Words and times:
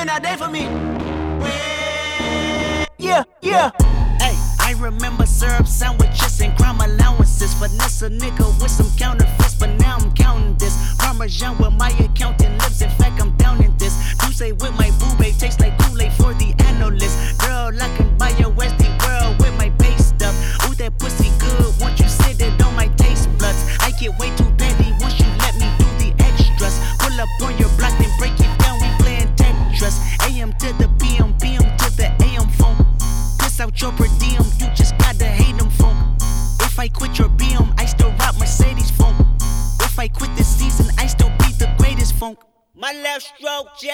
been 0.00 0.06
that 0.06 0.22
day 0.22 0.36
for 0.36 0.48
me. 0.48 0.64
Yeah, 2.98 3.24
yeah. 3.42 3.70
Hey, 4.18 4.34
I 4.58 4.74
remember 4.78 5.26
syrup 5.26 5.66
sandwiches 5.66 6.40
and 6.40 6.56
crime 6.56 6.80
allowances. 6.80 7.52
Finesse 7.54 8.02
a 8.02 8.08
nigga 8.08 8.46
with 8.60 8.70
some 8.70 8.90
counterfeits, 8.96 9.54
but 9.54 9.70
now 9.78 9.98
I'm 9.98 10.12
counting 10.14 10.56
this. 10.56 10.74
Parmesan 10.98 11.58
with 11.58 11.72
my 11.72 11.90
accountant 11.90 12.52
lips. 12.62 12.80
In 12.80 12.90
fact, 12.90 13.20
I'm 13.20 13.36
down 13.36 13.62
in 13.62 13.76
this. 13.76 13.94
Say 14.40 14.52
with 14.52 14.72
my 14.78 14.90
boo 14.98 15.14
babe 15.18 15.36
tastes 15.36 15.60
like 15.60 15.76
Kool-Aid 15.80 16.14
for 16.14 16.32
the 16.32 16.54
analyst. 16.64 17.38
Girl, 17.40 17.68
I 17.78 17.94
can 17.98 18.16
buy 18.16 18.30
your 18.40 18.50
Westie 18.52 18.88
world 19.04 19.38
with 19.38 19.54
my 19.58 19.68
base 19.76 20.06
stuff. 20.06 20.34
Ooh, 20.64 20.74
that 20.76 20.98
pussy 20.98 21.28
good. 21.38 21.74
Once 21.78 22.00
you 22.00 22.08
sit 22.08 22.40
it 22.40 22.62
on 22.62 22.74
my 22.74 22.88
taste 22.96 23.28
buds, 23.36 23.60
I 23.80 23.90
get 24.00 24.18
way 24.18 24.34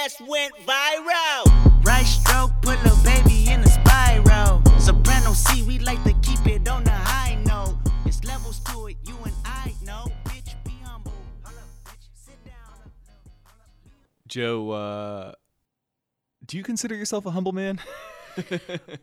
just 0.06 0.20
went 0.20 0.55
viral. 0.59 1.84
Right 1.84 2.06
stroke 2.06 2.52
put 2.62 2.78
a 2.84 2.95
baby 3.02 3.51
in 3.51 3.60
a 3.60 3.66
spiral. 3.66 4.62
Soprano 4.79 5.32
C, 5.32 5.65
we 5.65 5.80
like 5.80 6.01
to 6.05 6.12
keep 6.23 6.46
it 6.46 6.69
on 6.69 6.84
the 6.84 6.92
high 6.92 7.34
note. 7.45 7.77
It's 8.05 8.23
levels 8.23 8.60
to 8.60 8.87
it, 8.87 8.96
you 9.02 9.16
and 9.24 9.34
I 9.45 9.74
know. 9.82 10.06
Bitch, 10.24 10.55
be 10.65 10.79
humble. 10.84 11.10
Hold 11.42 11.59
up, 11.59 11.65
bitch, 11.84 12.06
sit 12.15 12.38
down. 12.45 12.92
Joe, 14.29 14.71
uh, 14.71 15.32
do 16.46 16.57
you 16.57 16.62
consider 16.62 16.95
yourself 16.95 17.27
a 17.27 17.30
humble 17.30 17.52
man? 17.52 17.80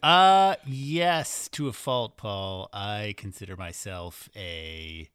Uh, 0.03 0.55
yes, 0.67 1.47
to 1.47 1.67
a 1.67 1.73
fault, 1.73 2.17
Paul. 2.17 2.69
I 2.71 3.15
consider 3.17 3.57
myself 3.57 4.29
a, 4.35 5.09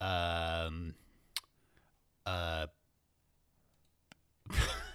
um, 0.00 0.94
uh, 2.24 2.68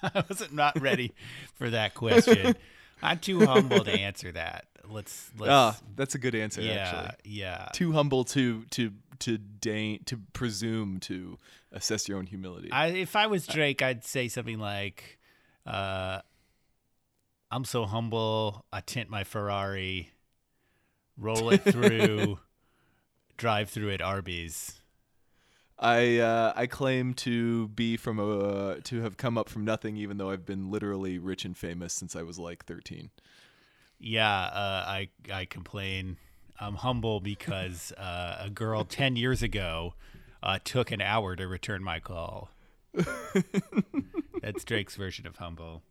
I 0.14 0.24
wasn't 0.28 0.52
not 0.54 0.80
ready 0.80 1.12
for 1.56 1.70
that 1.70 1.94
question. 1.94 2.54
I'm 3.02 3.18
too 3.18 3.44
humble 3.46 3.82
to 3.84 3.90
answer 3.92 4.32
that. 4.32 4.66
Let's, 4.88 5.30
let's, 5.38 5.50
Ah, 5.50 5.76
that's 5.96 6.14
a 6.14 6.18
good 6.18 6.34
answer. 6.34 6.60
yeah, 6.60 6.72
Actually, 6.72 7.16
yeah. 7.32 7.68
too 7.72 7.92
humble 7.92 8.24
to 8.24 8.64
to 8.70 8.92
to 9.20 9.38
deign 9.38 10.02
to 10.06 10.18
presume 10.32 10.98
to 11.00 11.38
assess 11.72 12.08
your 12.08 12.18
own 12.18 12.26
humility. 12.26 12.72
I, 12.72 12.86
if 12.88 13.14
I 13.14 13.26
was 13.26 13.46
Drake, 13.46 13.82
I'd 13.82 14.04
say 14.04 14.26
something 14.28 14.58
like, 14.58 15.18
uh, 15.66 16.20
"I'm 17.50 17.64
so 17.64 17.84
humble. 17.84 18.64
I 18.72 18.80
tint 18.80 19.08
my 19.10 19.22
Ferrari, 19.24 20.10
roll 21.16 21.50
it 21.50 21.62
through, 21.62 22.38
drive 23.36 23.70
through 23.70 23.92
at 23.92 24.02
Arby's." 24.02 24.79
I 25.80 26.18
uh, 26.18 26.52
I 26.54 26.66
claim 26.66 27.14
to 27.14 27.68
be 27.68 27.96
from 27.96 28.18
a 28.20 28.80
to 28.82 29.00
have 29.00 29.16
come 29.16 29.38
up 29.38 29.48
from 29.48 29.64
nothing, 29.64 29.96
even 29.96 30.18
though 30.18 30.30
I've 30.30 30.44
been 30.44 30.70
literally 30.70 31.18
rich 31.18 31.46
and 31.46 31.56
famous 31.56 31.94
since 31.94 32.14
I 32.14 32.22
was 32.22 32.38
like 32.38 32.66
13. 32.66 33.10
Yeah, 33.98 34.30
uh, 34.30 34.84
I 34.86 35.08
I 35.32 35.46
complain. 35.46 36.18
I'm 36.60 36.74
humble 36.74 37.20
because 37.20 37.92
uh, 37.98 38.36
a 38.40 38.50
girl 38.50 38.84
ten 38.84 39.16
years 39.16 39.42
ago 39.42 39.94
uh, 40.42 40.58
took 40.62 40.90
an 40.90 41.00
hour 41.00 41.34
to 41.34 41.48
return 41.48 41.82
my 41.82 41.98
call. 41.98 42.50
That's 44.42 44.64
Drake's 44.64 44.96
version 44.96 45.26
of 45.26 45.36
humble. 45.36 45.82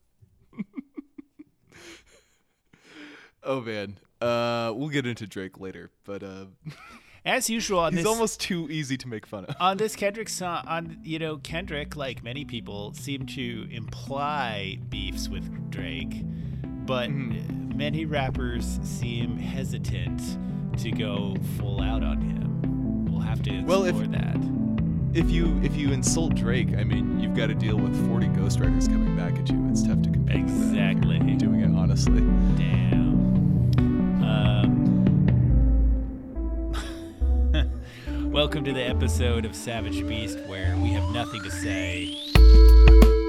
Oh 3.41 3.61
man, 3.61 3.97
uh, 4.21 4.73
we'll 4.75 4.89
get 4.89 5.07
into 5.07 5.25
Drake 5.25 5.59
later, 5.59 5.89
but 6.03 6.21
uh, 6.23 6.45
As 7.25 7.49
usual 7.49 7.79
on 7.79 7.93
he's 7.93 8.03
this 8.03 8.07
almost 8.11 8.39
too 8.39 8.69
easy 8.69 8.97
to 8.97 9.07
make 9.07 9.25
fun 9.25 9.45
of. 9.45 9.55
on 9.59 9.77
this 9.77 9.95
Kendrick 9.95 10.29
song, 10.29 10.63
on 10.67 10.97
you 11.03 11.19
know 11.19 11.37
Kendrick, 11.37 11.95
like 11.95 12.23
many 12.23 12.45
people, 12.45 12.93
seem 12.93 13.25
to 13.27 13.67
imply 13.71 14.79
beefs 14.89 15.27
with 15.29 15.69
Drake, 15.69 16.23
but 16.85 17.09
many 17.11 18.05
rappers 18.05 18.79
seem 18.83 19.37
hesitant 19.37 20.21
to 20.77 20.91
go 20.91 21.35
full 21.57 21.81
out 21.81 22.03
on 22.03 22.21
him. 22.21 23.05
We'll 23.11 23.21
have 23.21 23.43
to 23.43 23.49
explore 23.53 23.79
Well, 23.83 23.85
if- 24.01 24.11
that. 24.11 24.37
If 25.11 25.31
you 25.31 25.59
if 25.63 25.75
you 25.75 25.91
insult 25.91 26.35
Drake, 26.35 26.75
I 26.77 26.83
mean, 26.83 27.19
you've 27.19 27.35
got 27.35 27.47
to 27.47 27.55
deal 27.55 27.75
with 27.77 27.95
40 28.07 28.27
ghostwriters 28.27 28.87
coming 28.87 29.17
back 29.17 29.33
at 29.39 29.49
you. 29.49 29.67
It's 29.71 29.81
tough 29.81 30.01
to 30.03 30.09
compete 30.11 30.35
Exactly. 30.37 31.17
doing 31.35 31.61
it 31.61 31.75
honestly. 31.75 32.21
Damn. 32.55 33.73
Um, 34.23 34.78
welcome 38.31 38.63
to 38.63 38.71
the 38.71 38.83
episode 38.83 39.43
of 39.43 39.55
Savage 39.55 40.07
Beast 40.07 40.37
where 40.45 40.77
we 40.77 40.89
have 40.89 41.11
nothing 41.11 41.41
to 41.41 41.49
say. 41.49 42.15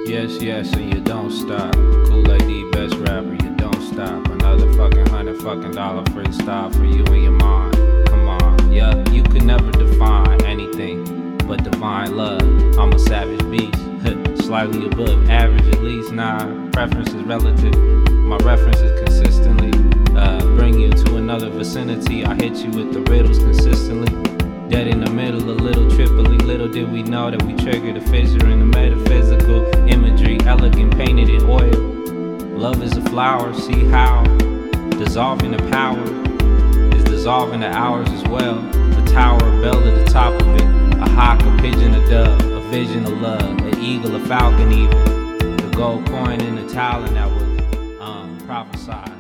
Yes, 0.04 0.42
yes, 0.42 0.70
and 0.74 0.92
you 0.92 1.00
don't 1.00 1.30
stop. 1.30 1.72
Kool 1.72 2.30
Aid 2.30 2.42
the 2.42 2.68
best 2.72 2.94
rapper, 2.96 3.32
you 3.32 3.56
don't 3.56 3.80
stop. 3.80 4.28
Another 4.28 4.70
fucking 4.74 5.06
hundred 5.06 5.40
fucking 5.40 5.70
dollar 5.70 6.02
freestyle 6.04 6.70
for 6.74 6.84
you 6.84 7.02
and 7.06 7.22
your 7.22 7.32
mind. 7.32 7.74
Come 8.08 8.28
on, 8.28 8.72
yeah, 8.72 8.94
you 9.10 9.22
can 9.22 9.46
never 9.46 9.70
define 9.72 10.44
anything 10.44 11.38
but 11.46 11.64
divine 11.64 12.14
love. 12.14 12.42
I'm 12.78 12.92
a 12.92 12.98
savage 12.98 13.40
beast, 13.50 14.44
slightly 14.44 14.84
above 14.84 15.30
average 15.30 15.66
at 15.74 15.82
least. 15.82 16.12
Nah, 16.12 16.70
preference 16.72 17.08
is 17.08 17.22
relative. 17.22 17.74
My 18.10 18.36
reference 18.38 18.80
is 18.80 19.00
consistently 19.00 19.72
uh, 20.14 20.40
bring 20.56 20.78
you 20.78 20.90
to 20.90 21.16
another 21.16 21.48
vicinity. 21.48 22.26
I 22.26 22.34
hit 22.34 22.56
you 22.56 22.70
with 22.70 22.92
the 22.92 23.00
riddles 23.10 23.38
consistently. 23.38 24.49
Dead 24.70 24.86
in 24.86 25.00
the 25.00 25.10
middle, 25.10 25.50
a 25.50 25.50
little 25.50 25.90
Tripoli. 25.90 26.38
Little 26.38 26.68
did 26.68 26.92
we 26.92 27.02
know 27.02 27.28
that 27.28 27.42
we 27.42 27.54
triggered 27.56 27.96
a 27.96 28.00
fissure 28.02 28.48
in 28.48 28.60
the 28.60 28.66
metaphysical 28.66 29.64
imagery, 29.88 30.38
elegant 30.46 30.96
painted 30.96 31.28
in 31.28 31.42
oil. 31.42 31.74
Love 32.56 32.80
is 32.80 32.96
a 32.96 33.00
flower, 33.10 33.52
see 33.52 33.84
how 33.86 34.22
dissolving 34.90 35.50
the 35.50 35.70
power 35.72 36.00
is 36.94 37.02
dissolving 37.02 37.58
the 37.58 37.66
hours 37.66 38.08
as 38.10 38.22
well. 38.28 38.60
The 38.60 39.10
tower, 39.10 39.38
a 39.38 39.60
bell 39.60 39.82
at 39.88 40.06
the 40.06 40.12
top 40.12 40.40
of 40.40 40.46
it, 40.54 40.98
a 41.00 41.10
hawk, 41.10 41.42
a 41.42 41.60
pigeon, 41.60 41.92
a 41.92 42.08
dove, 42.08 42.40
a 42.40 42.60
vision 42.70 43.04
of 43.06 43.20
love, 43.20 43.42
an 43.42 43.76
eagle, 43.80 44.14
a 44.14 44.20
falcon, 44.20 44.70
even 44.70 45.56
the 45.56 45.72
gold 45.76 46.06
coin 46.06 46.40
in 46.40 46.54
the 46.54 46.72
talent 46.72 47.14
that 47.14 47.28
was 47.28 48.00
um, 48.00 48.38
prophesied 48.46 49.19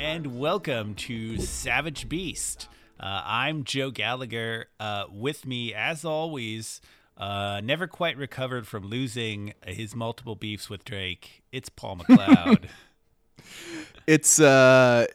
And 0.00 0.38
welcome 0.38 0.94
to 0.94 1.36
Savage 1.36 2.08
Beast. 2.08 2.68
Uh, 2.98 3.20
I'm 3.22 3.64
Joe 3.64 3.90
Gallagher. 3.90 4.68
Uh, 4.80 5.04
with 5.12 5.44
me, 5.44 5.74
as 5.74 6.06
always, 6.06 6.80
uh, 7.18 7.60
never 7.62 7.86
quite 7.86 8.16
recovered 8.16 8.66
from 8.66 8.86
losing 8.86 9.52
his 9.66 9.94
multiple 9.94 10.36
beefs 10.36 10.70
with 10.70 10.86
Drake. 10.86 11.42
It's 11.52 11.68
Paul 11.68 11.98
McLeod. 11.98 12.64
It's 14.06 14.40
uh, 14.40 15.06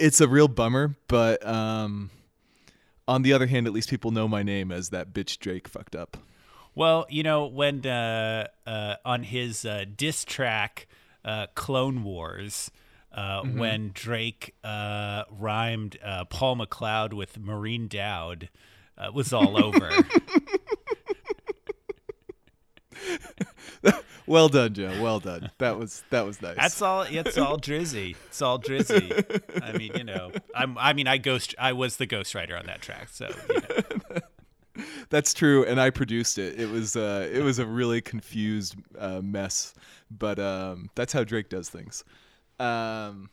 it's 0.00 0.20
a 0.20 0.26
real 0.26 0.48
bummer, 0.48 0.96
but 1.06 1.46
um, 1.46 2.10
on 3.06 3.22
the 3.22 3.32
other 3.32 3.46
hand, 3.46 3.68
at 3.68 3.72
least 3.72 3.88
people 3.88 4.10
know 4.10 4.26
my 4.26 4.42
name 4.42 4.72
as 4.72 4.90
that 4.90 5.12
bitch 5.12 5.38
Drake 5.38 5.68
fucked 5.68 5.94
up. 5.94 6.16
well, 6.74 7.06
you 7.08 7.22
know 7.22 7.46
when 7.46 7.86
uh, 7.86 8.48
uh, 8.66 8.96
on 9.04 9.22
his 9.22 9.64
uh, 9.64 9.84
diss 9.96 10.24
track, 10.24 10.88
uh, 11.24 11.46
Clone 11.54 12.02
Wars. 12.02 12.72
Uh, 13.14 13.42
When 13.42 13.90
Drake 13.94 14.54
uh, 14.64 15.24
rhymed 15.30 15.96
uh, 16.04 16.24
Paul 16.24 16.56
McLeod 16.56 17.12
with 17.12 17.38
Marine 17.38 17.86
Dowd, 17.86 18.48
uh, 18.98 19.06
it 19.06 19.14
was 19.14 19.32
all 19.32 19.56
over. 19.64 19.90
Well 24.26 24.48
done, 24.48 24.72
Joe. 24.72 25.02
Well 25.02 25.20
done. 25.20 25.50
That 25.58 25.78
was 25.78 26.02
that 26.08 26.24
was 26.24 26.40
nice. 26.40 26.56
That's 26.56 26.80
all. 26.80 27.02
It's 27.02 27.36
all 27.36 27.58
drizzy. 27.58 28.16
It's 28.28 28.40
all 28.40 28.58
drizzy. 28.58 29.42
I 29.62 29.76
mean, 29.76 29.92
you 29.94 30.04
know, 30.04 30.32
I'm. 30.54 30.78
I 30.78 30.94
mean, 30.94 31.06
I 31.06 31.18
ghost. 31.18 31.54
I 31.58 31.74
was 31.74 31.98
the 31.98 32.06
ghostwriter 32.06 32.58
on 32.58 32.64
that 32.66 32.80
track. 32.80 33.08
So 33.10 33.28
you 33.50 33.60
know. 33.60 34.20
That's 35.10 35.34
true, 35.34 35.64
and 35.66 35.78
I 35.78 35.90
produced 35.90 36.38
it. 36.38 36.58
It 36.58 36.70
was 36.70 36.96
uh, 36.96 37.28
it 37.30 37.42
was 37.42 37.58
a 37.58 37.66
really 37.66 38.00
confused 38.00 38.76
uh, 38.98 39.20
mess, 39.22 39.74
but 40.10 40.38
um, 40.38 40.90
that's 40.96 41.12
how 41.12 41.22
Drake 41.22 41.48
does 41.48 41.68
things. 41.68 42.02
Um, 42.58 43.30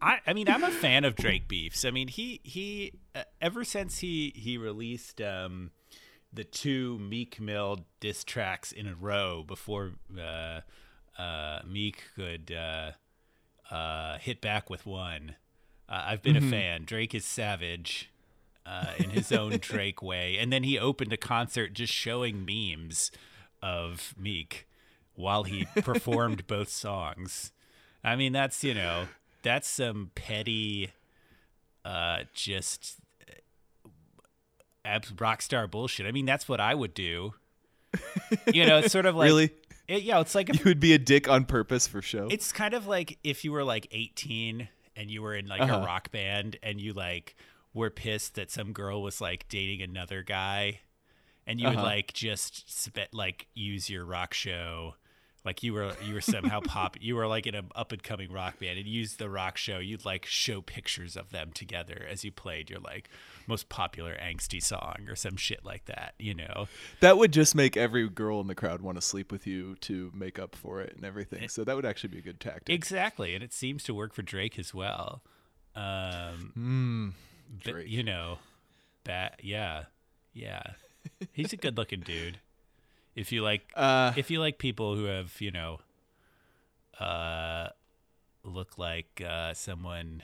I. 0.00 0.18
I 0.26 0.32
mean, 0.32 0.48
I'm 0.48 0.64
a 0.64 0.70
fan 0.70 1.04
of 1.04 1.16
Drake 1.16 1.48
beefs. 1.48 1.84
I 1.84 1.90
mean, 1.90 2.08
he 2.08 2.40
he. 2.42 2.92
Uh, 3.14 3.22
ever 3.40 3.64
since 3.64 3.98
he 3.98 4.32
he 4.36 4.58
released 4.58 5.20
um, 5.20 5.70
the 6.32 6.44
two 6.44 6.98
Meek 6.98 7.40
Mill 7.40 7.86
diss 8.00 8.24
tracks 8.24 8.72
in 8.72 8.86
a 8.86 8.94
row 8.94 9.44
before 9.46 9.92
uh, 10.18 10.60
uh, 11.18 11.60
Meek 11.66 12.02
could 12.14 12.52
uh, 12.52 12.92
uh, 13.74 14.18
hit 14.18 14.40
back 14.40 14.68
with 14.70 14.86
one. 14.86 15.36
Uh, 15.88 16.04
I've 16.06 16.22
been 16.22 16.36
a 16.36 16.40
fan. 16.40 16.84
Drake 16.84 17.14
is 17.14 17.24
savage. 17.24 18.10
uh, 18.66 18.92
in 18.98 19.10
his 19.10 19.30
own 19.32 19.58
Drake 19.60 20.02
way, 20.02 20.36
and 20.38 20.52
then 20.52 20.64
he 20.64 20.78
opened 20.78 21.12
a 21.12 21.16
concert 21.16 21.72
just 21.72 21.92
showing 21.92 22.44
memes 22.44 23.10
of 23.62 24.14
Meek 24.18 24.66
while 25.14 25.44
he 25.44 25.66
performed 25.82 26.46
both 26.46 26.68
songs. 26.68 27.52
I 28.06 28.14
mean, 28.16 28.32
that's 28.32 28.62
you 28.64 28.72
know, 28.72 29.06
that's 29.42 29.68
some 29.68 30.10
petty, 30.14 30.90
uh, 31.84 32.20
just 32.32 32.96
abs- 34.84 35.12
rock 35.18 35.42
star 35.42 35.66
bullshit. 35.66 36.06
I 36.06 36.12
mean, 36.12 36.26
that's 36.26 36.48
what 36.48 36.60
I 36.60 36.74
would 36.74 36.94
do. 36.94 37.34
You 38.52 38.66
know, 38.66 38.78
it's 38.78 38.92
sort 38.92 39.06
of 39.06 39.16
like 39.16 39.26
really? 39.28 39.50
It, 39.88 40.02
yeah, 40.02 40.20
it's 40.20 40.34
like 40.34 40.48
You 40.52 40.60
would 40.64 40.80
be 40.80 40.94
a 40.94 40.98
dick 40.98 41.28
on 41.28 41.44
purpose 41.44 41.86
for 41.86 42.02
show. 42.02 42.26
it's 42.30 42.52
kind 42.52 42.74
of 42.74 42.86
like 42.86 43.18
if 43.22 43.44
you 43.44 43.52
were 43.52 43.62
like 43.64 43.86
18 43.92 44.68
and 44.96 45.10
you 45.10 45.22
were 45.22 45.34
in 45.34 45.46
like 45.46 45.60
Uh-huh. 45.60 45.76
a 45.76 45.84
rock 45.86 46.10
band 46.10 46.56
and 46.62 46.80
you 46.80 46.92
like 46.92 47.36
were 47.72 47.90
pissed 47.90 48.34
that 48.34 48.50
some 48.50 48.72
girl 48.72 49.00
was 49.02 49.20
like 49.20 49.46
dating 49.48 49.82
another 49.82 50.22
guy 50.22 50.80
and 51.46 51.60
you 51.60 51.68
would 51.68 51.76
Uh-huh. 51.76 51.86
like 51.86 52.12
just 52.12 52.68
spe- 52.84 53.12
like 53.12 53.46
use 53.54 53.88
your 53.88 54.04
rock 54.04 54.34
show 54.34 54.94
like 55.46 55.62
you 55.62 55.72
were 55.72 55.92
you 56.04 56.14
were 56.14 56.20
somehow 56.20 56.60
pop 56.60 56.96
you 57.00 57.14
were 57.16 57.26
like 57.26 57.46
in 57.46 57.54
an 57.54 57.68
up 57.74 57.92
and 57.92 58.02
coming 58.02 58.30
rock 58.32 58.58
band 58.58 58.78
and 58.78 58.86
use 58.86 59.16
the 59.16 59.30
rock 59.30 59.56
show 59.56 59.78
you'd 59.78 60.04
like 60.04 60.26
show 60.26 60.60
pictures 60.60 61.16
of 61.16 61.30
them 61.30 61.52
together 61.52 62.04
as 62.10 62.24
you 62.24 62.32
played 62.32 62.68
your 62.68 62.80
like 62.80 63.08
most 63.46 63.68
popular 63.68 64.16
angsty 64.22 64.62
song 64.62 64.96
or 65.08 65.14
some 65.14 65.36
shit 65.36 65.64
like 65.64 65.84
that 65.86 66.14
you 66.18 66.34
know 66.34 66.66
that 67.00 67.16
would 67.16 67.32
just 67.32 67.54
make 67.54 67.76
every 67.76 68.08
girl 68.08 68.40
in 68.40 68.48
the 68.48 68.54
crowd 68.54 68.82
want 68.82 68.96
to 68.96 69.02
sleep 69.02 69.30
with 69.30 69.46
you 69.46 69.76
to 69.76 70.10
make 70.14 70.38
up 70.38 70.56
for 70.56 70.80
it 70.80 70.94
and 70.96 71.04
everything. 71.04 71.48
So 71.48 71.64
that 71.64 71.76
would 71.76 71.86
actually 71.86 72.10
be 72.10 72.18
a 72.18 72.22
good 72.22 72.40
tactic. 72.40 72.74
Exactly, 72.74 73.34
and 73.34 73.44
it 73.44 73.52
seems 73.52 73.82
to 73.84 73.94
work 73.94 74.12
for 74.12 74.22
Drake 74.22 74.58
as 74.58 74.74
well. 74.74 75.22
Um, 75.74 77.14
but, 77.64 77.72
Drake. 77.72 77.88
you 77.88 78.02
know, 78.02 78.38
bat, 79.04 79.40
yeah, 79.42 79.84
yeah, 80.32 80.62
he's 81.32 81.52
a 81.52 81.56
good-looking 81.56 82.00
dude. 82.00 82.38
If 83.16 83.32
you 83.32 83.42
like, 83.42 83.62
Uh, 83.74 84.12
if 84.16 84.30
you 84.30 84.38
like 84.40 84.58
people 84.58 84.94
who 84.94 85.04
have, 85.06 85.40
you 85.40 85.50
know, 85.50 85.80
uh, 87.00 87.70
look 88.44 88.78
like 88.78 89.22
uh, 89.26 89.54
someone. 89.54 90.22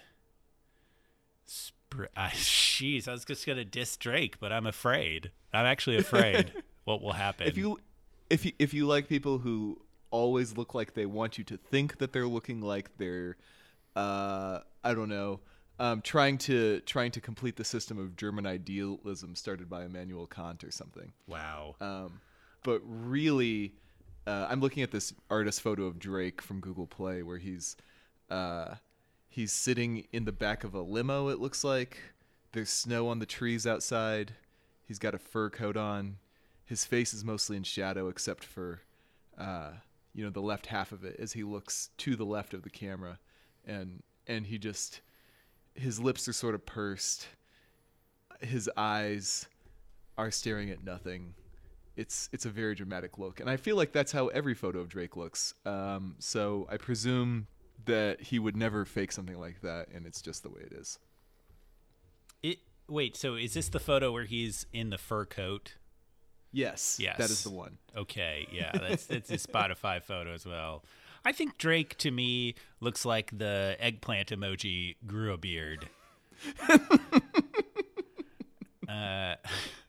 Spr- 1.49 2.07
I, 2.17 2.29
jeez, 2.31 3.09
I 3.09 3.13
was 3.13 3.25
just 3.25 3.47
gonna 3.47 3.65
diss 3.65 3.97
Drake, 3.97 4.39
but 4.41 4.53
I'm 4.53 4.67
afraid. 4.67 5.31
I'm 5.53 5.67
actually 5.67 5.97
afraid 5.97 6.53
what 6.85 7.03
will 7.03 7.13
happen. 7.13 7.47
if 7.47 7.57
you 7.57 7.79
if 8.31 8.45
you 8.47 8.53
if 8.59 8.73
you 8.73 8.87
like 8.87 9.09
people 9.09 9.39
who 9.39 9.81
always 10.11 10.57
look 10.57 10.75
like 10.75 10.95
they 10.95 11.07
want 11.07 11.39
you 11.39 11.45
to 11.45 11.57
think 11.57 11.99
that 11.99 12.13
they're 12.13 12.27
looking 12.27 12.61
like 12.61 12.97
they're 12.99 13.37
uh 13.97 14.61
I 14.85 14.95
don't 14.95 15.09
know 15.09 15.41
um 15.79 16.01
trying 16.03 16.39
to 16.39 16.81
trying 16.81 17.11
to 17.13 17.21
complete 17.21 17.57
the 17.57 17.65
system 17.65 17.99
of 17.99 18.17
German 18.17 18.47
idealism 18.47 19.35
started 19.37 19.69
by 19.69 19.85
Immanuel 19.85 20.27
Kant 20.27 20.65
or 20.65 20.71
something. 20.71 21.13
wow, 21.27 21.77
Um 21.81 22.21
but 22.63 22.81
really 22.85 23.75
uh, 24.27 24.47
I'm 24.49 24.61
looking 24.61 24.83
at 24.83 24.91
this 24.91 25.13
artist 25.31 25.61
photo 25.61 25.85
of 25.85 25.99
Drake 25.99 26.41
from 26.41 26.61
Google 26.61 26.87
Play 26.87 27.23
where 27.23 27.39
he's 27.39 27.77
uh 28.31 28.77
he's 29.29 29.53
sitting 29.53 30.07
in 30.13 30.25
the 30.25 30.33
back 30.33 30.65
of 30.65 30.75
a 30.75 30.81
limo 30.81 31.29
it 31.29 31.41
looks 31.41 31.65
like. 31.65 31.99
There's 32.53 32.71
snow 32.71 33.09
on 33.09 33.19
the 33.19 33.27
trees 33.27 33.67
outside. 33.67 34.35
He's 34.87 34.99
got 34.99 35.15
a 35.15 35.19
fur 35.19 35.51
coat 35.51 35.77
on. 35.77 36.19
His 36.65 36.85
face 36.85 37.15
is 37.15 37.25
mostly 37.25 37.57
in 37.57 37.65
shadow 37.65 38.09
except 38.09 38.45
for 38.45 38.83
uh 39.39 39.71
you 40.15 40.25
know 40.25 40.31
the 40.31 40.41
left 40.41 40.67
half 40.67 40.93
of 40.93 41.05
it 41.05 41.17
as 41.19 41.33
he 41.33 41.43
looks 41.43 41.91
to 41.99 42.15
the 42.15 42.27
left 42.27 42.55
of 42.55 42.63
the 42.63 42.71
camera. 42.71 43.19
And 43.67 44.03
and 44.27 44.47
he 44.47 44.59
just 44.59 45.01
his 45.75 45.99
lips 45.99 46.29
are 46.29 46.33
sort 46.33 46.55
of 46.55 46.65
pursed. 46.65 47.27
His 48.41 48.71
eyes 48.77 49.47
are 50.19 50.31
staring 50.31 50.71
at 50.71 50.85
nothing 50.85 51.35
it's 51.97 52.29
it's 52.33 52.47
a 52.47 52.51
very 52.51 52.75
dramatic 52.75 53.19
look 53.19 53.41
and 53.41 53.51
i 53.51 53.57
feel 53.57 53.77
like 53.77 53.93
that's 53.93 54.13
how 54.13 54.29
every 54.29 54.55
photo 54.55 54.79
of 54.81 54.89
drake 54.89 55.17
looks 55.17 55.55
um, 55.67 56.15
so 56.19 56.67
i 56.71 56.77
presume 56.77 57.47
that 57.85 58.21
he 58.21 58.39
would 58.39 58.57
never 58.57 58.85
fake 58.85 59.13
something 59.13 59.39
like 59.39 59.61
that 59.61 59.89
and 59.95 60.07
it's 60.07 60.23
just 60.23 60.43
the 60.43 60.49
way 60.49 60.61
it 60.63 60.73
is 60.73 60.99
it. 62.43 62.59
Wait, 62.89 63.17
so 63.17 63.35
is 63.37 63.55
this 63.55 63.69
the 63.69 63.79
photo 63.81 64.13
where 64.13 64.25
he's 64.25 64.67
in 64.73 64.91
the 64.91 64.99
fur 64.99 65.25
coat? 65.25 65.77
yes 66.51 66.99
Yes. 67.01 67.17
that 67.17 67.31
is 67.31 67.43
the 67.45 67.51
one 67.51 67.79
Okay, 67.97 68.47
yeah, 68.53 68.73
that's 68.81 69.07
that's 69.07 69.31
a 69.31 69.39
Spotify 69.39 70.03
photo 70.03 70.33
as 70.35 70.45
well. 70.47 70.85
I 71.25 71.33
think 71.33 71.57
Drake 71.57 71.97
to 71.99 72.11
me 72.11 72.55
looks 72.81 73.05
like 73.05 73.37
the 73.37 73.77
eggplant 73.79 74.31
emoji 74.31 74.97
grew 75.07 75.33
a 75.33 75.39
beard. 75.39 75.89
uh, 78.89 79.35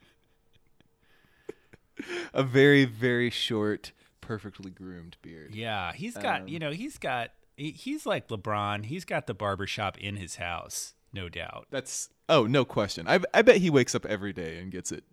a 2.34 2.44
very 2.44 2.86
very 2.86 3.30
short 3.30 3.92
perfectly 4.22 4.72
groomed 4.72 5.18
beard 5.22 5.54
yeah, 5.54 5.92
he's 5.94 6.16
got 6.16 6.42
um, 6.42 6.48
you 6.48 6.60
know 6.60 6.72
he's 6.72 6.98
got 6.98 7.32
he- 7.56 7.72
he's 7.72 8.06
like 8.06 8.30
LeBron. 8.30 8.86
He's 8.86 9.06
got 9.06 9.28
the 9.28 9.34
barbershop 9.34 9.98
in 9.98 10.16
his 10.16 10.38
house, 10.38 10.94
no 11.12 11.30
doubt. 11.30 11.68
that's 11.70 12.10
oh 12.30 12.46
no 12.46 12.66
question 12.66 13.08
I, 13.08 13.20
I 13.34 13.42
bet 13.42 13.58
he 13.58 13.70
wakes 13.70 13.94
up 13.94 14.06
every 14.06 14.34
day 14.34 14.58
and 14.60 14.72
gets 14.72 14.92
it 14.92 15.04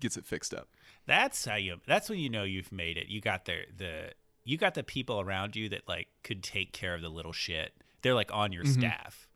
gets 0.00 0.16
it 0.16 0.26
fixed 0.26 0.52
up 0.52 0.68
That's 1.06 1.44
how 1.44 1.56
you. 1.56 1.76
That's 1.86 2.10
when 2.10 2.18
you 2.18 2.28
know 2.28 2.44
you've 2.44 2.72
made 2.72 2.98
it. 2.98 3.08
You 3.08 3.20
got 3.20 3.46
the 3.46 3.60
the 3.76 4.12
you 4.44 4.58
got 4.58 4.74
the 4.74 4.82
people 4.82 5.20
around 5.20 5.56
you 5.56 5.68
that 5.70 5.88
like 5.88 6.08
could 6.22 6.42
take 6.42 6.72
care 6.72 6.94
of 6.94 7.02
the 7.02 7.08
little 7.08 7.32
shit. 7.32 7.72
They're 8.02 8.14
like 8.14 8.32
on 8.32 8.52
your 8.52 8.64
mm-hmm. 8.64 8.80
staff. 8.80 9.27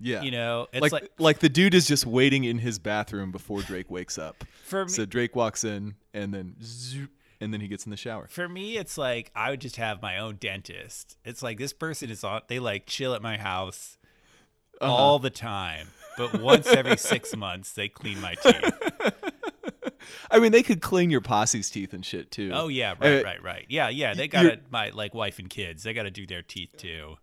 Yeah 0.00 0.22
You 0.22 0.30
know, 0.30 0.66
it's 0.72 0.80
like, 0.82 0.92
like, 0.92 1.10
like 1.18 1.38
the 1.40 1.48
dude 1.48 1.74
is 1.74 1.86
just 1.86 2.06
waiting 2.06 2.44
in 2.44 2.58
his 2.58 2.78
bathroom 2.78 3.30
before 3.30 3.62
Drake 3.62 3.90
wakes 3.90 4.18
up. 4.18 4.44
For 4.64 4.84
me- 4.86 4.90
so 4.90 5.04
Drake 5.04 5.36
walks 5.36 5.62
in 5.64 5.94
and 6.14 6.32
then 6.34 6.56
zoop, 6.62 7.10
and 7.40 7.52
then 7.52 7.60
he 7.60 7.68
gets 7.68 7.84
in 7.86 7.90
the 7.90 7.96
shower. 7.96 8.26
For 8.30 8.48
me, 8.48 8.76
it's 8.76 8.96
like 8.98 9.30
I 9.34 9.50
would 9.50 9.60
just 9.60 9.76
have 9.76 10.00
my 10.02 10.18
own 10.18 10.36
dentist. 10.36 11.16
It's 11.24 11.42
like 11.42 11.58
this 11.58 11.72
person 11.72 12.10
is 12.10 12.24
on. 12.24 12.42
They 12.48 12.58
like 12.58 12.86
chill 12.86 13.14
at 13.14 13.22
my 13.22 13.36
house 13.38 13.98
Uh-huh. 14.80 14.92
all 14.92 15.18
the 15.18 15.30
time, 15.30 15.88
but 16.16 16.40
once 16.40 16.66
every 16.66 16.96
six 16.96 17.36
months 17.46 17.72
they 17.72 17.88
clean 17.88 18.20
my 18.20 18.34
teeth. 18.34 18.72
I 20.30 20.38
mean, 20.38 20.52
they 20.52 20.62
could 20.62 20.80
clean 20.80 21.10
your 21.10 21.20
posse's 21.20 21.70
teeth 21.70 21.92
and 21.92 22.04
shit 22.04 22.30
too. 22.30 22.50
Oh 22.54 22.68
yeah, 22.68 22.94
right, 23.00 23.20
Uh, 23.20 23.22
right, 23.24 23.42
right. 23.42 23.66
Yeah, 23.68 23.88
yeah. 23.90 24.14
They 24.14 24.28
got 24.28 24.70
my 24.70 24.90
like 24.90 25.14
wife 25.14 25.38
and 25.38 25.48
kids. 25.50 25.82
They 25.82 25.92
got 25.92 26.04
to 26.04 26.10
do 26.10 26.26
their 26.26 26.42
teeth 26.42 26.74
too. 26.76 27.16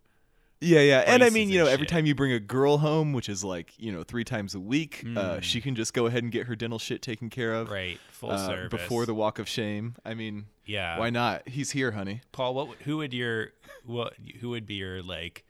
Yeah, 0.60 0.80
yeah. 0.80 1.04
And 1.06 1.24
I 1.24 1.30
mean, 1.30 1.50
you 1.50 1.60
know, 1.60 1.68
every 1.68 1.86
shit. 1.86 1.90
time 1.90 2.06
you 2.08 2.16
bring 2.16 2.32
a 2.32 2.40
girl 2.40 2.80
home, 2.80 3.14
which 3.14 3.30
is 3.30 3.44
like, 3.44 3.74
you 3.78 3.92
know, 3.92 4.02
three 4.04 4.24
times 4.24 4.56
a 4.56 4.60
week, 4.60 5.02
Hmm. 5.02 5.18
uh, 5.18 5.40
she 5.40 5.62
can 5.62 5.76
just 5.76 5.94
go 5.94 6.08
ahead 6.08 6.24
and 6.24 6.32
get 6.32 6.48
her 6.48 6.56
dental 6.56 6.80
shit 6.80 7.02
taken 7.04 7.30
care 7.30 7.54
of. 7.54 7.70
Right, 7.70 8.00
full 8.10 8.32
uh, 8.32 8.46
service 8.48 8.72
Before 8.72 9.06
the 9.06 9.14
walk 9.14 9.38
of 9.38 9.48
shame. 9.48 9.96
I 10.04 10.16
mean, 10.16 10.46
Yeah. 10.66 10.98
why 10.98 11.12
not? 11.12 11.48
He's 11.48 11.72
here, 11.72 11.92
honey. 11.92 12.22
Paul, 12.32 12.56
what 12.56 12.70
who 12.86 12.98
would 12.98 13.14
your 13.14 13.52
what 13.86 14.14
who 14.40 14.50
would 14.50 14.66
be 14.66 14.76
your 14.76 15.04
like 15.04 15.44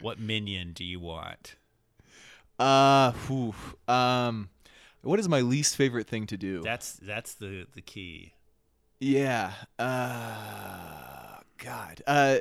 what 0.00 0.18
minion 0.18 0.72
do 0.72 0.84
you 0.84 0.98
want? 1.00 1.54
Uh, 2.58 3.12
whew, 3.28 3.54
um, 3.86 4.48
what 5.02 5.20
is 5.20 5.28
my 5.28 5.40
least 5.40 5.76
favorite 5.76 6.06
thing 6.08 6.26
to 6.26 6.36
do? 6.36 6.62
That's 6.62 6.94
that's 6.94 7.34
the 7.34 7.66
the 7.74 7.80
key. 7.82 8.32
Yeah. 8.98 9.52
Uh, 9.78 11.38
God. 11.58 12.02
Uh, 12.06 12.38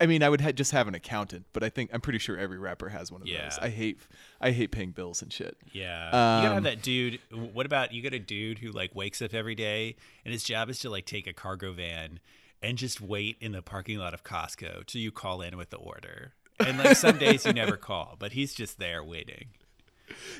I 0.00 0.06
mean, 0.06 0.22
I 0.22 0.28
would 0.28 0.40
ha- 0.40 0.52
just 0.52 0.70
have 0.72 0.86
an 0.88 0.94
accountant, 0.94 1.46
but 1.52 1.64
I 1.64 1.68
think 1.68 1.90
I'm 1.92 2.00
pretty 2.00 2.18
sure 2.18 2.36
every 2.38 2.58
rapper 2.58 2.88
has 2.90 3.10
one 3.10 3.20
of 3.22 3.26
Yeah. 3.26 3.44
those. 3.44 3.58
I 3.58 3.68
hate, 3.68 3.98
I 4.40 4.50
hate 4.52 4.70
paying 4.70 4.92
bills 4.92 5.22
and 5.22 5.32
shit. 5.32 5.56
Yeah, 5.72 6.06
you 6.06 6.10
gotta 6.12 6.48
have 6.48 6.56
Um, 6.58 6.62
that 6.64 6.82
dude. 6.82 7.18
What 7.32 7.66
about 7.66 7.92
you? 7.92 8.02
Got 8.02 8.12
a 8.14 8.18
dude 8.18 8.58
who 8.60 8.70
like 8.70 8.94
wakes 8.94 9.20
up 9.20 9.34
every 9.34 9.54
day 9.54 9.96
and 10.24 10.32
his 10.32 10.44
job 10.44 10.70
is 10.70 10.78
to 10.80 10.90
like 10.90 11.04
take 11.06 11.26
a 11.26 11.32
cargo 11.32 11.72
van 11.72 12.20
and 12.62 12.78
just 12.78 13.00
wait 13.00 13.36
in 13.40 13.52
the 13.52 13.62
parking 13.62 13.98
lot 13.98 14.14
of 14.14 14.22
Costco 14.22 14.86
till 14.86 15.00
you 15.00 15.10
call 15.10 15.42
in 15.42 15.56
with 15.56 15.70
the 15.70 15.78
order. 15.78 16.32
And 16.60 16.78
like 16.78 16.96
some 16.96 17.18
days 17.18 17.44
you 17.44 17.52
never 17.52 17.76
call, 17.88 18.14
but 18.20 18.32
he's 18.32 18.54
just 18.54 18.78
there 18.78 19.02
waiting. 19.02 19.48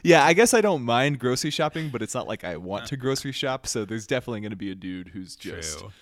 Yeah, 0.04 0.24
I 0.24 0.34
guess 0.34 0.52
I 0.54 0.60
don't 0.60 0.82
mind 0.82 1.18
grocery 1.18 1.50
shopping, 1.50 1.88
but 1.88 2.02
it's 2.02 2.14
not 2.14 2.28
like 2.28 2.44
I 2.44 2.56
want 2.58 2.86
to 2.86 2.96
grocery 2.96 3.32
shop. 3.32 3.66
So 3.66 3.84
there's 3.84 4.06
definitely 4.06 4.40
going 4.40 4.50
to 4.50 4.56
be 4.56 4.70
a 4.70 4.74
dude 4.74 5.08
who's 5.08 5.34
just, 5.34 5.78
True. 5.78 5.92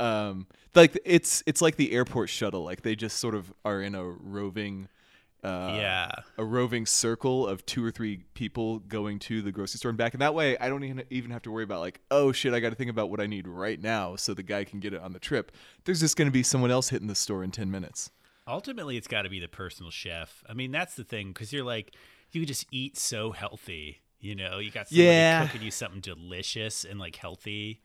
Um, 0.00 0.46
like 0.74 0.98
it's 1.04 1.42
it's 1.46 1.60
like 1.60 1.76
the 1.76 1.92
airport 1.92 2.28
shuttle. 2.28 2.64
Like 2.64 2.82
they 2.82 2.96
just 2.96 3.18
sort 3.18 3.34
of 3.34 3.52
are 3.64 3.82
in 3.82 3.94
a 3.94 4.04
roving, 4.04 4.88
uh, 5.44 5.74
yeah. 5.76 6.10
a 6.38 6.44
roving 6.44 6.86
circle 6.86 7.46
of 7.46 7.64
two 7.66 7.84
or 7.84 7.90
three 7.90 8.24
people 8.34 8.78
going 8.80 9.18
to 9.20 9.42
the 9.42 9.52
grocery 9.52 9.78
store 9.78 9.90
and 9.90 9.98
back. 9.98 10.14
And 10.14 10.22
that 10.22 10.34
way, 10.34 10.56
I 10.58 10.68
don't 10.68 10.84
even 10.84 11.02
even 11.10 11.30
have 11.30 11.42
to 11.42 11.50
worry 11.50 11.64
about 11.64 11.80
like, 11.80 12.00
oh 12.10 12.32
shit, 12.32 12.54
I 12.54 12.60
got 12.60 12.70
to 12.70 12.76
think 12.76 12.90
about 12.90 13.10
what 13.10 13.20
I 13.20 13.26
need 13.26 13.46
right 13.46 13.80
now, 13.80 14.16
so 14.16 14.34
the 14.34 14.42
guy 14.42 14.64
can 14.64 14.80
get 14.80 14.94
it 14.94 15.00
on 15.02 15.12
the 15.12 15.18
trip. 15.20 15.52
There's 15.84 16.00
just 16.00 16.16
going 16.16 16.28
to 16.28 16.32
be 16.32 16.42
someone 16.42 16.70
else 16.70 16.88
hitting 16.88 17.08
the 17.08 17.14
store 17.14 17.44
in 17.44 17.50
ten 17.50 17.70
minutes. 17.70 18.10
Ultimately, 18.48 18.96
it's 18.96 19.06
got 19.08 19.22
to 19.22 19.28
be 19.28 19.38
the 19.38 19.48
personal 19.48 19.90
chef. 19.90 20.42
I 20.48 20.54
mean, 20.54 20.72
that's 20.72 20.94
the 20.96 21.04
thing 21.04 21.28
because 21.28 21.52
you're 21.52 21.64
like, 21.64 21.94
you 22.32 22.40
could 22.40 22.48
just 22.48 22.66
eat 22.72 22.96
so 22.96 23.30
healthy. 23.32 24.00
You 24.18 24.34
know, 24.34 24.58
you 24.58 24.70
got 24.70 24.88
somebody 24.88 25.06
Yeah. 25.08 25.46
cooking 25.46 25.62
you 25.62 25.70
something 25.70 26.00
delicious 26.00 26.84
and 26.84 26.98
like 26.98 27.16
healthy. 27.16 27.80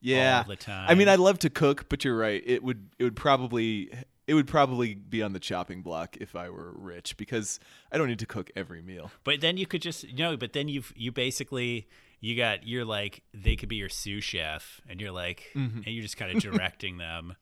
Yeah, 0.00 0.44
the 0.44 0.56
I 0.70 0.94
mean. 0.94 1.08
I 1.08 1.16
love 1.16 1.38
to 1.40 1.50
cook, 1.50 1.88
but 1.88 2.04
you're 2.04 2.16
right. 2.16 2.42
It 2.46 2.62
would 2.62 2.90
it 2.98 3.04
would 3.04 3.16
probably 3.16 3.90
it 4.26 4.34
would 4.34 4.46
probably 4.46 4.94
be 4.94 5.22
on 5.22 5.32
the 5.32 5.40
chopping 5.40 5.82
block 5.82 6.16
if 6.20 6.34
I 6.36 6.50
were 6.50 6.72
rich 6.76 7.16
because 7.16 7.58
I 7.92 7.98
don't 7.98 8.08
need 8.08 8.18
to 8.20 8.26
cook 8.26 8.50
every 8.56 8.82
meal. 8.82 9.10
But 9.24 9.40
then 9.40 9.56
you 9.56 9.66
could 9.66 9.82
just 9.82 10.04
you 10.04 10.18
know, 10.18 10.36
but 10.36 10.52
then 10.52 10.68
you've 10.68 10.92
you 10.96 11.12
basically 11.12 11.86
you 12.20 12.36
got 12.36 12.66
you're 12.66 12.84
like 12.84 13.22
they 13.34 13.56
could 13.56 13.68
be 13.68 13.76
your 13.76 13.88
sous 13.88 14.22
chef 14.24 14.80
and 14.88 15.00
you're 15.00 15.12
like 15.12 15.50
Mm-hmm. 15.54 15.78
and 15.78 15.86
you're 15.86 16.02
just 16.02 16.16
kind 16.16 16.36
of 16.36 16.42
directing 16.42 16.98
them. 16.98 17.36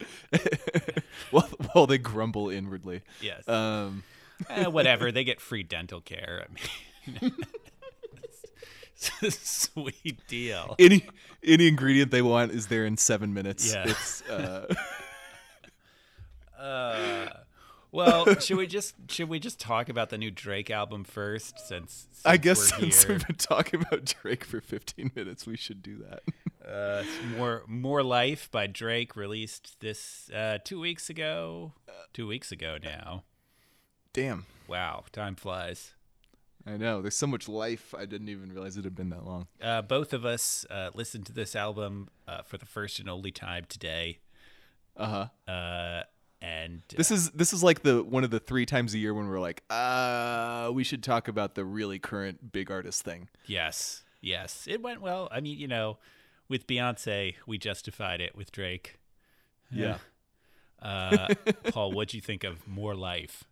While, 1.30 1.48
while 1.72 1.86
they 1.86 1.96
grumble 1.98 2.50
inwardly. 2.50 3.02
Yes. 3.20 3.48
Um, 3.48 4.02
Eh, 4.50 4.66
whatever, 4.66 5.10
they 5.12 5.24
get 5.24 5.40
free 5.40 5.62
dental 5.62 6.00
care. 6.02 6.44
I 6.46 6.52
mean 7.22 7.32
sweet 9.30 10.26
deal. 10.26 10.74
any 10.78 11.06
any 11.42 11.68
ingredient 11.68 12.10
they 12.10 12.22
want 12.22 12.52
is 12.52 12.66
there 12.68 12.84
in 12.86 12.96
seven 12.96 13.32
minutes. 13.34 13.72
Yeah. 13.72 13.84
It's 13.88 14.22
uh, 14.30 14.74
Uh, 16.58 17.28
well, 17.92 18.38
should 18.40 18.56
we 18.56 18.66
just 18.66 18.94
should 19.10 19.28
we 19.28 19.38
just 19.38 19.60
talk 19.60 19.88
about 19.88 20.10
the 20.10 20.18
new 20.18 20.30
Drake 20.30 20.70
album 20.70 21.04
first 21.04 21.58
since, 21.58 22.08
since 22.10 22.22
I 22.24 22.36
guess 22.36 22.60
since 22.74 23.04
here? 23.04 23.12
we've 23.14 23.26
been 23.26 23.36
talking 23.36 23.80
about 23.82 24.04
Drake 24.22 24.44
for 24.44 24.60
15 24.60 25.12
minutes, 25.14 25.46
we 25.46 25.56
should 25.56 25.82
do 25.82 25.98
that. 26.08 26.22
Uh, 26.66 27.04
more 27.36 27.62
More 27.68 28.02
Life 28.02 28.50
by 28.50 28.66
Drake 28.66 29.14
released 29.16 29.78
this 29.80 30.30
uh, 30.34 30.58
two 30.64 30.80
weeks 30.80 31.08
ago. 31.10 31.72
Two 32.12 32.26
weeks 32.26 32.50
ago 32.50 32.78
now. 32.82 33.24
Damn. 34.12 34.46
Wow, 34.66 35.04
time 35.12 35.36
flies. 35.36 35.92
I 36.66 36.76
know. 36.76 37.00
There's 37.00 37.16
so 37.16 37.26
much 37.28 37.48
life. 37.48 37.94
I 37.96 38.06
didn't 38.06 38.28
even 38.28 38.50
realize 38.52 38.76
it 38.76 38.84
had 38.84 38.96
been 38.96 39.10
that 39.10 39.24
long. 39.24 39.46
Uh, 39.62 39.82
both 39.82 40.12
of 40.12 40.24
us 40.24 40.66
uh, 40.68 40.90
listened 40.94 41.26
to 41.26 41.32
this 41.32 41.54
album 41.54 42.08
uh, 42.26 42.42
for 42.42 42.58
the 42.58 42.66
first 42.66 42.98
and 42.98 43.08
only 43.08 43.30
time 43.30 43.66
today. 43.68 44.18
Uh 44.96 45.28
huh. 45.46 45.52
Uh, 45.52 46.02
and 46.42 46.82
uh, 46.92 46.96
This 46.96 47.10
is 47.10 47.30
this 47.30 47.52
is 47.52 47.62
like 47.62 47.82
the 47.82 48.02
one 48.02 48.24
of 48.24 48.30
the 48.30 48.40
three 48.40 48.66
times 48.66 48.94
a 48.94 48.98
year 48.98 49.14
when 49.14 49.28
we're 49.28 49.38
like, 49.40 49.62
uh, 49.70 50.70
we 50.72 50.82
should 50.84 51.02
talk 51.04 51.28
about 51.28 51.54
the 51.54 51.64
really 51.64 51.98
current 51.98 52.50
big 52.52 52.70
artist 52.70 53.02
thing. 53.02 53.28
yes, 53.46 54.02
yes, 54.20 54.66
it 54.68 54.82
went 54.82 55.00
well. 55.00 55.28
I 55.30 55.40
mean, 55.40 55.58
you 55.58 55.68
know, 55.68 55.98
with 56.48 56.66
Beyonce, 56.66 57.34
we 57.46 57.58
justified 57.58 58.20
it. 58.20 58.34
With 58.34 58.50
Drake, 58.50 58.98
Yeah. 59.70 59.98
uh, 60.82 61.28
Paul, 61.70 61.92
what'd 61.92 62.12
you 62.14 62.20
think 62.20 62.42
of 62.44 62.66
More 62.66 62.94
Life? 62.94 63.44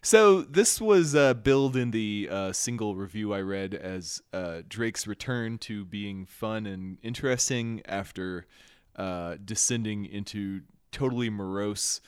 So 0.00 0.42
this 0.42 0.80
was 0.80 1.16
uh, 1.16 1.34
billed 1.34 1.74
in 1.76 1.90
the 1.90 2.28
uh, 2.30 2.52
single 2.52 2.94
review 2.94 3.34
I 3.34 3.40
read 3.40 3.74
as 3.74 4.22
uh, 4.32 4.62
Drake's 4.68 5.08
return 5.08 5.58
to 5.58 5.84
being 5.84 6.24
fun 6.24 6.66
and 6.66 6.98
interesting 7.02 7.82
after 7.84 8.46
uh, 8.94 9.36
descending 9.44 10.04
into 10.04 10.62
totally 10.92 11.30
morose, 11.30 12.00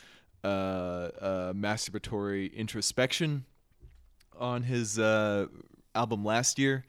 uh, 0.44 0.47
uh, 0.47 1.52
masturbatory 1.52 2.52
introspection 2.54 3.44
on 4.38 4.62
his 4.62 4.99
album 4.99 6.25
last 6.25 6.61
year. 6.61 6.85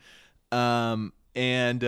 Um, 0.51 1.13
and 1.33 1.81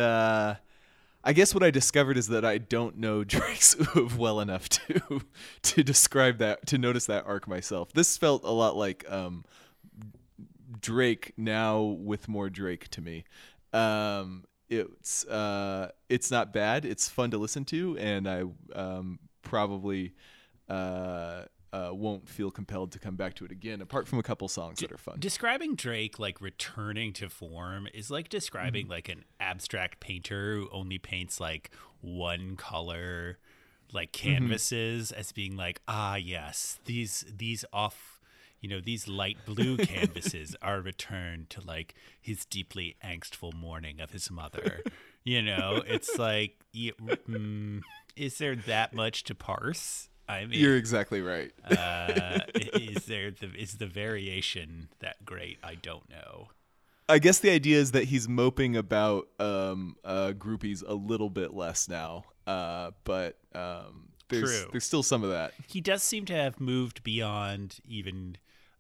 I 1.24 1.34
guess 1.34 1.54
what 1.54 1.64
I 1.64 1.72
discovered 1.72 2.18
is 2.18 2.28
that 2.28 2.44
I 2.44 2.58
don't 2.58 2.98
know 2.98 3.24
Drake's 3.24 3.76
Oeuvre 3.96 4.18
well 4.18 4.40
enough 4.40 4.70
to 4.70 5.22
to 5.62 5.84
describe 5.84 6.38
that 6.40 6.66
to 6.68 6.78
notice 6.78 7.06
that 7.06 7.26
arc 7.26 7.48
myself. 7.48 7.94
This 7.94 8.18
felt 8.18 8.44
a 8.44 8.52
lot 8.52 8.76
like 8.76 9.06
um, 9.10 9.46
Drake 10.82 11.34
now 11.38 11.82
with 11.82 12.28
more 12.28 12.50
Drake 12.50 12.90
to 12.90 13.02
me. 13.02 13.24
Um, 13.72 14.44
it's 14.70 15.26
uh, 15.26 15.92
it's 16.10 16.32
not 16.32 16.54
bad. 16.54 16.86
It's 16.86 17.08
fun 17.08 17.32
to 17.32 17.38
listen 17.38 17.66
to, 17.66 17.98
and 17.98 18.28
I 18.28 18.44
um, 18.76 19.20
probably 19.42 20.14
uh, 20.68 21.44
uh, 21.74 21.90
won't 21.92 22.30
feel 22.30 22.52
compelled 22.52 22.92
to 22.92 23.00
come 23.00 23.16
back 23.16 23.34
to 23.34 23.44
it 23.46 23.52
again. 23.52 23.82
Apart 23.82 24.08
from 24.08 24.20
a 24.20 24.24
couple 24.24 24.48
songs 24.48 24.80
that 24.80 24.92
are 24.92 24.98
fun. 24.98 25.18
Describing 25.20 25.76
Drake 25.76 26.20
like 26.20 26.40
returning 26.40 27.12
to 27.14 27.30
form 27.30 27.88
is 27.94 28.12
like 28.12 28.30
describing 28.30 28.88
like 28.88 29.10
an 29.10 29.26
abstract 29.40 30.00
painter 30.00 30.56
who 30.56 30.70
only 30.72 31.00
paints 31.00 31.40
like 31.40 31.72
one 32.00 32.56
color 32.56 33.40
like 33.92 34.12
canvases 34.12 35.12
as 35.12 35.32
being 35.32 35.56
like 35.56 35.82
ah 35.88 36.16
yes 36.16 36.80
these 36.86 37.26
these 37.36 37.64
off 37.72 38.20
you 38.60 38.68
know 38.70 38.80
these 38.80 39.08
light 39.08 39.38
blue 39.46 39.78
canvases 39.92 40.56
are 40.62 40.82
returned 40.82 41.50
to 41.50 41.62
like 41.62 41.94
his 42.20 42.46
deeply 42.46 42.96
angstful 43.04 43.54
mourning 43.54 44.00
of 44.00 44.12
his 44.12 44.32
mother 44.32 44.82
you 45.24 45.42
know 45.42 45.84
it's 45.86 46.18
like 46.18 46.56
y- 46.74 46.92
mm, 47.30 47.82
is 48.16 48.38
there 48.40 48.56
that 48.56 48.94
much 48.94 49.24
to 49.24 49.36
parse 49.36 50.10
i 50.28 50.46
mean 50.46 50.60
You're 50.60 50.78
exactly 50.78 51.22
right. 51.22 51.52
uh, 51.66 52.40
is 52.56 53.06
there 53.06 53.32
the 53.32 53.52
is 53.56 53.76
the 53.76 53.88
variation 53.88 54.90
that 55.00 55.24
great? 55.26 55.58
I 55.64 55.76
don't 55.76 56.10
know. 56.10 56.50
I 57.10 57.20
guess 57.20 57.40
the 57.40 57.50
idea 57.52 57.78
is 57.80 57.92
that 57.92 58.06
he's 58.06 58.30
moping 58.30 58.78
about 58.78 59.28
um, 59.38 59.98
uh, 60.06 60.32
groupies 60.38 60.82
a 60.88 60.94
little 60.94 61.30
bit 61.30 61.54
less 61.54 61.90
now, 61.90 62.24
uh, 62.48 62.92
but 63.04 63.38
um, 63.54 64.10
there's 64.30 64.50
True. 64.62 64.70
there's 64.72 64.86
still 64.86 65.04
some 65.04 65.24
of 65.24 65.30
that. 65.30 65.54
He 65.68 65.82
does 65.82 66.02
seem 66.02 66.24
to 66.26 66.34
have 66.34 66.62
moved 66.62 67.04
beyond 67.04 67.80
even 67.86 68.38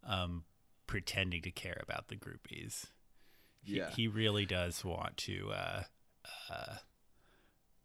um, 0.07 0.45
pretending 0.87 1.41
to 1.41 1.51
care 1.51 1.81
about 1.83 2.07
the 2.07 2.15
groupies. 2.15 2.85
He, 3.61 3.77
Yeah. 3.77 3.89
he 3.91 4.07
really 4.07 4.45
does 4.45 4.85
want 4.85 5.17
to. 5.17 5.51
Uh, 5.51 5.83
uh, 6.49 6.75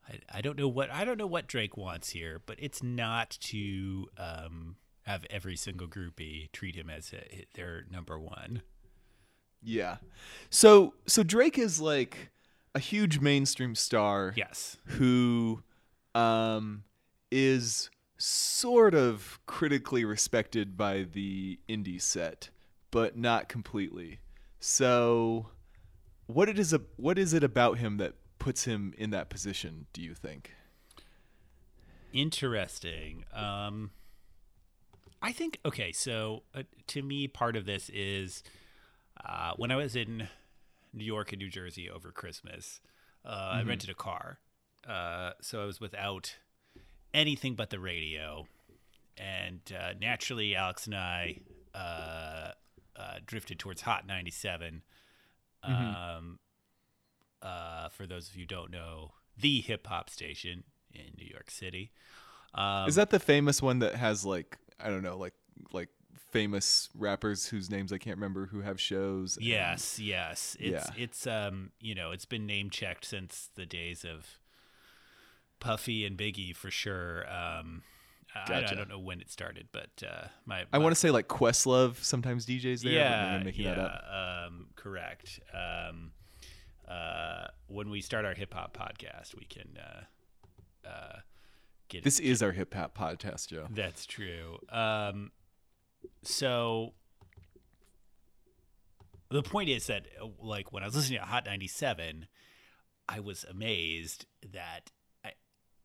I, 0.08 0.38
I 0.38 0.40
don't 0.40 0.58
know 0.58 0.68
what 0.68 0.90
I 0.90 1.04
don't 1.04 1.18
know 1.18 1.26
what 1.26 1.46
Drake 1.46 1.76
wants 1.76 2.10
here, 2.10 2.40
but 2.44 2.56
it's 2.58 2.82
not 2.82 3.30
to 3.42 4.08
um, 4.16 4.76
have 5.02 5.24
every 5.30 5.56
single 5.56 5.86
groupie 5.86 6.50
treat 6.52 6.74
him 6.74 6.90
as 6.90 7.12
a, 7.12 7.44
their 7.54 7.84
number 7.90 8.18
one. 8.18 8.62
Yeah. 9.62 9.96
So 10.50 10.94
so 11.06 11.22
Drake 11.22 11.58
is 11.58 11.80
like 11.80 12.30
a 12.74 12.78
huge 12.78 13.20
mainstream 13.20 13.74
star 13.74 14.32
Yes. 14.36 14.76
who 14.84 15.62
um, 16.14 16.84
is 17.30 17.90
sort 18.18 18.94
of 18.94 19.38
critically 19.46 20.04
respected 20.04 20.76
by 20.76 21.04
the 21.04 21.58
indie 21.68 22.00
set, 22.00 22.50
but 22.90 23.16
not 23.16 23.48
completely. 23.48 24.18
So 24.60 25.48
what 26.26 26.48
it 26.48 26.58
is 26.58 26.72
a, 26.72 26.80
what 26.96 27.18
is 27.18 27.32
it 27.32 27.44
about 27.44 27.78
him 27.78 27.96
that 27.98 28.14
puts 28.38 28.64
him 28.64 28.94
in 28.96 29.10
that 29.10 29.28
position, 29.28 29.86
do 29.92 30.02
you 30.02 30.14
think? 30.14 30.52
Interesting. 32.12 33.24
Um, 33.34 33.90
I 35.20 35.32
think 35.32 35.58
okay. 35.64 35.92
So 35.92 36.42
uh, 36.54 36.62
to 36.88 37.02
me, 37.02 37.28
part 37.28 37.56
of 37.56 37.66
this 37.66 37.90
is 37.92 38.42
uh, 39.24 39.52
when 39.56 39.70
I 39.70 39.76
was 39.76 39.96
in 39.96 40.28
New 40.92 41.04
York 41.04 41.32
and 41.32 41.40
New 41.40 41.50
Jersey 41.50 41.90
over 41.90 42.10
Christmas, 42.10 42.80
uh, 43.24 43.50
I 43.52 43.62
rented 43.62 43.90
a 43.90 43.94
car, 43.94 44.38
uh, 44.88 45.32
so 45.40 45.62
I 45.62 45.66
was 45.66 45.80
without 45.80 46.36
anything 47.12 47.54
but 47.54 47.70
the 47.70 47.80
radio, 47.80 48.46
and 49.16 49.60
uh, 49.76 49.92
naturally, 50.00 50.54
Alex 50.54 50.86
and 50.86 50.94
I 50.94 51.40
uh, 51.74 52.52
uh, 52.96 53.18
drifted 53.26 53.58
towards 53.58 53.82
Hot 53.82 54.06
ninety 54.06 54.30
seven. 54.30 54.82
Um, 55.62 56.38
uh, 57.42 57.88
for 57.90 58.06
those 58.06 58.28
of 58.28 58.36
you 58.36 58.42
who 58.42 58.46
don't 58.46 58.70
know, 58.70 59.12
the 59.36 59.60
hip 59.60 59.86
hop 59.86 60.10
station 60.10 60.64
in 60.92 61.12
New 61.16 61.26
York 61.26 61.50
City. 61.50 61.92
Um, 62.54 62.88
is 62.88 62.94
that 62.96 63.10
the 63.10 63.20
famous 63.20 63.60
one 63.62 63.80
that 63.80 63.94
has 63.94 64.24
like 64.24 64.58
I 64.80 64.88
don't 64.88 65.02
know, 65.02 65.16
like 65.18 65.34
like 65.72 65.88
famous 66.32 66.88
rappers 66.94 67.46
whose 67.46 67.70
names 67.70 67.92
I 67.92 67.98
can't 67.98 68.16
remember 68.16 68.46
who 68.46 68.60
have 68.60 68.80
shows? 68.80 69.36
and- 69.36 69.46
Yes, 69.46 69.98
yes. 69.98 70.56
It's 70.60 70.86
Yeah. 70.88 71.02
it's 71.04 71.26
um 71.26 71.70
you 71.80 71.94
know 71.94 72.10
it's 72.12 72.24
been 72.26 72.46
name 72.46 72.70
checked 72.70 73.04
since 73.04 73.48
the 73.54 73.66
days 73.66 74.04
of 74.04 74.26
Puffy 75.60 76.04
and 76.06 76.16
Biggie 76.16 76.54
for 76.54 76.70
sure. 76.70 77.24
Um, 77.30 77.82
I- 78.34 78.54
I, 78.70 78.74
don't 78.74 78.88
know 78.90 78.98
when 78.98 79.20
it 79.20 79.30
started, 79.30 79.68
but 79.72 79.88
uh, 80.06 80.28
my, 80.44 80.64
I 80.72 80.78
want 80.78 80.94
to 80.94 81.00
say 81.00 81.10
like 81.10 81.28
Questlove 81.28 81.96
sometimes 82.04 82.46
DJs 82.46 82.82
there. 82.82 82.92
yeah 82.92 83.42
making 83.42 83.64
yeah 83.64 83.74
that 83.74 83.80
up. 83.80 84.46
um 84.48 84.66
correct. 84.76 85.40
Um, 85.52 86.12
uh, 86.88 87.48
when 87.66 87.90
we 87.90 88.00
start 88.00 88.24
our 88.24 88.34
hip 88.34 88.54
hop 88.54 88.76
podcast, 88.76 89.34
we 89.36 89.44
can 89.44 89.78
uh, 89.78 90.88
uh, 90.88 91.16
get 91.88 92.04
This 92.04 92.18
is 92.18 92.42
our 92.42 92.52
hip 92.52 92.74
hop 92.74 92.96
podcast, 92.96 93.48
Joe. 93.48 93.66
That's 93.70 94.06
true. 94.06 94.58
Um, 94.70 95.32
so 96.22 96.94
the 99.30 99.42
point 99.42 99.68
is 99.68 99.86
that, 99.88 100.06
like, 100.40 100.72
when 100.72 100.82
I 100.82 100.86
was 100.86 100.96
listening 100.96 101.20
to 101.20 101.26
Hot 101.26 101.44
97, 101.44 102.26
I 103.08 103.20
was 103.20 103.44
amazed 103.48 104.26
that 104.52 104.90
I, 105.24 105.32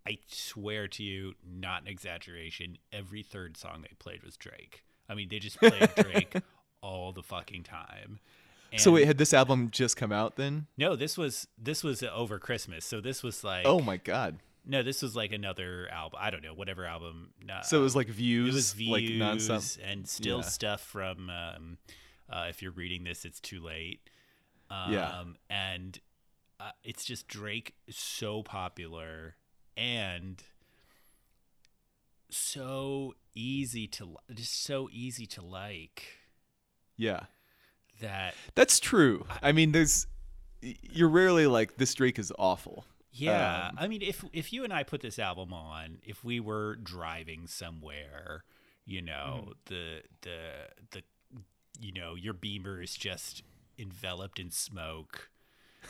I 0.08 0.18
swear 0.28 0.88
to 0.90 1.04
you, 1.04 1.34
not 1.46 1.82
an 1.82 1.88
exaggeration, 1.88 2.78
every 2.92 3.24
third 3.24 3.58
song 3.58 3.82
they 3.82 3.96
played 4.00 4.24
was 4.24 4.38
Drake. 4.38 4.84
I 5.10 5.16
mean, 5.16 5.28
they 5.30 5.40
just 5.40 5.58
played 5.58 5.90
Drake 5.98 6.36
all 6.82 7.12
the 7.12 7.24
fucking 7.24 7.64
time. 7.64 8.20
So 8.80 8.92
wait, 8.92 9.06
had 9.06 9.18
this 9.18 9.34
album 9.34 9.70
just 9.72 9.96
come 9.98 10.12
out 10.12 10.36
then? 10.36 10.68
no, 10.78 10.96
this 10.96 11.18
was 11.18 11.48
this 11.58 11.84
was 11.84 12.02
over 12.04 12.40
Christmas, 12.40 12.86
so 12.86 13.00
this 13.02 13.22
was 13.24 13.44
like 13.44 13.66
Oh 13.66 13.80
my 13.82 13.98
god. 13.98 14.40
No, 14.66 14.82
this 14.82 15.02
was 15.02 15.14
like 15.16 15.34
another 15.34 15.90
album. 15.92 16.20
I 16.22 16.30
don't 16.32 16.42
know, 16.42 16.54
whatever 16.54 16.86
album. 16.86 17.32
Uh, 17.52 17.62
So 17.62 17.80
it 17.80 17.84
was 17.84 17.96
like 17.98 18.08
views, 18.08 18.50
it 18.50 18.54
was 18.56 18.74
views 18.74 18.90
like 18.90 19.04
nonstop. 19.04 19.78
and 19.84 20.08
still 20.08 20.38
Yeah. 20.40 20.44
stuff 20.44 20.82
from. 20.82 21.30
Um, 21.30 21.78
uh, 22.30 22.46
if 22.50 22.62
you're 22.62 22.72
reading 22.72 23.04
this, 23.04 23.26
it's 23.26 23.40
too 23.42 23.62
late. 23.62 24.10
Um, 24.70 24.92
Yeah. 24.94 25.24
and 25.50 26.00
uh, 26.60 26.72
it's 26.84 27.04
just 27.04 27.28
Drake 27.28 27.76
is 27.88 27.98
so 27.98 28.42
popular 28.42 29.36
and 29.76 30.42
so 32.30 33.14
easy 33.36 33.88
to 33.88 34.16
just 34.34 34.64
so 34.64 34.90
easy 34.92 35.26
to 35.28 35.42
like 35.44 36.04
Yeah, 36.96 37.26
that 38.02 38.36
that's 38.56 38.80
true. 38.80 39.26
I 39.42 39.52
mean, 39.52 39.72
there's 39.72 40.08
you're 40.62 41.10
rarely 41.10 41.48
like 41.48 41.78
this 41.78 41.94
Drake 41.94 42.18
is 42.20 42.32
awful. 42.40 42.86
Yeah, 43.16 43.68
Um, 43.70 43.78
I 43.80 43.88
mean, 43.88 44.02
if 44.02 44.24
if 44.34 44.52
you 44.52 44.64
and 44.64 44.74
I 44.74 44.84
put 44.84 45.02
this 45.02 45.20
album 45.20 45.54
on, 45.54 46.00
if 46.04 46.24
we 46.24 46.40
were 46.40 46.76
driving 46.78 47.46
somewhere, 47.48 48.44
you 48.86 49.02
know, 49.02 49.46
Mm. 49.50 49.54
the 49.66 50.02
the 50.22 50.40
the, 50.92 51.04
you 51.80 51.92
know, 51.92 52.16
your 52.16 52.34
Beamer 52.34 52.82
is 52.82 52.96
just 52.96 53.44
enveloped 53.78 54.40
in 54.40 54.50
smoke. 54.52 55.30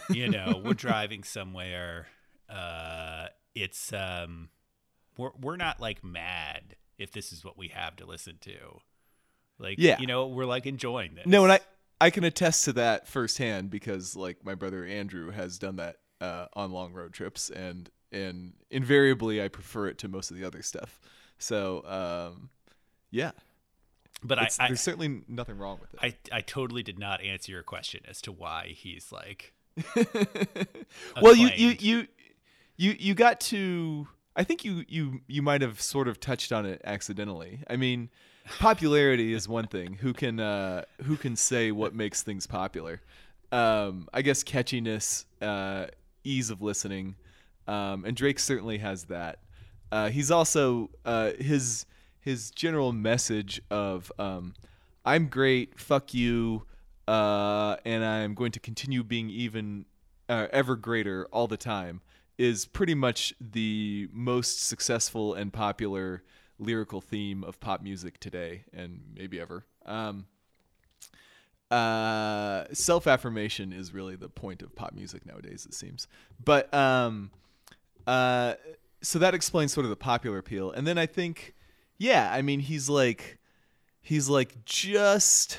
You 0.10 0.28
know, 0.30 0.62
we're 0.64 0.74
driving 0.88 1.24
somewhere. 1.24 2.08
Uh, 2.50 3.28
it's 3.56 3.94
um, 3.94 4.50
we're 5.18 5.32
we're 5.40 5.56
not 5.56 5.80
like 5.80 6.04
mad 6.04 6.76
if 6.98 7.12
this 7.12 7.32
is 7.32 7.44
what 7.46 7.58
we 7.58 7.70
have 7.70 7.96
to 7.98 8.06
listen 8.06 8.38
to. 8.42 8.56
Like, 9.60 9.76
Yeah. 9.80 10.00
you 10.00 10.08
know, 10.08 10.28
we're 10.28 10.46
like 10.46 10.66
enjoying 10.66 11.16
this. 11.16 11.26
No, 11.26 11.44
and 11.44 11.54
I 11.54 11.60
I 12.04 12.10
can 12.10 12.26
attest 12.26 12.66
to 12.66 12.74
that 12.74 13.08
firsthand 13.08 13.70
because 13.70 14.14
like 14.14 14.44
my 14.44 14.56
brother 14.56 14.86
Andrew 14.86 15.32
has 15.32 15.58
done 15.58 15.78
that 15.78 16.00
uh, 16.20 16.48
on 16.52 16.74
long 16.74 16.92
road 16.92 17.14
trips, 17.14 17.50
and 17.50 17.90
and 18.12 18.52
invariably 18.70 19.42
I 19.42 19.48
prefer 19.48 19.88
it 19.88 19.98
to 20.00 20.10
most 20.10 20.30
of 20.30 20.36
the 20.36 20.44
other 20.44 20.62
stuff. 20.62 21.00
So 21.38 21.82
um, 21.86 22.50
yeah, 23.10 23.32
but 24.22 24.38
I, 24.38 24.50
I 24.60 24.68
there's 24.68 24.82
certainly 24.82 25.22
nothing 25.30 25.58
wrong 25.58 25.80
with 25.80 25.94
it. 25.94 26.00
I 26.32 26.38
I 26.38 26.42
totally 26.42 26.84
did 26.84 27.00
not 27.00 27.22
answer 27.24 27.54
your 27.54 27.64
question 27.64 28.02
as 28.06 28.22
to 28.24 28.34
why 28.34 28.74
he's 28.76 29.14
like 29.14 29.54
well, 31.22 31.34
you, 31.34 31.52
you 31.56 31.76
you 31.80 32.08
you 32.76 32.96
you 33.00 33.14
got 33.14 33.40
to. 33.40 34.10
I 34.36 34.44
think 34.44 34.66
you 34.66 34.84
you 34.90 35.22
you 35.28 35.42
might 35.42 35.62
have 35.62 35.80
sort 35.80 36.10
of 36.10 36.20
touched 36.20 36.52
on 36.52 36.66
it 36.66 36.82
accidentally. 36.84 37.64
I 37.70 37.78
mean, 37.78 38.10
popularity 38.60 39.34
is 39.34 39.48
one 39.48 39.68
thing. 39.68 39.94
Who 39.94 40.14
can 40.14 40.40
uh, 40.40 40.84
who 41.04 41.18
can 41.18 41.36
say 41.36 41.72
what 41.72 41.94
makes 41.94 42.22
things 42.22 42.48
popular? 42.48 43.02
Um, 43.52 44.08
I 44.14 44.22
guess 44.22 44.44
catchiness, 44.44 45.26
uh, 45.42 45.88
ease 46.24 46.50
of 46.50 46.62
listening, 46.62 47.16
um, 47.68 48.06
and 48.06 48.16
Drake 48.16 48.40
certainly 48.40 48.80
has 48.80 49.06
that. 49.06 49.40
Uh, 49.92 50.10
he's 50.10 50.32
also 50.32 50.90
uh, 51.06 51.32
his 51.40 51.86
his 52.20 52.52
general 52.52 52.92
message 52.92 53.62
of 53.70 54.12
um, 54.18 54.54
"I'm 55.06 55.28
great, 55.28 55.80
fuck 55.80 56.14
you," 56.14 56.64
uh, 57.08 57.78
and 57.86 58.04
I'm 58.04 58.34
going 58.34 58.52
to 58.54 58.60
continue 58.60 59.04
being 59.04 59.30
even 59.30 59.86
uh, 60.30 60.48
ever 60.52 60.76
greater 60.76 61.28
all 61.32 61.48
the 61.48 61.58
time 61.58 62.02
is 62.38 62.66
pretty 62.66 62.96
much 62.96 63.34
the 63.40 64.10
most 64.12 64.66
successful 64.66 65.34
and 65.34 65.54
popular 65.54 66.24
lyrical 66.64 67.02
theme 67.02 67.44
of 67.44 67.60
pop 67.60 67.82
music 67.82 68.20
today 68.20 68.64
and 68.74 69.02
maybe 69.16 69.40
ever. 69.40 69.66
Um, 69.86 70.26
uh, 71.72 72.66
self 72.72 73.08
affirmation 73.08 73.74
is 73.74 73.94
really 73.94 74.16
the 74.16 74.30
point 74.30 74.62
of 74.62 74.76
pop 74.76 74.94
music 74.94 75.26
nowadays, 75.26 75.66
it 75.66 75.74
seems. 75.74 76.08
But 76.44 76.72
um, 76.74 77.32
uh, 78.06 78.56
so 79.02 79.20
that 79.20 79.34
explains 79.34 79.74
sort 79.74 79.86
of 79.86 79.90
the 79.90 79.96
popular 79.96 80.38
appeal. 80.38 80.72
And 80.72 80.86
then 80.86 80.98
I 80.98 81.06
think, 81.06 81.56
yeah, 81.98 82.32
I 82.32 82.42
mean, 82.42 82.60
he's 82.60 82.90
like, 82.90 83.40
he's 84.02 84.30
like 84.30 84.66
just. 84.66 85.58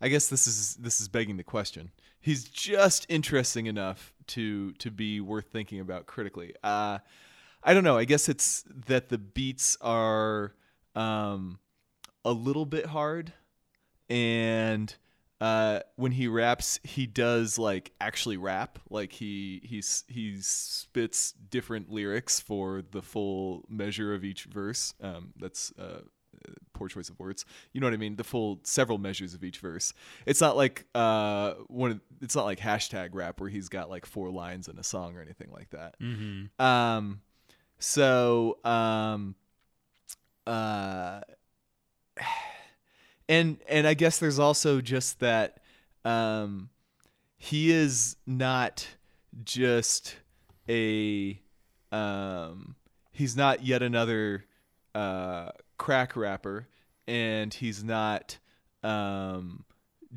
I 0.00 0.08
guess 0.08 0.28
this 0.28 0.46
is 0.46 0.74
this 0.76 1.00
is 1.00 1.08
begging 1.08 1.36
the 1.36 1.44
question. 1.44 1.90
He's 2.20 2.44
just 2.44 3.06
interesting 3.08 3.66
enough 3.66 4.12
to 4.28 4.72
to 4.72 4.90
be 4.90 5.20
worth 5.20 5.46
thinking 5.46 5.80
about 5.80 6.06
critically. 6.06 6.54
Uh, 6.62 6.98
I 7.64 7.74
don't 7.74 7.84
know. 7.84 7.96
I 7.96 8.04
guess 8.04 8.28
it's 8.28 8.64
that 8.86 9.08
the 9.08 9.18
beats 9.18 9.76
are 9.80 10.54
um, 10.94 11.58
a 12.24 12.32
little 12.32 12.66
bit 12.66 12.86
hard, 12.86 13.32
and 14.10 14.94
uh, 15.40 15.80
when 15.96 16.12
he 16.12 16.28
raps, 16.28 16.78
he 16.84 17.06
does 17.06 17.58
like 17.58 17.92
actually 18.00 18.36
rap. 18.36 18.78
Like 18.90 19.12
he 19.12 19.62
he's 19.64 20.04
he 20.08 20.36
spits 20.40 21.32
different 21.32 21.90
lyrics 21.90 22.38
for 22.38 22.82
the 22.82 23.02
full 23.02 23.64
measure 23.68 24.14
of 24.14 24.24
each 24.24 24.44
verse. 24.44 24.94
Um, 25.00 25.32
that's 25.38 25.72
uh, 25.78 26.00
poor 26.72 26.88
choice 26.88 27.08
of 27.08 27.18
words. 27.18 27.44
You 27.72 27.80
know 27.80 27.86
what 27.86 27.94
I 27.94 27.98
mean? 27.98 28.16
The 28.16 28.24
full 28.24 28.60
several 28.62 28.98
measures 28.98 29.34
of 29.34 29.42
each 29.42 29.58
verse. 29.58 29.92
It's 30.26 30.40
not 30.40 30.56
like 30.56 30.86
uh 30.94 31.54
one. 31.68 32.00
It's 32.20 32.36
not 32.36 32.44
like 32.44 32.58
hashtag 32.58 33.10
rap 33.12 33.40
where 33.40 33.50
he's 33.50 33.68
got 33.68 33.90
like 33.90 34.06
four 34.06 34.30
lines 34.30 34.68
in 34.68 34.78
a 34.78 34.84
song 34.84 35.16
or 35.16 35.22
anything 35.22 35.50
like 35.50 35.70
that. 35.70 35.98
Mm-hmm. 36.00 36.62
Um, 36.64 37.20
so 37.84 38.58
um, 38.64 39.34
uh, 40.46 41.20
and 43.28 43.58
and 43.68 43.86
I 43.86 43.94
guess 43.94 44.18
there's 44.18 44.38
also 44.38 44.80
just 44.80 45.20
that 45.20 45.58
um, 46.04 46.70
he 47.36 47.70
is 47.70 48.16
not 48.26 48.88
just 49.44 50.16
a 50.68 51.38
um, 51.92 52.76
he's 53.12 53.36
not 53.36 53.64
yet 53.64 53.82
another 53.82 54.44
uh, 54.94 55.50
crack 55.76 56.16
rapper, 56.16 56.68
and 57.06 57.52
he's 57.52 57.84
not 57.84 58.38
um, 58.82 59.64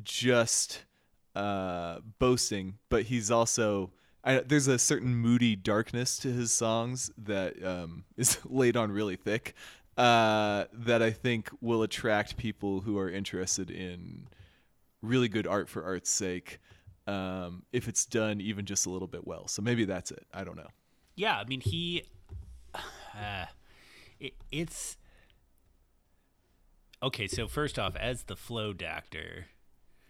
just 0.02 0.84
uh, 1.36 1.98
boasting, 2.18 2.78
but 2.88 3.04
he's 3.04 3.30
also 3.30 3.90
I, 4.24 4.40
there's 4.40 4.68
a 4.68 4.78
certain 4.78 5.14
moody 5.14 5.56
darkness 5.56 6.18
to 6.18 6.32
his 6.32 6.52
songs 6.52 7.10
that 7.18 7.64
um, 7.64 8.04
is 8.16 8.38
laid 8.44 8.76
on 8.76 8.90
really 8.90 9.16
thick 9.16 9.54
uh, 9.96 10.64
that 10.72 11.02
I 11.02 11.10
think 11.10 11.50
will 11.60 11.82
attract 11.82 12.36
people 12.36 12.80
who 12.80 12.98
are 12.98 13.10
interested 13.10 13.70
in 13.70 14.28
really 15.02 15.28
good 15.28 15.46
art 15.46 15.68
for 15.68 15.84
art's 15.84 16.10
sake 16.10 16.58
um, 17.06 17.62
if 17.72 17.88
it's 17.88 18.04
done 18.04 18.40
even 18.40 18.66
just 18.66 18.86
a 18.86 18.90
little 18.90 19.08
bit 19.08 19.26
well. 19.26 19.48
So 19.48 19.62
maybe 19.62 19.84
that's 19.84 20.10
it. 20.10 20.26
I 20.32 20.44
don't 20.44 20.56
know. 20.56 20.68
Yeah, 21.16 21.36
I 21.38 21.44
mean 21.44 21.60
he. 21.60 22.04
Uh, 23.18 23.46
it, 24.20 24.34
it's 24.52 24.96
okay. 27.02 27.26
So 27.26 27.48
first 27.48 27.76
off, 27.76 27.96
as 27.96 28.24
the 28.24 28.36
flow 28.36 28.72
doctor, 28.72 29.46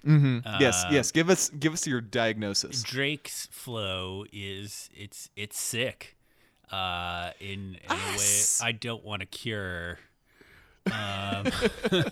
yes, 0.05 0.85
Uh, 0.85 0.89
yes. 0.93 1.11
Give 1.11 1.29
us 1.31 1.49
give 1.51 1.73
us 1.73 1.87
your 1.87 2.01
diagnosis. 2.01 2.83
Drake's 2.83 3.47
flow 3.51 4.25
is 4.33 4.89
it's 4.95 5.29
it's 5.37 5.59
sick. 5.59 6.17
Uh, 6.71 7.31
in, 7.41 7.77
in 7.83 7.91
a 7.91 7.95
way 8.19 8.43
I 8.63 8.73
don't 8.73 9.05
want 9.05 9.21
to 9.21 9.27
cure. 9.27 9.99
Um, 10.91 11.53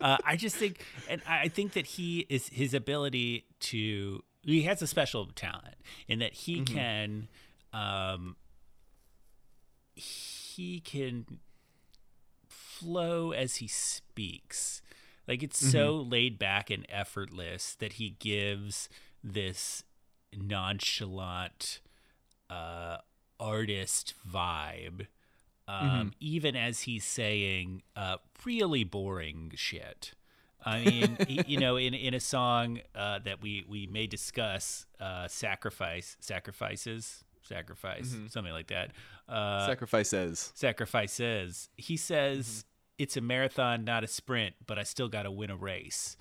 uh, 0.00 0.16
I 0.24 0.36
just 0.36 0.56
think, 0.56 0.82
and 1.10 1.20
I 1.28 1.48
think 1.48 1.74
that 1.74 1.84
he 1.84 2.24
is 2.30 2.48
his 2.48 2.72
ability 2.72 3.44
to. 3.60 4.24
He 4.42 4.62
has 4.62 4.80
a 4.80 4.86
special 4.86 5.26
talent 5.26 5.74
in 6.08 6.20
that 6.20 6.32
he 6.32 6.62
can, 6.62 7.28
um, 7.74 8.36
he 9.94 10.80
can 10.80 11.26
flow 12.48 13.32
as 13.32 13.56
he 13.56 13.68
speaks. 13.68 14.80
Like 15.26 15.42
it's 15.42 15.58
so 15.58 15.96
laid 15.96 16.38
back 16.38 16.70
and 16.70 16.86
effortless 16.88 17.74
that 17.76 17.94
he 17.94 18.16
gives 18.18 18.88
this 19.22 19.82
nonchalant 20.36 21.80
uh, 22.50 22.98
artist 23.40 24.14
vibe, 24.30 25.06
um, 25.66 26.12
even 26.20 26.56
as 26.56 26.82
he's 26.82 27.04
saying 27.04 27.82
uh, 27.96 28.16
really 28.44 28.84
boring 28.84 29.52
shit. 29.54 30.12
I 30.64 30.84
mean, 30.84 31.16
you 31.46 31.58
know, 31.64 31.76
in 31.76 31.94
in 31.94 32.14
a 32.14 32.20
song 32.20 32.80
uh, 32.94 33.18
that 33.24 33.42
we 33.42 33.64
we 33.68 33.86
may 33.86 34.06
discuss, 34.06 34.86
uh, 35.00 35.28
sacrifice, 35.28 36.16
sacrifices, 36.20 37.24
sacrifice, 37.42 38.14
something 38.28 38.52
like 38.52 38.68
that. 38.68 38.90
Uh, 39.28 39.66
Sacrifices. 39.66 40.52
sacrifices. 40.54 41.68
He 41.76 41.96
says 41.96 42.64
it's 42.98 43.16
a 43.16 43.20
marathon, 43.20 43.84
not 43.84 44.04
a 44.04 44.06
sprint, 44.06 44.54
but 44.66 44.78
I 44.78 44.82
still 44.84 45.08
got 45.08 45.24
to 45.24 45.30
win 45.30 45.50
a 45.50 45.56
race. 45.56 46.16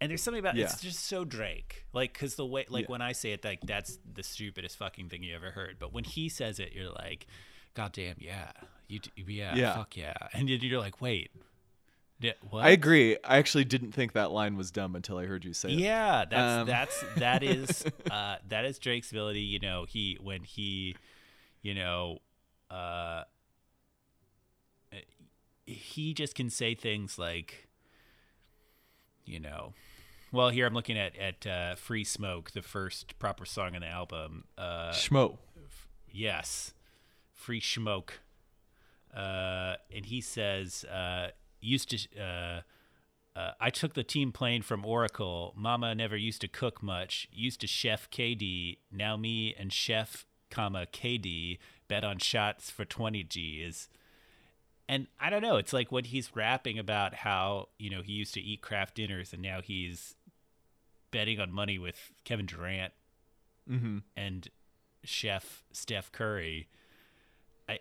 And 0.00 0.10
there's 0.10 0.22
something 0.22 0.40
about 0.40 0.56
Yeah. 0.56 0.64
it's 0.64 0.80
just 0.82 1.06
so 1.06 1.24
Drake, 1.24 1.84
like 1.92 2.12
because 2.12 2.34
the 2.34 2.44
way, 2.44 2.66
like 2.68 2.82
Yeah. 2.84 2.90
when 2.92 3.00
I 3.02 3.12
say 3.12 3.32
it, 3.32 3.44
like 3.44 3.60
that's 3.62 3.98
the 4.12 4.22
stupidest 4.22 4.76
fucking 4.76 5.08
thing 5.08 5.22
you 5.22 5.34
ever 5.34 5.52
heard. 5.52 5.76
But 5.78 5.92
when 5.92 6.04
he 6.04 6.28
says 6.28 6.58
it, 6.58 6.72
you're 6.74 6.90
like, 6.90 7.26
God 7.74 7.92
damn, 7.92 8.16
yeah, 8.18 8.50
you, 8.88 8.98
d- 8.98 9.10
yeah, 9.16 9.54
Yeah. 9.54 9.74
fuck 9.74 9.96
yeah, 9.96 10.14
and 10.34 10.48
you're 10.50 10.80
like, 10.80 11.00
wait, 11.00 11.30
what? 12.50 12.64
I 12.64 12.70
agree. 12.70 13.16
I 13.24 13.36
actually 13.38 13.64
didn't 13.64 13.92
think 13.92 14.12
that 14.12 14.30
line 14.30 14.56
was 14.56 14.70
dumb 14.70 14.94
until 14.96 15.18
I 15.18 15.26
heard 15.26 15.44
you 15.44 15.52
say 15.52 15.70
it. 15.70 15.78
Yeah, 15.78 16.24
that's 16.28 16.60
Um. 16.60 16.66
that's 16.66 17.04
that 17.16 17.42
is 17.42 17.84
uh, 18.10 18.36
that 18.48 18.64
is 18.64 18.78
Drake's 18.78 19.10
ability. 19.10 19.40
You 19.42 19.58
know, 19.60 19.84
he 19.88 20.16
when 20.20 20.42
he, 20.42 20.96
you 21.62 21.74
know, 21.74 22.18
uh, 22.70 23.24
he 25.66 26.14
just 26.14 26.34
can 26.34 26.50
say 26.50 26.74
things 26.74 27.18
like, 27.18 27.68
you 29.24 29.40
know, 29.40 29.72
well, 30.32 30.50
here 30.50 30.66
I'm 30.66 30.74
looking 30.74 30.98
at 30.98 31.16
at 31.16 31.46
uh, 31.46 31.74
"Free 31.76 32.04
Smoke," 32.04 32.50
the 32.50 32.62
first 32.62 33.18
proper 33.18 33.44
song 33.44 33.74
on 33.74 33.82
the 33.82 33.86
album. 33.88 34.44
Uh, 34.58 34.90
Schmo. 34.90 35.38
yes, 36.12 36.74
"Free 37.32 37.60
Smoke," 37.60 38.20
uh, 39.16 39.76
and 39.94 40.06
he 40.06 40.20
says, 40.20 40.84
uh, 40.84 41.28
"Used 41.60 41.90
to." 41.90 42.20
Uh, 42.20 42.60
uh, 43.36 43.50
I 43.60 43.70
took 43.70 43.94
the 43.94 44.04
team 44.04 44.32
plane 44.32 44.62
from 44.62 44.84
Oracle. 44.84 45.54
Mama 45.56 45.94
never 45.94 46.16
used 46.16 46.40
to 46.42 46.48
cook 46.48 46.82
much. 46.82 47.28
Used 47.32 47.60
to 47.62 47.66
chef 47.66 48.08
KD. 48.10 48.78
Now 48.92 49.16
me 49.16 49.54
and 49.58 49.72
chef, 49.72 50.24
comma 50.50 50.86
KD 50.92 51.58
bet 51.88 52.04
on 52.04 52.18
shots 52.18 52.70
for 52.70 52.84
20 52.84 53.24
G's. 53.24 53.88
And 54.88 55.06
I 55.18 55.30
don't 55.30 55.40
know. 55.42 55.56
It's 55.56 55.72
like 55.72 55.90
when 55.90 56.04
he's 56.04 56.36
rapping 56.36 56.78
about 56.78 57.14
how 57.14 57.68
you 57.78 57.88
know 57.90 58.02
he 58.02 58.12
used 58.12 58.34
to 58.34 58.40
eat 58.40 58.60
craft 58.60 58.94
dinners 58.96 59.32
and 59.32 59.40
now 59.42 59.60
he's 59.62 60.14
betting 61.10 61.40
on 61.40 61.50
money 61.52 61.78
with 61.78 62.12
Kevin 62.24 62.46
Durant 62.46 62.92
and 64.16 64.48
chef 65.04 65.64
Steph 65.72 66.12
Curry. 66.12 66.68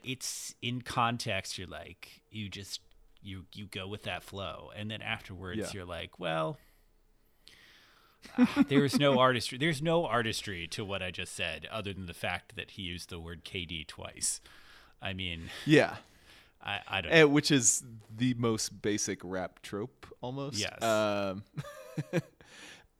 It's 0.04 0.56
in 0.62 0.82
context. 0.82 1.58
You're 1.58 1.68
like 1.68 2.22
you 2.32 2.48
just 2.48 2.80
you 3.22 3.46
you 3.54 3.66
go 3.68 3.86
with 3.88 4.04
that 4.04 4.24
flow, 4.24 4.72
and 4.76 4.90
then 4.90 5.02
afterwards 5.02 5.60
Yeah. 5.60 5.68
you're 5.74 5.86
like, 5.86 6.20
well, 6.20 6.58
ah, 8.38 8.64
there's 8.70 8.98
no 8.98 9.20
artistry. 9.28 9.58
There's 9.58 9.82
no 9.82 10.06
artistry 10.06 10.68
to 10.68 10.86
what 10.86 11.02
I 11.02 11.12
just 11.12 11.36
said, 11.36 11.68
other 11.72 11.92
than 11.94 12.06
the 12.06 12.14
fact 12.14 12.56
that 12.56 12.72
he 12.72 12.84
used 12.84 13.10
the 13.10 13.20
word 13.20 13.44
KD 13.44 13.86
twice. 13.88 14.40
I 15.02 15.12
mean, 15.14 15.50
Yeah. 15.66 15.98
I, 16.64 16.80
I 16.88 17.02
don't. 17.02 17.12
Eh, 17.12 17.24
which 17.24 17.52
is 17.52 17.84
the 18.16 18.34
most 18.36 18.82
basic 18.82 19.20
rap 19.24 19.62
trope 19.62 20.08
almost. 20.22 20.60
Yes. 20.60 20.82
Um, 20.82 21.44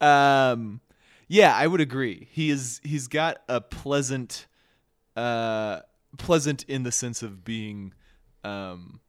um, 0.00 0.80
yeah, 1.28 1.54
I 1.56 1.66
would 1.66 1.80
agree. 1.80 2.28
He 2.30 2.50
is. 2.50 2.80
He's 2.84 3.08
got 3.08 3.38
a 3.48 3.60
pleasant, 3.60 4.46
uh, 5.16 5.80
pleasant 6.18 6.64
in 6.64 6.82
the 6.82 6.92
sense 6.92 7.22
of 7.22 7.44
being, 7.44 7.94
um, 8.42 9.00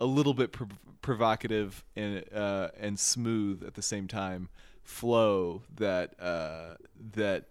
a 0.00 0.06
little 0.06 0.34
bit 0.34 0.52
prov- 0.52 0.78
provocative 1.00 1.84
and 1.96 2.24
uh, 2.34 2.68
and 2.78 2.98
smooth 2.98 3.64
at 3.64 3.74
the 3.74 3.82
same 3.82 4.06
time. 4.06 4.48
Flow 4.82 5.62
that 5.76 6.20
uh, 6.20 6.74
that 7.14 7.46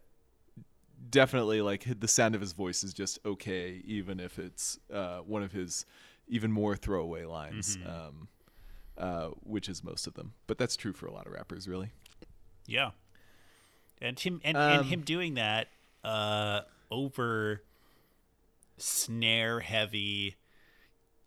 definitely 1.10 1.62
like 1.62 2.00
the 2.00 2.08
sound 2.08 2.36
of 2.36 2.42
his 2.42 2.54
voice 2.54 2.84
is 2.84 2.94
just 2.94 3.20
okay, 3.26 3.82
even 3.86 4.20
if 4.20 4.38
it's 4.38 4.80
uh, 4.94 5.20
one 5.20 5.42
of 5.42 5.52
his 5.52 5.86
even 6.32 6.52
more 6.52 6.76
throwaway 6.76 7.26
lines, 7.26 7.78
um, 7.86 8.28
uh, 8.98 9.28
which 9.44 9.70
is 9.70 9.84
most 9.84 10.08
of 10.08 10.16
them. 10.16 10.34
But 10.48 10.58
that's 10.58 10.76
true 10.76 10.94
for 10.94 11.06
a 11.06 11.12
lot 11.14 11.28
of 11.28 11.34
rappers, 11.34 11.68
really. 11.68 11.92
Yeah. 12.66 12.92
And 14.02 14.20
him 14.20 14.42
and, 14.44 14.58
and 14.58 14.80
Um, 14.82 14.86
him 14.86 15.02
doing 15.02 15.36
that 15.36 15.68
uh 16.04 16.62
over 16.90 17.62
snare 18.78 19.60
heavy 19.60 20.36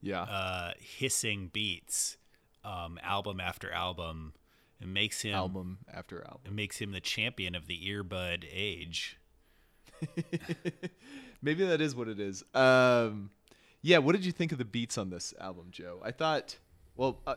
Yeah, 0.03 0.23
uh 0.23 0.73
hissing 0.81 1.49
beats 1.53 2.17
um 2.65 2.99
album 3.03 3.39
after 3.41 3.71
album 3.71 4.33
it 4.81 4.89
makes 4.89 5.23
him 5.23 5.35
album 5.37 5.79
after 5.93 6.23
album. 6.25 6.41
it 6.47 6.53
makes 6.53 6.79
him 6.79 6.91
the 6.91 7.01
champion 7.01 7.55
of 7.55 7.69
the 7.69 7.79
earbud 7.89 8.45
age. 8.53 9.19
Maybe 11.43 11.65
that 11.65 11.81
is 11.81 11.95
what 11.95 12.09
it 12.09 12.19
is. 12.19 12.43
Um, 12.55 13.31
yeah, 13.85 13.99
what 13.99 14.13
did 14.13 14.25
you 14.25 14.33
think 14.33 14.51
of 14.51 14.57
the 14.57 14.65
beats 14.65 14.97
on 14.97 15.11
this 15.11 15.35
album, 15.39 15.67
Joe? 15.71 16.01
I 16.03 16.11
thought, 16.11 16.57
well, 16.97 17.21
uh, 17.27 17.35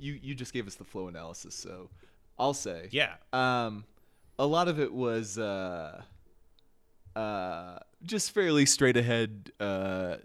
you 0.00 0.18
you 0.20 0.34
just 0.34 0.52
gave 0.52 0.66
us 0.66 0.74
the 0.74 0.84
flow 0.84 1.06
analysis, 1.06 1.54
so 1.54 1.90
I'll 2.36 2.54
say, 2.54 2.88
Yeah. 2.90 3.14
Um, 3.32 3.84
a 4.36 4.44
lot 4.44 4.66
of 4.66 4.80
it 4.80 4.92
was 4.92 5.38
uh, 5.38 6.02
uh, 7.14 7.78
just 8.02 8.32
fairly 8.32 8.66
straight 8.66 8.96
ahead. 8.96 9.52
Uh, 9.60 10.16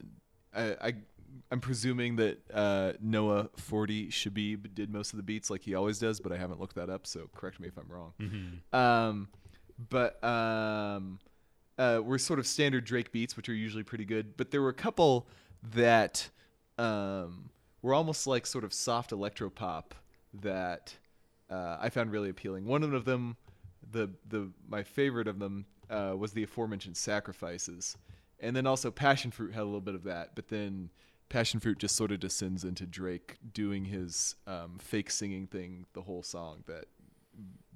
I, 0.54 0.64
I 0.82 0.94
I'm 1.52 1.60
presuming 1.60 2.16
that 2.16 2.40
uh, 2.52 2.94
Noah 3.00 3.50
Forty 3.56 4.08
Shabib 4.08 4.74
did 4.74 4.92
most 4.92 5.14
of 5.14 5.18
the 5.18 5.24
beats 5.24 5.52
like 5.52 5.62
he 5.62 5.76
always 5.76 6.00
does, 6.00 6.20
but 6.20 6.32
I 6.32 6.38
haven't 6.38 6.60
looked 6.60 6.76
that 6.76 6.90
up, 6.90 7.06
so 7.06 7.30
correct 7.36 7.60
me 7.60 7.68
if 7.68 7.78
I'm 7.78 7.88
wrong. 7.88 8.14
Um, 8.74 9.28
but 9.90 10.24
um, 10.24 11.20
uh, 11.78 12.02
were 12.04 12.18
sort 12.18 12.40
of 12.40 12.48
standard 12.48 12.84
Drake 12.84 13.12
beats, 13.12 13.38
which 13.38 13.48
are 13.48 13.54
usually 13.54 13.84
pretty 13.84 14.06
good. 14.06 14.36
But 14.38 14.50
there 14.50 14.64
were 14.64 14.70
a 14.70 14.74
couple 14.74 15.28
that 15.64 16.30
um, 16.78 17.50
were 17.82 17.94
almost 17.94 18.28
like 18.28 18.46
sort 18.46 18.64
of 18.64 18.74
soft 18.74 19.12
electro 19.12 19.50
pop 19.50 19.96
that 20.34 20.96
uh, 21.50 21.78
I 21.80 21.90
found 21.90 22.12
really 22.12 22.30
appealing. 22.30 22.66
One 22.66 22.84
of 22.84 23.06
them, 23.06 23.38
the 23.92 24.10
the 24.28 24.52
my 24.68 24.84
favorite 24.84 25.28
of 25.28 25.40
them, 25.40 25.66
uh, 25.90 26.16
was 26.18 26.32
the 26.34 26.44
aforementioned 26.44 26.98
"Sacrifices," 26.98 27.98
and 28.40 28.56
then 28.56 28.66
also 28.66 28.92
"Passion 28.92 29.32
Fruit" 29.32 29.54
had 29.54 29.62
a 29.64 29.66
little 29.66 29.82
bit 29.82 29.96
of 29.96 30.04
that, 30.04 30.36
but 30.36 30.48
then. 30.50 30.90
Passion 31.30 31.62
Fruit 31.62 31.80
just 31.80 31.96
sort 31.96 32.12
of 32.12 32.20
descends 32.20 32.66
into 32.66 32.86
Drake 32.86 33.38
doing 33.54 33.86
his 33.86 34.36
um, 34.48 34.78
fake 34.80 35.10
singing 35.10 35.48
thing 35.48 35.86
the 35.94 36.02
whole 36.02 36.24
song 36.24 36.62
that 36.68 36.88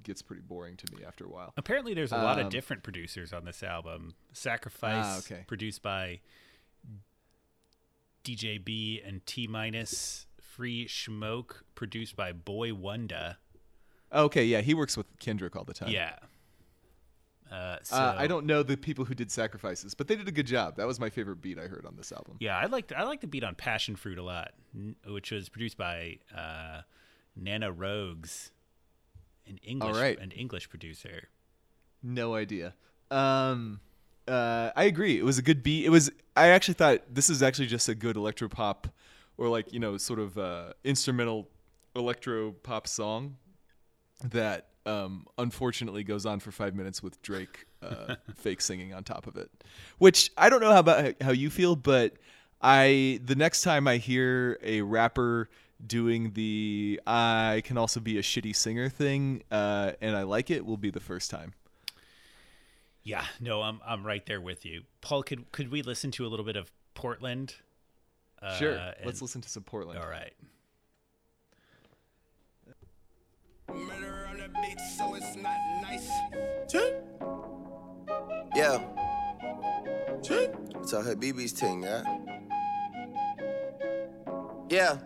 gets 0.03 0.21
pretty 0.21 0.41
boring 0.41 0.75
to 0.75 0.93
me 0.93 1.05
after 1.07 1.23
a 1.23 1.29
while. 1.29 1.53
Apparently 1.55 1.93
there's 1.93 2.11
a 2.11 2.17
lot 2.17 2.37
of 2.37 2.47
Um, 2.47 2.49
different 2.49 2.83
producers 2.83 3.31
on 3.31 3.45
this 3.45 3.63
album. 3.63 4.13
Sacrifice 4.33 5.05
Ah, 5.05 5.17
okay. 5.19 5.45
produced 5.47 5.81
by 5.81 6.19
DJ 8.25 8.63
B 8.63 9.01
and 9.05 9.23
T 9.25 9.47
minus 9.47 10.25
Free 10.41 10.87
Smoke 10.87 11.63
produced 11.75 12.15
by 12.15 12.31
Boy 12.31 12.73
Wonder. 12.73 13.37
Okay, 14.11 14.45
yeah, 14.45 14.61
he 14.61 14.73
works 14.73 14.97
with 14.97 15.05
Kendrick 15.19 15.55
all 15.55 15.63
the 15.63 15.73
time. 15.73 15.89
Yeah. 15.89 16.15
Uh, 17.51 17.77
so, 17.83 17.95
Uh, 17.95 18.15
I 18.17 18.25
don't 18.25 18.47
know 18.47 18.63
the 18.63 18.75
people 18.75 19.05
who 19.05 19.13
did 19.13 19.31
Sacrifices, 19.31 19.93
but 19.93 20.07
they 20.07 20.15
did 20.15 20.27
a 20.27 20.31
good 20.31 20.47
job. 20.47 20.77
That 20.77 20.87
was 20.87 20.99
my 20.99 21.11
favorite 21.11 21.41
beat 21.41 21.59
I 21.59 21.67
heard 21.67 21.85
on 21.85 21.95
this 21.95 22.11
album. 22.11 22.37
Yeah, 22.39 22.57
I 22.57 22.65
liked 22.65 22.91
I 22.91 23.03
like 23.03 23.21
the 23.21 23.27
beat 23.27 23.43
on 23.43 23.53
Passion 23.53 23.95
Fruit 23.95 24.17
a 24.17 24.23
lot, 24.23 24.53
which 25.05 25.31
was 25.31 25.47
produced 25.47 25.77
by 25.77 26.17
uh, 26.35 26.81
Nana 27.35 27.71
Rogues, 27.71 28.51
an 29.45 29.59
English 29.61 29.97
right. 29.97 30.19
an 30.19 30.31
English 30.31 30.69
producer. 30.69 31.29
No 32.01 32.33
idea. 32.33 32.73
Um, 33.11 33.79
uh, 34.27 34.71
I 34.75 34.85
agree. 34.85 35.17
It 35.17 35.23
was 35.23 35.37
a 35.37 35.41
good 35.41 35.63
beat. 35.63 35.85
It 35.85 35.89
was. 35.89 36.11
I 36.35 36.47
actually 36.47 36.73
thought 36.75 37.01
this 37.09 37.29
is 37.29 37.41
actually 37.43 37.67
just 37.67 37.87
a 37.89 37.95
good 37.95 38.15
electro 38.15 38.49
pop, 38.49 38.87
or 39.37 39.47
like 39.49 39.71
you 39.71 39.79
know, 39.79 39.97
sort 39.97 40.19
of 40.19 40.37
uh, 40.37 40.73
instrumental 40.83 41.47
electro 41.95 42.51
pop 42.51 42.87
song 42.87 43.37
that 44.23 44.67
um, 44.85 45.25
unfortunately 45.37 46.03
goes 46.03 46.25
on 46.25 46.39
for 46.39 46.51
five 46.51 46.75
minutes 46.75 47.01
with 47.01 47.21
Drake 47.21 47.65
uh, 47.81 48.15
fake 48.35 48.61
singing 48.61 48.93
on 48.93 49.03
top 49.03 49.27
of 49.27 49.37
it. 49.37 49.49
Which 49.97 50.31
I 50.37 50.49
don't 50.49 50.61
know 50.61 50.71
how 50.71 50.79
about 50.79 51.21
how 51.21 51.31
you 51.31 51.49
feel, 51.49 51.75
but 51.75 52.13
I 52.61 53.19
the 53.23 53.35
next 53.35 53.61
time 53.61 53.87
I 53.87 53.97
hear 53.97 54.59
a 54.63 54.81
rapper 54.81 55.49
doing 55.85 56.31
the 56.33 56.99
I 57.05 57.61
can 57.65 57.77
also 57.77 57.99
be 57.99 58.17
a 58.17 58.21
shitty 58.21 58.55
singer 58.55 58.89
thing, 58.89 59.43
uh, 59.51 59.91
and 60.01 60.15
I 60.15 60.23
like 60.23 60.49
it, 60.49 60.65
will 60.65 60.77
be 60.77 60.89
the 60.89 60.99
first 60.99 61.29
time. 61.29 61.53
Yeah, 63.05 63.23
no, 63.39 63.61
I'm 63.61 63.79
I'm 63.85 64.03
right 64.05 64.25
there 64.25 64.41
with 64.41 64.65
you, 64.65 64.81
Paul. 64.99 65.21
Could 65.21 65.51
could 65.51 65.71
we 65.71 65.83
listen 65.83 66.09
to 66.11 66.25
a 66.25 66.27
little 66.27 66.43
bit 66.45 66.55
of 66.55 66.71
Portland? 66.95 67.53
Sure. 68.57 68.77
Uh, 68.77 68.91
Let's 69.05 69.21
listen 69.21 69.41
to 69.41 69.49
some 69.49 69.63
Portland. 69.63 69.99
All 69.99 70.09
right. 70.09 70.33
Murder 73.69 74.27
on 74.29 74.37
the 74.37 74.49
beat, 74.61 74.79
so 74.97 75.15
it's 75.15 75.35
not 75.35 75.55
nice. 75.81 76.09
Yeah. 78.55 78.79
It's 80.79 80.93
a 80.93 81.01
Habibi's 81.01 81.51
thing, 81.51 81.83
yeah. 81.83 82.03
Yeah. 84.69 84.97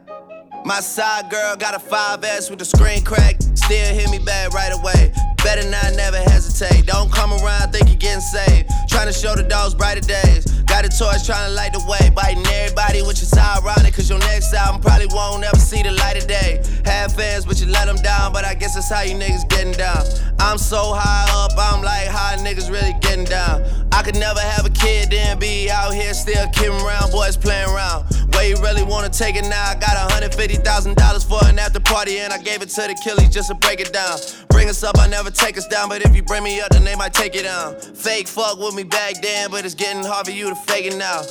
My 0.65 0.81
side 0.81 1.29
girl 1.29 1.55
got 1.55 1.73
a 1.73 1.79
5S 1.79 2.49
with 2.49 2.59
the 2.59 2.65
screen 2.65 3.03
cracked. 3.03 3.57
Still 3.57 3.93
hit 3.93 4.09
me 4.09 4.19
back 4.19 4.51
right 4.53 4.73
away. 4.73 5.13
Better 5.43 5.69
not 5.69 5.95
never 5.95 6.17
hesitate. 6.17 6.85
Don't 6.85 7.11
come 7.11 7.31
around, 7.31 7.71
think 7.71 7.87
you're 7.87 7.97
getting 7.97 8.21
saved. 8.21 8.69
Trying 8.89 9.07
to 9.07 9.13
show 9.13 9.35
the 9.35 9.43
dogs 9.43 9.73
brighter 9.73 10.01
days. 10.01 10.45
Got 10.63 10.85
a 10.85 10.89
torch 10.89 11.25
trying 11.25 11.49
to 11.49 11.55
light 11.55 11.73
the 11.73 11.83
way. 11.87 12.11
Biting 12.13 12.45
everybody, 12.45 13.01
which 13.01 13.21
is 13.21 13.33
ironic. 13.33 13.93
Cause 13.95 14.09
your 14.09 14.19
next 14.19 14.53
album 14.53 14.81
probably 14.81 15.07
won't 15.07 15.43
ever 15.43 15.57
see 15.57 15.81
the 15.81 15.91
light 15.91 16.17
of 16.17 16.27
day. 16.27 16.63
Have 16.85 17.15
fans, 17.15 17.45
but 17.45 17.59
you 17.59 17.67
let 17.67 17.85
them 17.85 17.97
down. 17.97 18.33
But 18.33 18.45
I 18.45 18.53
guess 18.53 18.75
that's 18.75 18.89
how 18.89 19.01
you 19.01 19.15
niggas 19.15 19.47
getting 19.49 19.73
down. 19.73 20.03
I'm 20.39 20.57
so 20.57 20.93
high 20.93 21.27
up, 21.43 21.51
I'm 21.57 21.81
like, 21.83 22.07
how 22.07 22.35
niggas 22.37 22.69
really 22.69 22.93
getting 23.01 23.25
down. 23.25 23.63
I 23.91 24.03
could 24.03 24.15
never 24.15 24.39
have 24.39 24.65
a 24.65 24.69
kid, 24.69 25.11
then 25.11 25.39
be 25.39 25.69
out 25.69 25.93
here 25.93 26.13
still 26.13 26.47
kidding 26.49 26.79
around, 26.79 27.11
boys 27.11 27.35
playing 27.35 27.69
around. 27.69 28.05
Where 28.39 28.47
you 28.47 28.55
really 28.61 28.83
wanna 28.83 29.09
take 29.09 29.35
it 29.35 29.43
now? 29.49 29.65
I 29.65 29.75
got 29.75 29.97
$150,000 30.11 31.27
for 31.27 31.45
an 31.49 31.59
after 31.59 31.81
party, 31.81 32.19
and 32.19 32.31
I 32.31 32.37
gave 32.37 32.61
it 32.61 32.69
to 32.69 32.81
the 32.83 32.95
killies 33.05 33.29
just 33.29 33.49
to 33.49 33.55
break 33.55 33.81
it 33.81 33.91
down. 33.91 34.17
Bring 34.47 34.69
us 34.69 34.81
up, 34.81 34.97
I 34.97 35.07
never 35.07 35.29
take 35.29 35.57
us 35.57 35.67
down, 35.67 35.89
but 35.89 36.05
if 36.05 36.15
you 36.15 36.23
bring 36.23 36.43
me 36.43 36.61
up, 36.61 36.69
then 36.69 36.85
they 36.85 36.95
might 36.95 37.11
take 37.11 37.35
it 37.35 37.43
down. 37.43 37.77
Fake 37.81 38.29
fuck 38.29 38.57
with 38.57 38.75
me 38.75 38.83
back 38.83 39.21
then, 39.21 39.51
but 39.51 39.65
it's 39.65 39.75
getting 39.75 40.05
hard 40.05 40.25
for 40.25 40.31
you 40.31 40.47
to 40.47 40.55
fake 40.55 40.85
it 40.85 40.95
now. 40.95 41.21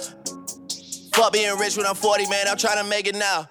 Fuck 1.15 1.33
being 1.33 1.57
rich 1.57 1.79
when 1.79 1.87
I'm 1.87 1.95
40, 1.95 2.27
man. 2.29 2.47
I'm 2.47 2.59
trying 2.59 2.77
to 2.77 2.85
make 2.85 3.07
it 3.07 3.15
now. 3.15 3.49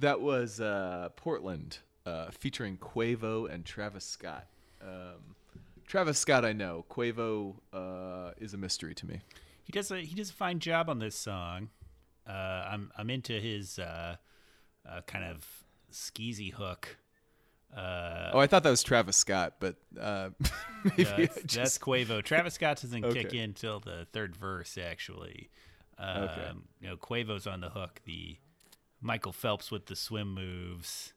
That 0.00 0.20
was 0.20 0.60
uh, 0.60 1.08
Portland, 1.16 1.78
uh, 2.06 2.30
featuring 2.30 2.76
Quavo 2.76 3.52
and 3.52 3.64
Travis 3.64 4.04
Scott. 4.04 4.46
Um, 4.82 5.34
Travis 5.86 6.18
Scott, 6.18 6.44
I 6.44 6.52
know. 6.52 6.84
Quavo 6.90 7.54
uh, 7.72 8.32
is 8.38 8.54
a 8.54 8.56
mystery 8.58 8.94
to 8.94 9.06
me. 9.06 9.20
He 9.64 9.72
does 9.72 9.90
a 9.90 9.98
he 10.00 10.14
does 10.14 10.30
a 10.30 10.34
fine 10.34 10.60
job 10.60 10.88
on 10.88 10.98
this 10.98 11.16
song. 11.16 11.68
Uh, 12.28 12.32
I'm 12.32 12.90
I'm 12.96 13.10
into 13.10 13.32
his 13.40 13.78
uh, 13.78 14.16
uh, 14.88 15.00
kind 15.06 15.24
of 15.24 15.46
skeezy 15.92 16.52
hook. 16.52 16.96
Uh, 17.76 18.30
Oh, 18.34 18.38
I 18.38 18.46
thought 18.46 18.62
that 18.62 18.70
was 18.70 18.82
Travis 18.82 19.16
Scott, 19.16 19.54
but 19.60 19.76
uh, 20.00 20.30
maybe 20.84 21.04
that's, 21.04 21.42
just- 21.42 21.56
that's 21.56 21.78
Quavo. 21.78 22.22
Travis 22.22 22.54
Scott 22.54 22.80
doesn't 22.80 23.10
kick 23.12 23.34
in 23.34 23.52
till 23.54 23.80
the 23.80 24.06
third 24.12 24.36
verse, 24.36 24.78
actually. 24.78 25.50
Um, 25.98 26.22
Okay. 26.22 26.50
You 26.80 26.88
know, 26.88 26.96
Quavo's 26.96 27.46
on 27.46 27.60
the 27.60 27.70
hook. 27.70 28.00
The 28.06 28.36
Michael 29.00 29.32
Phelps 29.32 29.70
with 29.70 29.86
the 29.86 29.96
swim 29.96 30.34
moves, 30.34 31.12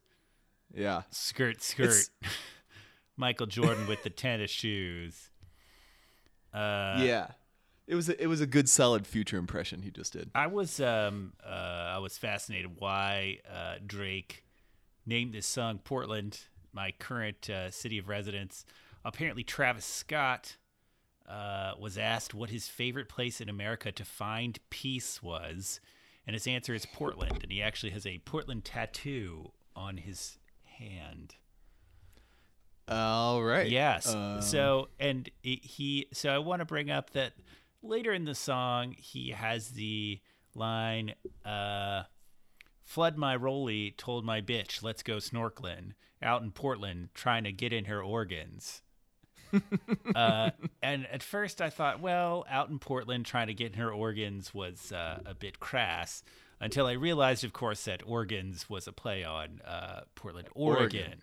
yeah. 0.73 1.03
skirt, 1.09 1.61
skirt. 1.61 2.09
Michael 3.17 3.47
Jordan 3.47 3.87
with 3.87 4.03
the 4.03 4.09
tennis 4.09 4.51
shoes. 4.51 5.29
Uh, 6.53 6.99
yeah. 6.99 7.27
It 7.87 7.95
was 7.95 8.09
a, 8.09 8.21
it 8.21 8.27
was 8.27 8.39
a 8.39 8.45
good 8.45 8.69
solid 8.69 9.05
future 9.05 9.37
impression 9.37 9.81
he 9.81 9.91
just 9.91 10.13
did. 10.13 10.29
I 10.33 10.47
was 10.47 10.79
um 10.79 11.33
uh 11.45 11.49
I 11.95 11.97
was 11.97 12.17
fascinated 12.17 12.79
why 12.79 13.39
uh 13.51 13.75
Drake 13.85 14.45
named 15.05 15.33
this 15.33 15.45
song 15.45 15.79
Portland, 15.83 16.39
my 16.71 16.91
current 16.91 17.49
uh, 17.49 17.69
city 17.71 17.97
of 17.97 18.07
residence. 18.07 18.65
Apparently 19.03 19.43
Travis 19.43 19.85
Scott 19.85 20.57
uh, 21.27 21.73
was 21.79 21.97
asked 21.97 22.33
what 22.33 22.49
his 22.49 22.67
favorite 22.67 23.09
place 23.09 23.41
in 23.41 23.49
America 23.49 23.91
to 23.91 24.05
find 24.05 24.59
peace 24.69 25.23
was, 25.23 25.79
and 26.25 26.33
his 26.33 26.47
answer 26.47 26.73
is 26.73 26.85
Portland, 26.85 27.39
and 27.43 27.51
he 27.51 27.61
actually 27.61 27.91
has 27.91 28.05
a 28.05 28.19
Portland 28.19 28.65
tattoo 28.65 29.51
on 29.75 29.97
his 29.97 30.37
hand. 30.63 31.35
All 32.87 33.41
right. 33.41 33.69
Yes. 33.69 34.13
Um, 34.13 34.41
so 34.41 34.89
and 34.99 35.29
he 35.41 36.07
so 36.11 36.29
I 36.29 36.39
want 36.39 36.59
to 36.59 36.65
bring 36.65 36.91
up 36.91 37.11
that 37.11 37.33
later 37.81 38.11
in 38.11 38.25
the 38.25 38.35
song 38.35 38.95
he 38.97 39.29
has 39.29 39.69
the 39.69 40.19
line 40.53 41.15
uh 41.45 42.03
flood 42.83 43.17
my 43.17 43.35
rolly 43.35 43.95
told 43.97 44.25
my 44.25 44.41
bitch 44.41 44.83
let's 44.83 45.01
go 45.01 45.15
snorkeling 45.15 45.93
out 46.21 46.41
in 46.41 46.51
Portland 46.51 47.07
trying 47.13 47.45
to 47.45 47.51
get 47.51 47.71
in 47.71 47.85
her 47.85 48.03
organs. 48.03 48.81
Uh, 50.15 50.51
and 50.81 51.07
at 51.07 51.23
first 51.23 51.61
I 51.61 51.69
thought, 51.69 51.99
well, 51.99 52.45
out 52.49 52.69
in 52.69 52.79
Portland 52.79 53.25
trying 53.25 53.47
to 53.47 53.53
get 53.53 53.73
in 53.73 53.79
her 53.79 53.91
organs 53.91 54.53
was 54.53 54.91
uh, 54.91 55.19
a 55.25 55.33
bit 55.33 55.59
crass 55.59 56.23
until 56.59 56.85
I 56.85 56.93
realized, 56.93 57.43
of 57.43 57.53
course, 57.53 57.85
that 57.85 58.03
organs 58.05 58.69
was 58.69 58.87
a 58.87 58.91
play 58.91 59.23
on 59.23 59.61
uh, 59.65 60.01
Portland, 60.15 60.47
Oregon. 60.53 60.99
Oregon. 61.01 61.21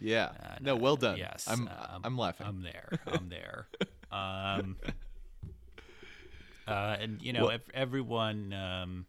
Yeah. 0.00 0.30
Uh, 0.42 0.56
no, 0.60 0.76
well 0.76 0.96
done. 0.96 1.18
Yes, 1.18 1.46
I'm 1.48 1.66
uh, 1.68 1.98
I'm 2.04 2.16
laughing. 2.16 2.46
I'm 2.46 2.62
there. 2.62 2.88
I'm 3.06 3.28
there. 3.28 3.66
um, 4.12 4.76
uh, 6.68 6.96
and 7.00 7.20
you 7.22 7.32
know, 7.32 7.44
Well- 7.44 7.52
ev- 7.52 7.70
everyone 7.74 8.52
um, 8.52 9.06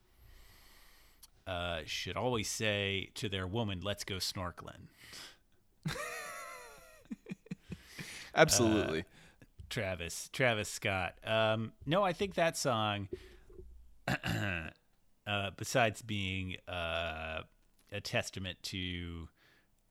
uh, 1.45 1.81
should 1.85 2.17
always 2.17 2.47
say 2.49 3.09
to 3.15 3.29
their 3.29 3.45
woman, 3.45 3.81
"Let's 3.83 4.03
go 4.03 4.15
snorkeling." 4.15 4.87
Absolutely. 8.39 9.03
Travis, 9.69 10.29
Travis 10.33 10.69
Scott. 10.69 11.13
Um, 11.23 11.73
no, 11.85 12.03
I 12.03 12.13
think 12.13 12.35
that 12.35 12.57
song, 12.57 13.07
uh, 14.07 15.51
besides 15.57 16.01
being 16.01 16.55
uh, 16.67 17.41
a 17.91 18.01
testament 18.01 18.57
to 18.63 19.27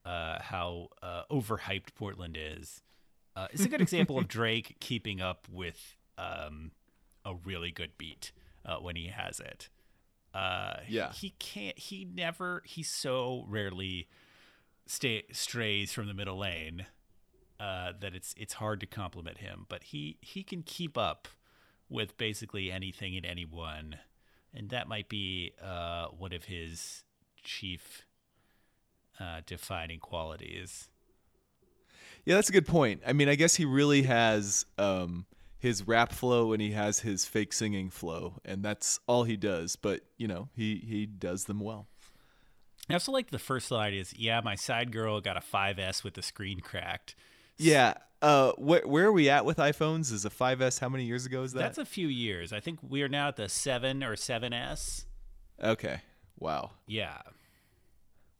uh, 0.04 0.38
how 0.40 0.88
uh, 1.02 1.22
overhyped 1.30 1.94
Portland 1.94 2.36
is, 2.40 2.82
uh, 3.36 3.46
it's 3.52 3.64
a 3.64 3.68
good 3.68 3.80
example 3.80 4.18
of 4.18 4.26
Drake 4.28 4.76
keeping 4.80 5.20
up 5.20 5.46
with 5.50 5.96
um, 6.16 6.72
a 7.24 7.34
really 7.44 7.70
good 7.70 7.92
beat 7.98 8.32
uh, 8.66 8.76
when 8.76 8.96
he 8.96 9.06
has 9.08 9.38
it. 9.38 9.68
Uh, 10.34 10.78
Yeah. 10.88 11.12
he 11.12 11.30
can't. 11.38 11.78
He 11.78 12.04
never. 12.04 12.62
He 12.66 12.82
so 12.82 13.44
rarely 13.48 14.08
stay 14.86 15.22
strays 15.32 15.92
from 15.92 16.06
the 16.06 16.14
middle 16.14 16.38
lane 16.38 16.86
uh, 17.60 17.92
that 18.00 18.14
it's 18.14 18.34
it's 18.36 18.54
hard 18.54 18.80
to 18.80 18.86
compliment 18.86 19.38
him, 19.38 19.66
but 19.68 19.84
he 19.84 20.18
he 20.20 20.42
can 20.42 20.62
keep 20.62 20.96
up 20.96 21.28
with 21.88 22.16
basically 22.16 22.70
anything 22.70 23.16
and 23.16 23.26
anyone, 23.26 23.96
and 24.54 24.70
that 24.70 24.88
might 24.88 25.08
be 25.08 25.52
uh, 25.62 26.06
one 26.06 26.32
of 26.32 26.44
his 26.44 27.04
chief 27.42 28.04
uh, 29.18 29.40
defining 29.46 29.98
qualities. 29.98 30.88
Yeah, 32.24 32.34
that's 32.34 32.48
a 32.48 32.52
good 32.52 32.66
point. 32.66 33.02
I 33.06 33.12
mean, 33.12 33.28
I 33.28 33.34
guess 33.36 33.54
he 33.54 33.64
really 33.64 34.02
has 34.02 34.66
um, 34.76 35.24
his 35.58 35.86
rap 35.86 36.12
flow 36.12 36.52
and 36.52 36.60
he 36.60 36.72
has 36.72 37.00
his 37.00 37.24
fake 37.24 37.52
singing 37.52 37.90
flow, 37.90 38.34
and 38.44 38.62
that's 38.62 39.00
all 39.06 39.24
he 39.24 39.36
does. 39.36 39.76
But 39.76 40.02
you 40.16 40.28
know, 40.28 40.48
he 40.54 40.76
he 40.76 41.06
does 41.06 41.44
them 41.44 41.60
well. 41.60 41.88
I 42.88 42.94
also 42.94 43.12
like 43.12 43.30
the 43.30 43.38
first 43.38 43.70
line 43.70 43.94
is, 43.94 44.14
"Yeah, 44.16 44.40
my 44.42 44.54
side 44.54 44.92
girl 44.92 45.20
got 45.20 45.36
a 45.36 45.40
5S 45.40 46.04
with 46.04 46.14
the 46.14 46.22
screen 46.22 46.60
cracked." 46.60 47.14
Yeah. 47.58 47.94
Uh, 48.20 48.52
where 48.58 48.86
where 48.86 49.06
are 49.06 49.12
we 49.12 49.28
at 49.30 49.44
with 49.44 49.58
iPhones? 49.58 50.12
Is 50.12 50.24
a 50.24 50.30
5S? 50.30 50.80
How 50.80 50.88
many 50.88 51.04
years 51.04 51.24
ago 51.26 51.42
is 51.44 51.52
that? 51.52 51.60
That's 51.60 51.78
a 51.78 51.84
few 51.84 52.08
years. 52.08 52.52
I 52.52 52.60
think 52.60 52.80
we 52.82 53.02
are 53.02 53.08
now 53.08 53.28
at 53.28 53.36
the 53.36 53.48
seven 53.48 54.02
or 54.02 54.16
7S. 54.16 55.04
okay. 55.62 56.00
Wow. 56.40 56.72
Yeah. 56.86 57.18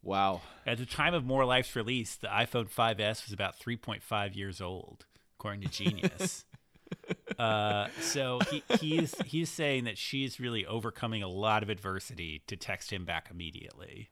Wow. 0.01 0.41
At 0.65 0.77
the 0.77 0.85
time 0.85 1.13
of 1.13 1.25
More 1.25 1.43
Life's 1.45 1.75
release, 1.75 2.15
the 2.15 2.27
iPhone 2.27 2.69
5S 2.71 3.25
was 3.25 3.33
about 3.33 3.59
3.5 3.59 4.35
years 4.35 4.61
old, 4.61 5.05
according 5.37 5.61
to 5.61 5.67
Genius. 5.67 6.45
uh, 7.39 7.87
so 7.99 8.39
he, 8.49 8.63
he's 8.79 9.15
he's 9.25 9.49
saying 9.49 9.83
that 9.83 9.97
she's 9.97 10.39
really 10.39 10.65
overcoming 10.65 11.23
a 11.23 11.27
lot 11.27 11.63
of 11.63 11.69
adversity 11.69 12.41
to 12.47 12.55
text 12.55 12.91
him 12.91 13.05
back 13.05 13.27
immediately. 13.29 14.09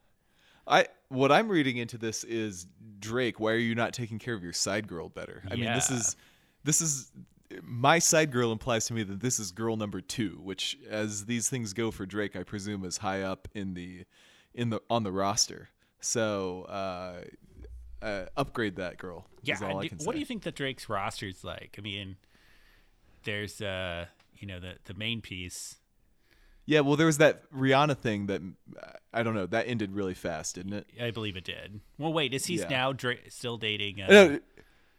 I 0.67 0.87
what 1.09 1.31
I'm 1.31 1.49
reading 1.49 1.77
into 1.77 1.97
this 1.97 2.23
is 2.23 2.67
Drake. 2.99 3.39
Why 3.39 3.51
are 3.51 3.57
you 3.57 3.75
not 3.75 3.93
taking 3.93 4.19
care 4.19 4.33
of 4.33 4.43
your 4.43 4.53
side 4.53 4.87
girl 4.87 5.09
better? 5.09 5.43
I 5.49 5.55
mean, 5.55 5.65
this 5.65 5.89
is 5.89 6.15
this 6.63 6.81
is 6.81 7.11
my 7.63 7.99
side 7.99 8.31
girl 8.31 8.51
implies 8.51 8.85
to 8.87 8.93
me 8.93 9.03
that 9.03 9.19
this 9.21 9.39
is 9.39 9.51
girl 9.51 9.77
number 9.77 10.01
two, 10.01 10.39
which, 10.43 10.77
as 10.89 11.25
these 11.25 11.49
things 11.49 11.73
go 11.73 11.91
for 11.91 12.05
Drake, 12.05 12.35
I 12.35 12.43
presume 12.43 12.83
is 12.83 12.97
high 12.97 13.21
up 13.21 13.47
in 13.53 13.73
the 13.73 14.05
in 14.53 14.69
the 14.69 14.81
on 14.89 15.03
the 15.03 15.11
roster. 15.11 15.69
So 15.99 16.63
uh, 16.63 17.21
uh, 18.05 18.25
upgrade 18.35 18.75
that 18.75 18.97
girl. 18.97 19.25
Yeah. 19.41 19.55
is 19.55 19.61
all 19.61 19.79
I 19.79 19.83
do- 19.83 19.89
can 19.89 19.97
what 19.99 20.13
do 20.13 20.19
you 20.19 20.25
think 20.25 20.43
that 20.43 20.55
Drake's 20.55 20.89
roster's 20.89 21.43
like? 21.43 21.75
I 21.77 21.81
mean, 21.81 22.17
there's 23.23 23.61
uh, 23.61 24.05
you 24.37 24.47
know, 24.47 24.59
the 24.59 24.75
the 24.85 24.93
main 24.93 25.21
piece. 25.21 25.77
Yeah, 26.69 26.81
well, 26.81 26.97
there 26.97 27.05
was 27.07 27.17
that 27.19 27.49
Rihanna 27.51 27.97
thing 27.97 28.27
that 28.27 28.41
I 29.13 29.23
don't 29.23 29.33
know 29.33 29.45
that 29.47 29.67
ended 29.67 29.93
really 29.93 30.13
fast, 30.13 30.55
didn't 30.55 30.73
it? 30.73 30.85
I 31.01 31.11
believe 31.11 31.35
it 31.37 31.45
did. 31.45 31.79
Well, 31.97 32.11
wait, 32.13 32.33
is 32.33 32.45
he 32.45 32.57
Yeah. 32.59 32.67
now 32.67 32.91
Dra- 32.93 33.29
still 33.29 33.57
dating? 33.57 34.01
Uh, 34.01 34.07
No, 34.09 34.39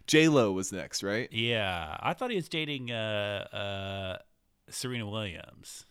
J 0.06 0.28
Lo 0.28 0.50
was 0.52 0.72
next, 0.72 1.02
right? 1.02 1.30
Yeah, 1.30 1.96
I 2.00 2.14
thought 2.14 2.30
he 2.30 2.36
was 2.36 2.48
dating 2.48 2.90
uh, 2.90 3.46
uh, 3.52 4.22
Serena 4.70 5.06
Williams. 5.06 5.84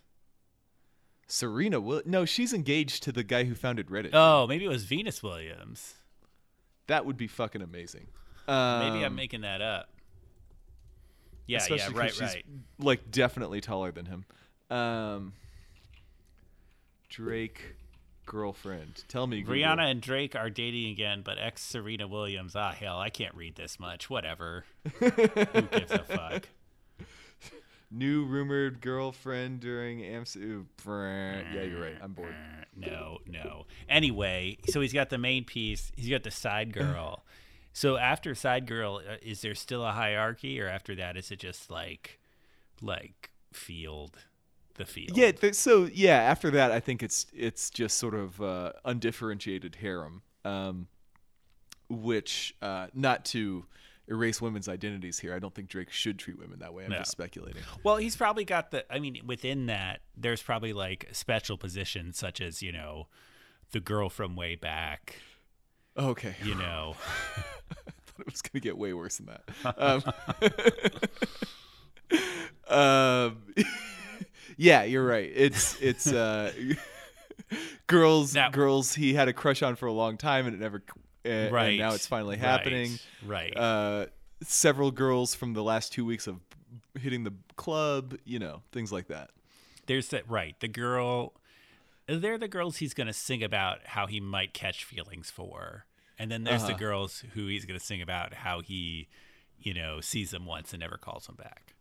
Serena 1.28 1.80
will 1.80 2.02
no, 2.06 2.26
she's 2.26 2.54
engaged 2.54 3.04
to 3.04 3.12
the 3.12 3.24
guy 3.24 3.44
who 3.44 3.54
founded 3.54 3.88
Reddit. 3.88 4.12
Oh, 4.14 4.48
maybe 4.48 4.66
it 4.66 4.70
was 4.70 4.86
Venus 4.86 5.22
Williams. 5.22 5.94
That 6.88 7.06
would 7.06 7.18
be 7.18 7.28
fucking 7.28 7.62
amazing. 7.62 8.08
Maybe 8.48 8.54
I'm 8.56 9.04
Um, 9.08 9.16
making 9.16 9.42
that 9.42 9.62
up. 9.62 9.90
Yeah, 11.46 11.58
yeah, 11.58 11.58
especially 11.58 11.94
'cause 11.94 12.00
right, 12.02 12.12
she's, 12.14 12.22
right. 12.22 12.46
Like 12.80 13.12
definitely 13.12 13.60
taller 13.62 13.92
than 13.92 14.06
him. 14.06 14.26
Um, 14.70 15.34
Drake 17.10 17.76
girlfriend. 18.26 19.04
Tell 19.08 19.28
me, 19.28 19.42
Google. 19.42 19.56
Rihanna 19.56 19.92
and 19.92 20.02
Drake 20.02 20.36
are 20.36 20.50
dating 20.50 20.92
again, 20.92 21.22
but 21.24 21.38
ex 21.40 21.64
Serena 21.64 22.08
Williams. 22.08 22.56
Ah, 22.56 22.72
hell, 22.74 23.00
I 23.00 23.10
can't 23.10 23.34
read 23.36 23.56
this 23.56 23.80
much. 23.80 24.10
Whatever. 24.10 24.66
Who 25.00 25.10
gives 25.10 25.92
a 25.92 26.04
fuck? 26.04 26.50
new 27.92 28.26
rumored 28.26 28.82
girlfriend 28.82 29.60
during 29.60 30.04
Amsterdam. 30.04 30.68
Yeah, 30.86 31.64
you're 31.64 31.82
right. 31.82 31.98
I'm 32.02 32.14
bored. 32.14 32.36
No, 32.80 33.18
no. 33.26 33.66
Anyway, 33.90 34.60
so 34.70 34.82
he's 34.82 34.94
got 34.94 35.10
the 35.10 35.18
main 35.18 35.46
piece. 35.46 35.92
He's 35.96 36.12
got 36.12 36.22
the 36.22 36.30
side 36.30 36.72
girl. 36.72 37.24
so 37.74 37.98
after 37.98 38.36
side 38.36 38.68
girl, 38.68 38.98
uh, 38.98 39.16
is 39.24 39.42
there 39.42 39.56
still 39.56 39.84
a 39.84 39.94
hierarchy, 39.94 40.62
or 40.62 40.68
after 40.68 40.94
that, 40.94 41.18
is 41.18 41.32
it 41.32 41.40
just 41.40 41.72
like, 41.72 42.20
like 42.80 43.32
field, 43.52 44.20
the 44.78 44.86
field? 44.86 45.18
Yeah. 45.18 45.32
Th- 45.32 45.54
so 45.56 45.90
yeah, 45.94 46.18
after 46.22 46.50
that, 46.52 46.72
I 46.72 46.80
think 46.80 47.04
it's 47.04 47.26
it's 47.36 47.70
just 47.70 47.98
sort 47.98 48.14
of 48.16 48.42
uh, 48.42 48.74
undifferentiated 48.86 49.76
harem. 49.76 50.22
um, 50.46 50.88
which 51.90 52.54
uh, 52.62 52.88
not 52.94 53.24
to 53.26 53.66
erase 54.10 54.42
women's 54.42 54.68
identities 54.68 55.20
here. 55.20 55.34
I 55.34 55.40
don't 55.40 55.54
think 55.56 55.70
Drake 55.70 55.90
should 55.92 56.20
treat 56.20 56.38
women 56.38 56.60
that 56.60 56.74
way. 56.74 56.84
I'm 56.86 56.92
No. 56.92 56.98
just 56.98 57.12
speculating. 57.12 57.62
Well, 57.84 57.96
he's 57.98 58.16
probably 58.18 58.44
got 58.46 58.72
the. 58.72 58.86
I 58.94 59.00
mean, 59.00 59.22
within 59.26 59.68
that, 59.68 60.02
there's 60.18 60.42
probably 60.42 60.74
like 60.74 61.08
special 61.14 61.58
positions 61.58 62.18
such 62.18 62.42
as 62.42 62.62
you 62.62 62.72
know, 62.74 63.08
the 63.72 63.80
girl 63.80 64.10
from 64.10 64.36
way 64.36 64.56
back. 64.56 65.16
Okay, 65.98 66.36
You 66.44 66.56
know, 66.56 66.96
I 67.72 67.74
thought 68.06 68.20
it 68.20 68.26
was 68.32 68.42
going 68.42 68.52
to 68.54 68.60
get 68.60 68.78
way 68.78 68.94
worse 68.94 69.18
than 69.18 69.28
that. 69.28 69.44
Um, 69.78 70.04
um, 72.78 73.38
yeah, 74.58 74.84
you're 74.84 75.06
right. 75.06 75.32
It's 75.34 75.80
it's 75.82 76.08
uh, 76.08 76.52
girls 77.88 78.36
Now- 78.36 78.50
girls 78.50 78.94
he 78.96 79.14
had 79.14 79.28
a 79.28 79.34
crush 79.34 79.62
on 79.62 79.76
for 79.76 79.86
a 79.88 79.92
long 79.94 80.18
time 80.18 80.46
and 80.46 80.56
it 80.56 80.60
never 80.60 80.82
and, 81.24 81.52
right 81.52 81.70
and 81.70 81.78
now 81.80 81.94
it's 81.94 82.08
finally 82.08 82.38
happening. 82.38 83.00
Right. 83.26 83.56
Uh, 83.56 84.08
several 84.44 84.92
girls 84.92 85.36
from 85.36 85.54
the 85.54 85.64
last 85.64 85.92
two 85.92 86.06
weeks 86.06 86.28
of 86.28 86.38
hitting 87.00 87.24
the 87.24 87.34
club, 87.56 88.16
you 88.26 88.40
know, 88.40 88.62
things 88.72 88.92
like 88.92 89.08
that. 89.08 89.30
there's 89.88 90.10
that. 90.10 90.30
Right. 90.30 90.60
The 90.60 90.68
girl. 90.68 91.34
They're 92.10 92.38
the 92.38 92.48
girls 92.48 92.78
he's 92.78 92.94
going 92.94 93.08
to 93.08 93.14
sing 93.14 93.44
about 93.44 93.80
how 93.88 94.08
he 94.08 94.22
might 94.22 94.54
catch 94.54 94.86
feelings 94.86 95.30
for, 95.30 95.86
and 96.18 96.32
then 96.32 96.46
there's 96.46 96.62
the 96.62 96.70
Uh-huh. 96.70 96.78
girls 96.78 97.26
who 97.34 97.48
he's 97.48 97.66
going 97.66 97.78
to 97.78 97.86
sing 97.86 98.02
about 98.02 98.34
how 98.34 98.62
he, 98.62 99.10
you 99.60 99.74
know, 99.74 100.00
sees 100.00 100.32
them 100.32 100.46
once 100.46 100.72
and 100.72 100.80
never 100.80 100.96
calls 100.96 101.26
them 101.26 101.36
back. 101.36 101.74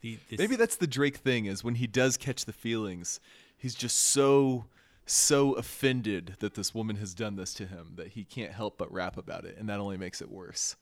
The, 0.00 0.18
this, 0.30 0.38
Maybe 0.38 0.56
that's 0.56 0.76
the 0.76 0.86
Drake 0.86 1.16
thing 1.16 1.46
is 1.46 1.64
when 1.64 1.74
he 1.76 1.86
does 1.86 2.16
catch 2.16 2.44
the 2.44 2.52
feelings, 2.52 3.20
he's 3.56 3.74
just 3.74 3.98
so 3.98 4.66
so 5.10 5.54
offended 5.54 6.36
that 6.40 6.52
this 6.54 6.74
woman 6.74 6.96
has 6.96 7.14
done 7.14 7.36
this 7.36 7.54
to 7.54 7.66
him 7.66 7.94
that 7.96 8.08
he 8.08 8.24
can't 8.24 8.52
help 8.52 8.76
but 8.76 8.92
rap 8.92 9.16
about 9.16 9.46
it 9.46 9.56
and 9.58 9.68
that 9.68 9.80
only 9.80 9.96
makes 9.96 10.20
it 10.20 10.30
worse. 10.30 10.76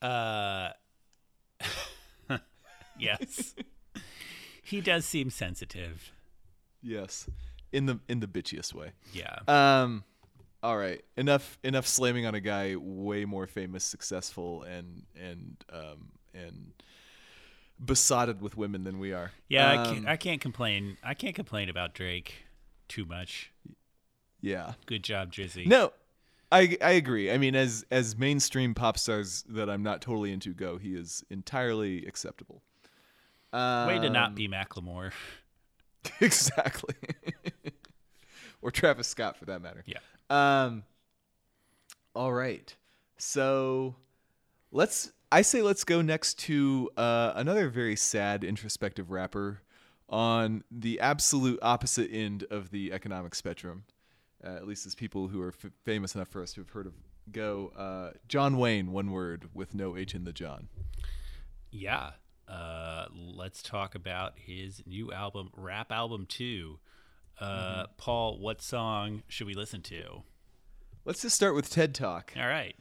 Uh, 0.00 0.70
yes. 2.98 3.54
he 4.62 4.80
does 4.80 5.04
seem 5.04 5.28
sensitive. 5.28 6.12
Yes. 6.82 7.28
In 7.72 7.86
the 7.86 8.00
in 8.08 8.20
the 8.20 8.26
bitchiest 8.26 8.72
way. 8.72 8.92
Yeah. 9.12 9.38
Um 9.46 10.04
all 10.62 10.78
right. 10.78 11.04
Enough 11.16 11.58
enough 11.62 11.86
slamming 11.86 12.24
on 12.24 12.34
a 12.34 12.40
guy 12.40 12.74
way 12.76 13.24
more 13.26 13.46
famous, 13.46 13.84
successful 13.84 14.62
and 14.62 15.02
and 15.14 15.56
um 15.70 16.08
and 16.32 16.72
besotted 17.84 18.40
with 18.40 18.56
women 18.56 18.84
than 18.84 18.98
we 18.98 19.12
are. 19.12 19.32
yeah, 19.48 19.70
I, 19.70 19.76
Um, 19.76 19.94
can't, 19.94 20.08
I 20.08 20.16
can't 20.16 20.40
complain. 20.40 20.96
I 21.02 21.14
can't 21.14 21.34
complain 21.34 21.68
about 21.68 21.94
Drake 21.94 22.44
too 22.88 23.04
much. 23.04 23.52
yeah. 24.40 24.74
Good 24.86 25.02
job, 25.04 25.32
Jizzy. 25.32 25.66
No, 25.66 25.92
I 26.50 26.76
I 26.82 26.92
agree. 26.92 27.30
I 27.30 27.38
mean, 27.38 27.54
as 27.54 27.84
as 27.90 28.16
mainstream 28.16 28.74
pop 28.74 28.98
stars 28.98 29.44
that 29.48 29.68
I'm 29.70 29.82
not 29.82 30.00
totally 30.00 30.32
into 30.32 30.54
go, 30.54 30.78
he 30.78 30.94
is 30.94 31.24
entirely 31.30 32.06
acceptable. 32.06 32.62
Way 33.52 33.98
to 34.02 34.10
not 34.10 34.28
Um, 34.30 34.34
be 34.34 34.48
Macklemore. 34.48 35.12
exactly, 36.20 36.94
or 38.62 38.70
Travis 38.70 39.08
Scott 39.08 39.36
for 39.36 39.44
that 39.46 39.60
matter. 39.62 39.84
Yeah. 39.86 39.98
Um. 40.30 40.84
All 42.14 42.32
right, 42.32 42.74
so 43.18 43.94
let's. 44.72 45.12
I 45.30 45.42
say 45.42 45.60
let's 45.62 45.84
go 45.84 46.00
next 46.00 46.38
to 46.40 46.90
uh, 46.96 47.32
another 47.34 47.68
very 47.68 47.96
sad, 47.96 48.44
introspective 48.44 49.10
rapper 49.10 49.60
on 50.08 50.64
the 50.70 50.98
absolute 51.00 51.58
opposite 51.60 52.10
end 52.10 52.44
of 52.50 52.70
the 52.70 52.92
economic 52.92 53.34
spectrum. 53.34 53.84
Uh, 54.42 54.54
at 54.54 54.66
least 54.66 54.86
as 54.86 54.94
people 54.94 55.28
who 55.28 55.42
are 55.42 55.48
f- 55.48 55.70
famous 55.84 56.14
enough 56.14 56.28
for 56.28 56.40
us 56.42 56.52
to 56.52 56.60
have 56.60 56.70
heard 56.70 56.86
of 56.86 56.94
go. 57.32 57.72
Uh, 57.76 58.16
Jonwayne, 58.28 58.88
one 58.88 59.10
word 59.10 59.48
with 59.52 59.74
no 59.74 59.96
H 59.96 60.14
in 60.14 60.24
the 60.24 60.32
John. 60.32 60.68
Yeah. 61.70 62.12
Uh, 62.46 63.06
let's 63.12 63.62
talk 63.62 63.94
about 63.94 64.34
his 64.36 64.80
new 64.86 65.12
album, 65.12 65.50
Rap 65.56 65.92
Album 65.92 66.24
2. 66.26 66.78
Uh, 67.40 67.44
Mm-hmm. 67.44 67.82
Paul, 67.98 68.38
what 68.38 68.62
song 68.62 69.22
should 69.28 69.46
we 69.46 69.54
listen 69.54 69.82
to? 69.82 70.22
Let's 71.04 71.22
just 71.22 71.36
start 71.36 71.54
with 71.54 71.68
TED 71.70 71.94
Talk. 71.94 72.32
All 72.36 72.46
right. 72.48 72.74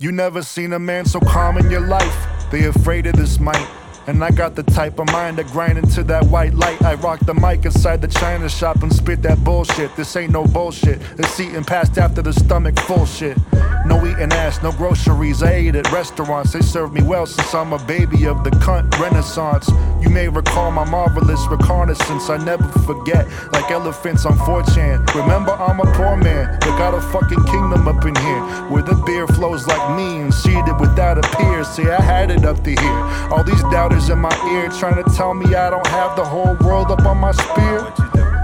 You 0.00 0.12
never 0.12 0.42
seen 0.42 0.74
a 0.74 0.78
man 0.78 1.06
so 1.06 1.18
calm 1.18 1.58
in 1.58 1.68
your 1.72 1.80
life. 1.80 2.50
They 2.52 2.66
afraid 2.66 3.08
of 3.08 3.16
this 3.16 3.40
might. 3.40 3.68
And 4.08 4.24
I 4.24 4.30
got 4.30 4.54
the 4.54 4.62
type 4.62 4.98
of 4.98 5.12
mind 5.12 5.36
to 5.36 5.44
grind 5.44 5.76
into 5.76 6.02
that 6.04 6.24
white 6.24 6.54
light. 6.54 6.80
I 6.82 6.94
rock 6.94 7.20
the 7.20 7.34
mic 7.34 7.66
inside 7.66 8.00
the 8.00 8.08
china 8.08 8.48
shop 8.48 8.82
and 8.82 8.90
spit 8.90 9.20
that 9.20 9.44
bullshit. 9.44 9.94
This 9.96 10.16
ain't 10.16 10.32
no 10.32 10.44
bullshit. 10.44 11.02
It's 11.18 11.38
eating 11.38 11.62
past 11.62 11.98
after 11.98 12.22
the 12.22 12.32
stomach 12.32 12.78
full 12.80 13.04
shit. 13.04 13.36
No 13.84 14.06
eating 14.06 14.32
ass, 14.32 14.62
no 14.62 14.72
groceries. 14.72 15.42
I 15.42 15.52
ate 15.52 15.74
at 15.74 15.92
restaurants. 15.92 16.52
They 16.52 16.62
served 16.62 16.94
me 16.94 17.02
well 17.02 17.26
since 17.26 17.54
I'm 17.54 17.74
a 17.74 17.78
baby 17.84 18.26
of 18.26 18.44
the 18.44 18.50
cunt 18.64 18.98
renaissance. 18.98 19.68
You 20.00 20.08
may 20.08 20.28
recall 20.28 20.70
my 20.70 20.84
marvelous 20.84 21.46
reconnaissance. 21.46 22.30
I 22.30 22.38
never 22.38 22.66
forget, 22.86 23.26
like 23.52 23.70
elephants 23.70 24.24
on 24.24 24.38
4chan. 24.38 25.14
Remember, 25.14 25.52
I'm 25.52 25.80
a 25.80 25.92
poor 25.92 26.16
man, 26.16 26.58
but 26.60 26.78
got 26.78 26.94
a 26.94 27.00
fucking 27.12 27.44
kingdom 27.44 27.86
up 27.86 28.04
in 28.04 28.14
here. 28.16 28.40
Where 28.70 28.82
the 28.82 28.94
beer 29.06 29.26
flows 29.26 29.66
like 29.66 29.96
me 29.96 30.20
and 30.20 30.32
seated 30.32 30.78
without 30.80 31.18
a 31.18 31.36
peer. 31.36 31.64
See, 31.64 31.88
I 31.88 32.00
had 32.00 32.30
it 32.30 32.44
up 32.44 32.62
to 32.64 32.70
here. 32.70 33.02
All 33.32 33.44
these 33.44 33.62
doubters 33.64 33.97
in 34.08 34.18
my 34.18 34.34
ear 34.52 34.68
trying 34.70 35.02
to 35.02 35.10
tell 35.16 35.34
me 35.34 35.54
I 35.54 35.70
don't 35.70 35.86
have 35.88 36.16
the 36.16 36.24
whole 36.24 36.56
world 36.66 36.90
up 36.90 37.04
on 37.04 37.18
my 37.18 37.32
spear. 37.32 37.80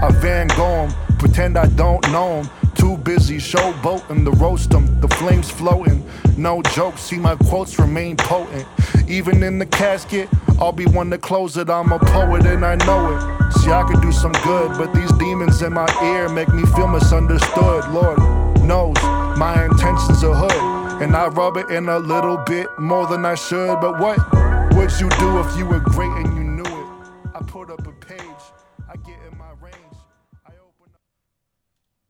I 0.03 0.09
Van 0.21 0.47
Gogh 0.49 0.85
'em, 0.85 0.93
pretend 1.17 1.57
I 1.57 1.67
don't 1.67 2.03
know 2.11 2.39
'em. 2.39 2.49
Too 2.75 2.97
busy 2.97 3.37
showboating 3.37 4.25
to 4.25 4.31
roast 4.31 4.73
'em. 4.73 4.85
The 5.01 5.07
flames 5.15 5.49
floating. 5.49 6.03
No 6.37 6.61
joke, 6.61 6.97
see 6.97 7.17
my 7.17 7.35
quotes 7.49 7.79
remain 7.79 8.15
potent. 8.17 8.65
Even 9.07 9.41
in 9.43 9.57
the 9.57 9.65
casket, 9.65 10.27
I'll 10.59 10.71
be 10.83 10.85
one 10.85 11.09
to 11.11 11.17
close 11.17 11.57
it. 11.57 11.69
I'm 11.69 11.91
a 11.91 11.99
poet 11.99 12.45
and 12.45 12.65
I 12.65 12.75
know 12.85 13.01
it. 13.13 13.53
See, 13.53 13.71
I 13.71 13.83
could 13.83 14.01
do 14.01 14.11
some 14.11 14.33
good, 14.43 14.77
but 14.77 14.93
these 14.93 15.11
demons 15.13 15.61
in 15.61 15.73
my 15.73 15.87
ear 16.03 16.27
make 16.29 16.49
me 16.53 16.63
feel 16.75 16.87
misunderstood. 16.87 17.87
Lord 17.91 18.19
knows 18.63 18.97
my 19.37 19.65
intentions 19.65 20.23
are 20.23 20.35
hood. 20.35 21.01
And 21.01 21.13
I 21.15 21.27
rub 21.27 21.57
it 21.57 21.69
in 21.69 21.89
a 21.89 21.99
little 21.99 22.37
bit 22.37 22.67
more 22.79 23.05
than 23.05 23.25
I 23.25 23.35
should. 23.35 23.81
But 23.81 23.99
what 23.99 24.17
would 24.75 24.91
you 24.99 25.09
do 25.11 25.39
if 25.39 25.57
you 25.57 25.65
were 25.65 25.79
great 25.79 26.11
and 26.11 26.35
you 26.35 26.43
knew 26.43 26.63
it? 26.63 26.87
I 27.33 27.39
put 27.47 27.71
up 27.71 27.87
a 27.87 27.93
page, 27.93 28.19
I 28.89 28.97
get 28.97 29.15
in 29.31 29.37
my 29.37 29.51
range, 29.61 29.77
I 30.45 30.51
open 30.51 30.93
up. 30.93 30.99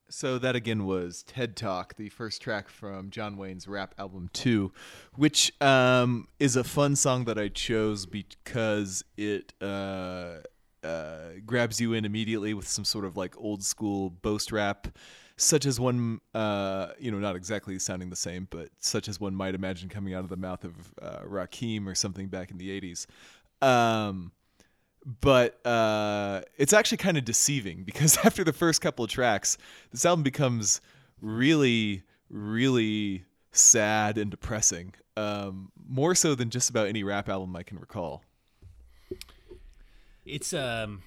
So 0.09 0.39
that 0.39 0.55
again 0.55 0.85
was 0.85 1.21
TED 1.23 1.55
Talk, 1.55 1.95
the 1.95 2.09
first 2.09 2.41
track 2.41 2.67
from 2.67 3.11
Jonwayne's 3.11 3.67
rap 3.67 3.93
album 3.99 4.31
2, 4.33 4.71
which 5.13 5.53
um, 5.61 6.27
is 6.39 6.55
a 6.55 6.63
fun 6.63 6.95
song 6.95 7.25
that 7.25 7.37
I 7.37 7.49
chose 7.49 8.07
because 8.07 9.05
it 9.15 9.53
uh, 9.61 10.37
uh, 10.83 11.17
grabs 11.45 11.79
you 11.79 11.93
in 11.93 12.03
immediately 12.03 12.55
with 12.55 12.67
some 12.67 12.83
sort 12.83 13.05
of 13.05 13.15
like 13.15 13.37
old 13.37 13.63
school 13.63 14.09
boast 14.09 14.51
rap, 14.51 14.87
such 15.37 15.65
as 15.65 15.79
one, 15.79 16.21
uh, 16.33 16.87
you 16.99 17.11
know, 17.11 17.19
not 17.19 17.35
exactly 17.35 17.77
sounding 17.79 18.09
the 18.09 18.15
same, 18.15 18.47
but 18.49 18.69
such 18.79 19.07
as 19.07 19.19
one 19.19 19.35
might 19.35 19.55
imagine 19.55 19.89
coming 19.89 20.13
out 20.13 20.23
of 20.23 20.29
the 20.29 20.37
mouth 20.37 20.63
of 20.63 20.73
uh, 21.01 21.19
Rakim 21.27 21.87
or 21.87 21.95
something 21.95 22.27
back 22.27 22.51
in 22.51 22.57
the 22.57 22.69
80s. 22.81 23.05
Um, 23.61 24.31
but 25.21 25.65
uh, 25.65 26.41
it's 26.57 26.73
actually 26.73 26.97
kind 26.97 27.17
of 27.17 27.25
deceiving 27.25 27.83
because 27.85 28.17
after 28.23 28.43
the 28.43 28.53
first 28.53 28.81
couple 28.81 29.03
of 29.03 29.11
tracks, 29.11 29.57
this 29.91 30.05
album 30.05 30.23
becomes 30.23 30.81
really, 31.21 32.03
really 32.29 33.25
sad 33.51 34.17
and 34.17 34.31
depressing. 34.31 34.93
Um, 35.17 35.71
more 35.87 36.15
so 36.15 36.35
than 36.35 36.49
just 36.49 36.69
about 36.69 36.87
any 36.87 37.03
rap 37.03 37.29
album 37.29 37.55
I 37.55 37.63
can 37.63 37.79
recall. 37.79 38.23
It's 40.25 40.53
um 40.53 41.03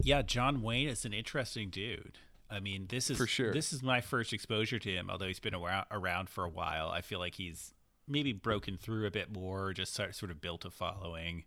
yeah, 0.00 0.22
Jonwayne 0.22 0.88
is 0.88 1.04
an 1.04 1.12
interesting 1.12 1.70
dude. 1.70 2.18
I 2.50 2.60
mean, 2.60 2.86
this 2.88 3.10
is 3.10 3.18
For 3.18 3.26
sure. 3.26 3.52
this 3.52 3.72
is 3.72 3.82
my 3.82 4.00
first 4.00 4.32
exposure 4.32 4.78
to 4.78 4.90
him, 4.90 5.10
although 5.10 5.26
he's 5.26 5.40
been 5.40 5.54
around, 5.54 5.86
around 5.90 6.28
for 6.30 6.44
a 6.44 6.48
while. 6.48 6.88
I 6.88 7.02
feel 7.02 7.18
like 7.18 7.34
he's 7.34 7.74
maybe 8.06 8.32
broken 8.32 8.76
through 8.78 9.06
a 9.06 9.10
bit 9.10 9.30
more, 9.32 9.72
just 9.72 9.94
sort 9.94 10.14
sort 10.14 10.30
of 10.30 10.40
built 10.40 10.64
a 10.64 10.70
following. 10.70 11.44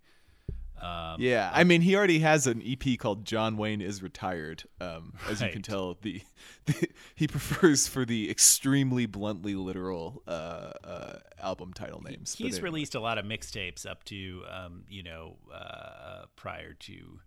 Um, 0.80 1.18
Yeah, 1.20 1.52
I 1.54 1.64
mean, 1.64 1.82
he 1.82 1.95
already 1.95 2.20
has 2.20 2.47
an 2.47 2.62
EP 2.66 2.97
called 2.97 3.26
"Jonwayne 3.26 3.82
is 3.82 4.02
Retired." 4.02 4.64
Um, 4.80 5.14
as 5.30 5.41
you 5.41 5.49
can 5.49 5.62
tell, 5.62 5.97
the, 6.02 6.22
the 6.66 6.89
he 7.16 7.28
prefers 7.28 7.88
for 7.88 8.06
the 8.06 8.30
extremely 8.30 9.06
bluntly 9.06 9.56
literal 9.56 10.24
uh, 10.28 10.72
uh, 10.84 11.20
album 11.39 11.74
title 11.74 12.02
names. 12.02 12.36
But 12.36 12.45
He's 12.45 12.56
anyway. 12.56 12.64
released 12.70 12.95
a 12.95 12.99
lot 12.99 13.18
of 13.18 13.26
mixtapes 13.26 13.86
up 13.86 14.04
to, 14.06 14.43
um, 14.49 14.84
you 14.88 15.04
know, 15.04 15.38
uh, 15.54 16.26
prior 16.36 16.74
to 16.74 17.20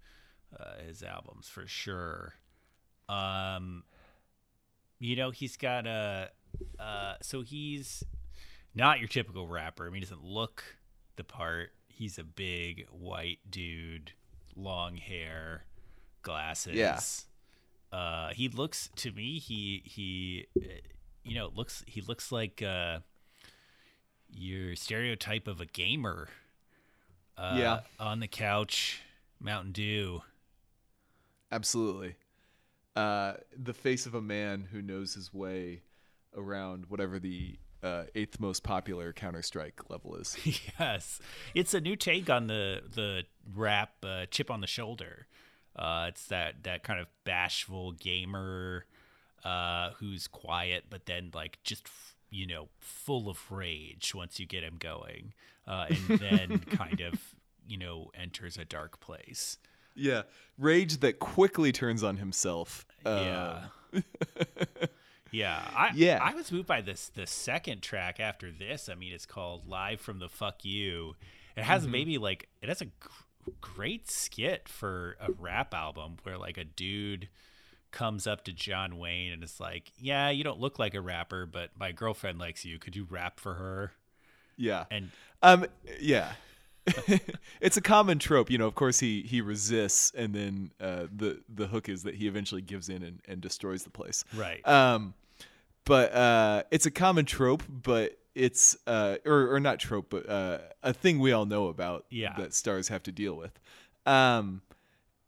uh, 0.58 0.78
his 0.86 1.02
albums 1.02 1.48
for 1.48 1.66
sure. 1.66 2.34
Um, 3.08 3.84
you 4.98 5.16
know, 5.16 5.30
he's 5.30 5.56
got 5.56 5.86
a, 5.86 6.30
uh, 6.78 7.14
so 7.20 7.42
he's 7.42 8.02
not 8.74 8.98
your 9.00 9.08
typical 9.08 9.46
rapper. 9.46 9.84
I 9.86 9.90
mean, 9.90 9.96
he 9.96 10.00
doesn't 10.00 10.24
look 10.24 10.64
the 11.16 11.24
part. 11.24 11.70
He's 11.88 12.18
a 12.18 12.24
big 12.24 12.86
white 12.90 13.38
dude, 13.48 14.12
long 14.56 14.96
hair, 14.96 15.64
glasses. 16.22 16.74
Yeah. 16.74 17.00
Uh, 17.96 18.30
he 18.34 18.48
looks 18.48 18.88
to 18.96 19.12
me 19.12 19.38
he 19.38 19.80
he 19.84 20.46
uh, 20.60 20.64
you 21.22 21.36
know 21.36 21.52
looks 21.54 21.84
he 21.86 22.00
looks 22.00 22.32
like 22.32 22.60
uh, 22.60 22.98
your 24.32 24.74
stereotype 24.74 25.46
of 25.46 25.60
a 25.60 25.66
gamer. 25.66 26.28
Uh, 27.36 27.54
Yeah. 27.56 27.80
on 28.00 28.18
the 28.20 28.26
couch, 28.26 29.00
Mountain 29.40 29.70
Dew. 29.72 30.22
Absolutely. 31.52 32.16
Uh, 32.96 33.34
the 33.56 33.74
face 33.74 34.06
of 34.06 34.14
a 34.14 34.20
man 34.22 34.68
who 34.70 34.80
knows 34.80 35.14
his 35.14 35.34
way 35.34 35.82
around 36.36 36.86
whatever 36.88 37.18
the 37.18 37.58
uh, 37.82 38.04
eighth 38.14 38.40
most 38.40 38.62
popular 38.62 39.12
Counter 39.12 39.42
Strike 39.42 39.90
level 39.90 40.16
is. 40.16 40.36
yes, 40.78 41.20
it's 41.54 41.74
a 41.74 41.80
new 41.80 41.96
take 41.96 42.30
on 42.30 42.46
the 42.46 42.82
the 42.94 43.24
rap 43.54 43.92
uh, 44.02 44.26
chip 44.30 44.50
on 44.50 44.60
the 44.60 44.66
shoulder. 44.66 45.26
Uh, 45.76 46.06
it's 46.08 46.26
that 46.28 46.62
that 46.62 46.82
kind 46.82 47.00
of 47.00 47.08
bashful 47.24 47.92
gamer 47.92 48.86
uh, 49.44 49.90
who's 49.98 50.26
quiet, 50.26 50.84
but 50.88 51.06
then 51.06 51.30
like 51.34 51.58
just 51.62 51.86
f- 51.86 52.14
you 52.30 52.46
know 52.46 52.68
full 52.78 53.28
of 53.28 53.50
rage 53.50 54.14
once 54.14 54.40
you 54.40 54.46
get 54.46 54.62
him 54.62 54.76
going, 54.78 55.34
uh, 55.66 55.86
and 55.90 56.18
then 56.20 56.58
kind 56.70 57.00
of 57.00 57.34
you 57.68 57.76
know 57.76 58.10
enters 58.14 58.56
a 58.56 58.64
dark 58.64 59.00
place. 59.00 59.58
Yeah, 59.94 60.22
rage 60.58 60.98
that 60.98 61.18
quickly 61.18 61.72
turns 61.72 62.02
on 62.02 62.16
himself. 62.16 62.86
Uh, 63.04 63.60
Yeah. 63.92 64.00
yeah. 65.30 65.62
I, 65.74 65.90
Yeah. 65.94 66.18
I 66.22 66.34
was 66.34 66.50
moved 66.52 66.66
by 66.66 66.80
this 66.80 67.08
the 67.14 67.26
second 67.26 67.82
track 67.82 68.20
after 68.20 68.50
this. 68.50 68.88
I 68.88 68.94
mean, 68.94 69.12
it's 69.12 69.26
called 69.26 69.68
Live 69.68 70.00
from 70.00 70.18
the 70.18 70.28
Fuck 70.28 70.64
You. 70.64 71.14
It 71.56 71.60
Mm-hmm. 71.60 71.68
has 71.70 71.86
maybe 71.86 72.18
like 72.18 72.48
it 72.62 72.68
has 72.68 72.80
a 72.80 72.86
gr- 72.86 73.50
great 73.60 74.10
skit 74.10 74.68
for 74.68 75.16
a 75.20 75.30
rap 75.32 75.72
album 75.74 76.16
where 76.24 76.36
like 76.38 76.58
a 76.58 76.64
dude 76.64 77.28
comes 77.92 78.26
up 78.26 78.44
to 78.44 78.52
Jonwayne 78.52 79.32
and 79.32 79.44
is 79.44 79.60
like, 79.60 79.92
"Yeah, 79.96 80.30
you 80.30 80.42
don't 80.42 80.58
look 80.58 80.80
like 80.80 80.94
a 80.94 81.00
rapper, 81.00 81.46
but 81.46 81.70
my 81.78 81.92
girlfriend 81.92 82.40
likes 82.40 82.64
you. 82.64 82.78
Could 82.80 82.96
you 82.96 83.06
rap 83.08 83.38
for 83.38 83.54
her?" 83.54 83.92
Yeah. 84.56 84.84
And 84.90 85.10
Um. 85.42 85.66
Yeah. 86.00 86.32
it's 87.60 87.76
a 87.76 87.80
common 87.80 88.18
trope, 88.18 88.50
you 88.50 88.58
know. 88.58 88.66
Of 88.66 88.74
course, 88.74 89.00
he 89.00 89.22
he 89.22 89.40
resists, 89.40 90.12
and 90.14 90.34
then 90.34 90.70
uh, 90.80 91.06
the 91.14 91.40
the 91.48 91.66
hook 91.66 91.88
is 91.88 92.02
that 92.02 92.14
he 92.14 92.26
eventually 92.26 92.62
gives 92.62 92.88
in 92.88 93.02
and, 93.02 93.20
and 93.26 93.40
destroys 93.40 93.84
the 93.84 93.90
place. 93.90 94.24
Right. 94.34 94.66
Um, 94.66 95.14
but 95.84 96.12
uh, 96.12 96.62
it's 96.70 96.86
a 96.86 96.90
common 96.90 97.24
trope, 97.24 97.62
but 97.68 98.18
it's 98.34 98.76
uh, 98.86 99.16
or 99.24 99.54
or 99.54 99.60
not 99.60 99.78
trope, 99.78 100.06
but 100.10 100.28
uh, 100.28 100.58
a 100.82 100.92
thing 100.92 101.20
we 101.20 101.32
all 101.32 101.46
know 101.46 101.68
about. 101.68 102.04
Yeah. 102.10 102.34
That 102.36 102.54
stars 102.54 102.88
have 102.88 103.02
to 103.04 103.12
deal 103.12 103.34
with. 103.34 103.58
Um, 104.06 104.62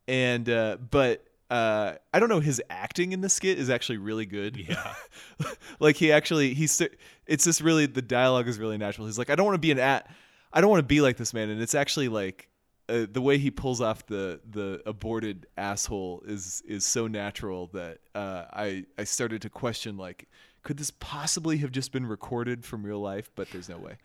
and 0.08 0.48
uh, 0.48 0.76
but 0.90 1.24
uh, 1.50 1.94
I 2.12 2.18
don't 2.18 2.28
know. 2.28 2.40
His 2.40 2.60
acting 2.68 3.12
in 3.12 3.20
the 3.20 3.28
skit 3.28 3.58
is 3.58 3.70
actually 3.70 3.98
really 3.98 4.26
good. 4.26 4.56
Yeah. 4.56 4.94
like 5.80 5.96
he 5.96 6.12
actually 6.12 6.54
he's 6.54 6.82
it's 7.26 7.44
just 7.44 7.60
really 7.60 7.86
the 7.86 8.02
dialogue 8.02 8.48
is 8.48 8.58
really 8.58 8.78
natural. 8.78 9.06
He's 9.06 9.18
like, 9.18 9.30
I 9.30 9.34
don't 9.34 9.46
want 9.46 9.54
to 9.54 9.60
be 9.60 9.70
an 9.70 9.78
at, 9.78 10.10
I 10.56 10.60
don't 10.60 10.70
want 10.70 10.80
to 10.80 10.86
be 10.86 11.00
like 11.00 11.18
this 11.18 11.32
man, 11.32 11.50
and 11.50 11.62
it's 11.62 11.74
actually 11.74 12.08
like. 12.08 12.48
Uh, 12.88 13.04
the 13.10 13.20
way 13.20 13.36
he 13.36 13.50
pulls 13.50 13.80
off 13.80 14.06
the 14.06 14.40
the 14.48 14.80
aborted 14.86 15.48
asshole 15.56 16.22
is 16.24 16.62
is 16.68 16.86
so 16.86 17.08
natural 17.08 17.66
that 17.72 17.98
uh, 18.14 18.44
I 18.52 18.84
I 18.96 19.02
started 19.02 19.42
to 19.42 19.50
question 19.50 19.96
like 19.96 20.28
could 20.66 20.78
this 20.78 20.90
possibly 20.90 21.58
have 21.58 21.70
just 21.70 21.92
been 21.92 22.04
recorded 22.04 22.64
from 22.64 22.84
real 22.84 22.98
life? 22.98 23.30
But 23.36 23.48
there's 23.52 23.68
no 23.68 23.78
way. 23.78 23.98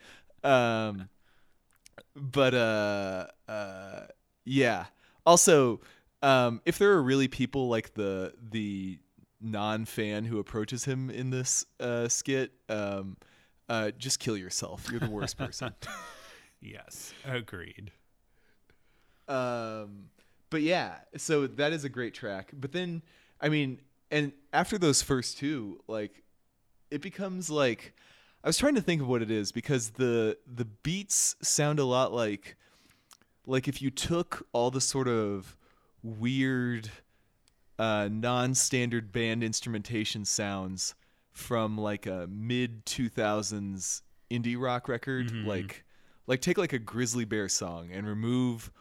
Um 0.44 1.10
but 2.16 2.54
uh 2.54 3.26
uh 3.48 4.02
yeah. 4.46 4.86
Also 5.26 5.82
um 6.22 6.62
if 6.66 6.78
there 6.78 6.92
are 6.92 7.02
really 7.02 7.28
people 7.28 7.68
like 7.68 7.96
the 7.96 8.36
the 8.52 9.00
non-fan 9.42 10.26
who 10.26 10.38
approaches 10.38 10.86
him 10.86 11.10
in 11.10 11.32
this 11.32 11.66
uh 11.80 12.08
skit 12.08 12.52
um 12.70 13.18
uh 13.68 13.90
just 13.98 14.20
kill 14.20 14.38
yourself. 14.38 14.88
You're 14.92 15.00
the 15.00 15.10
worst 15.10 15.40
person 15.40 15.74
yes. 16.62 17.14
Agreed. 17.26 17.92
um 19.28 20.10
but 20.50 20.62
yeah 20.62 20.96
so 21.18 21.48
that 21.48 21.72
is 21.72 21.84
a 21.84 21.90
great 21.90 22.14
track 22.14 22.52
but 22.54 22.72
then 22.72 23.02
i 23.40 23.48
mean 23.50 23.80
and 24.10 24.34
after 24.52 24.78
those 24.78 25.02
first 25.02 25.38
two 25.38 25.80
like 25.88 26.24
it 26.90 27.02
becomes 27.02 27.50
like 27.50 27.94
i 28.44 28.48
was 28.48 28.58
trying 28.58 28.76
to 28.76 28.82
think 28.82 29.02
of 29.02 29.08
what 29.08 29.22
it 29.22 29.32
is 29.32 29.52
because 29.52 29.92
the 29.92 30.38
the 30.46 30.66
beats 30.66 31.36
sound 31.42 31.80
a 31.80 31.86
lot 31.86 32.12
like 32.12 32.58
like 33.46 33.68
if 33.68 33.82
you 33.82 33.90
took 33.90 34.46
all 34.52 34.70
the 34.72 34.82
sort 34.82 35.08
of 35.08 35.56
weird 36.04 36.90
uh 37.80 38.10
non-standard 38.12 39.12
band 39.14 39.44
instrumentation 39.44 40.26
sounds 40.26 40.96
from 41.32 41.78
like 41.78 42.06
a 42.06 42.28
mid 42.30 42.86
2000s 42.86 44.02
indie 44.30 44.60
rock 44.60 44.90
record 44.90 45.32
like 45.46 45.86
like 46.28 46.42
take 46.42 46.58
like 46.58 46.74
a 46.74 46.80
grizzly 46.80 47.26
bear 47.26 47.50
song 47.50 47.90
and 47.92 48.08
remove 48.08 48.72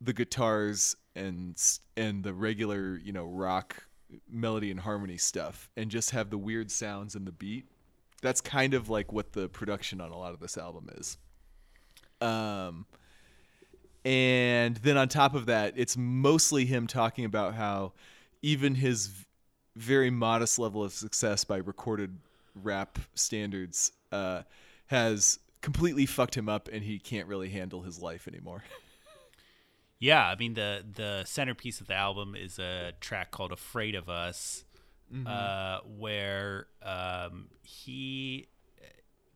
the 0.00 0.12
guitars 0.12 0.96
and 1.14 1.60
and 1.96 2.24
the 2.24 2.32
regular 2.32 2.98
you 3.02 3.12
know 3.12 3.24
rock 3.24 3.84
melody 4.30 4.70
and 4.70 4.80
harmony 4.80 5.16
stuff 5.16 5.70
and 5.76 5.90
just 5.90 6.10
have 6.10 6.30
the 6.30 6.38
weird 6.38 6.70
sounds 6.70 7.14
and 7.14 7.26
the 7.26 7.32
beat. 7.32 7.66
That's 8.20 8.40
kind 8.40 8.74
of 8.74 8.88
like 8.88 9.12
what 9.12 9.32
the 9.32 9.48
production 9.48 10.00
on 10.00 10.10
a 10.10 10.18
lot 10.18 10.34
of 10.34 10.40
this 10.40 10.58
album 10.58 10.88
is. 10.96 11.16
Um 12.20 12.86
and 14.04 14.76
then 14.78 14.96
on 14.96 15.08
top 15.08 15.34
of 15.34 15.46
that 15.46 15.74
it's 15.76 15.96
mostly 15.96 16.64
him 16.64 16.86
talking 16.86 17.24
about 17.24 17.54
how 17.54 17.92
even 18.42 18.74
his 18.74 19.10
very 19.76 20.10
modest 20.10 20.58
level 20.58 20.82
of 20.82 20.92
success 20.92 21.44
by 21.44 21.56
recorded 21.56 22.18
rap 22.54 22.98
standards 23.14 23.92
uh, 24.10 24.42
has 24.86 25.38
completely 25.62 26.04
fucked 26.04 26.36
him 26.36 26.48
up 26.48 26.68
and 26.70 26.82
he 26.84 26.98
can't 26.98 27.26
really 27.26 27.48
handle 27.48 27.82
his 27.82 28.00
life 28.00 28.28
anymore. 28.28 28.62
Yeah, 29.98 30.26
I 30.26 30.34
mean 30.34 30.54
the 30.54 30.84
the 30.96 31.22
centerpiece 31.24 31.80
of 31.80 31.86
the 31.86 31.94
album 31.94 32.34
is 32.34 32.58
a 32.58 32.90
track 33.00 33.30
called 33.30 33.52
"Afraid 33.52 33.94
of 33.94 34.08
Us," 34.08 34.64
uh, 35.28 35.78
where 35.86 36.66
um, 36.82 37.50
he 37.62 38.48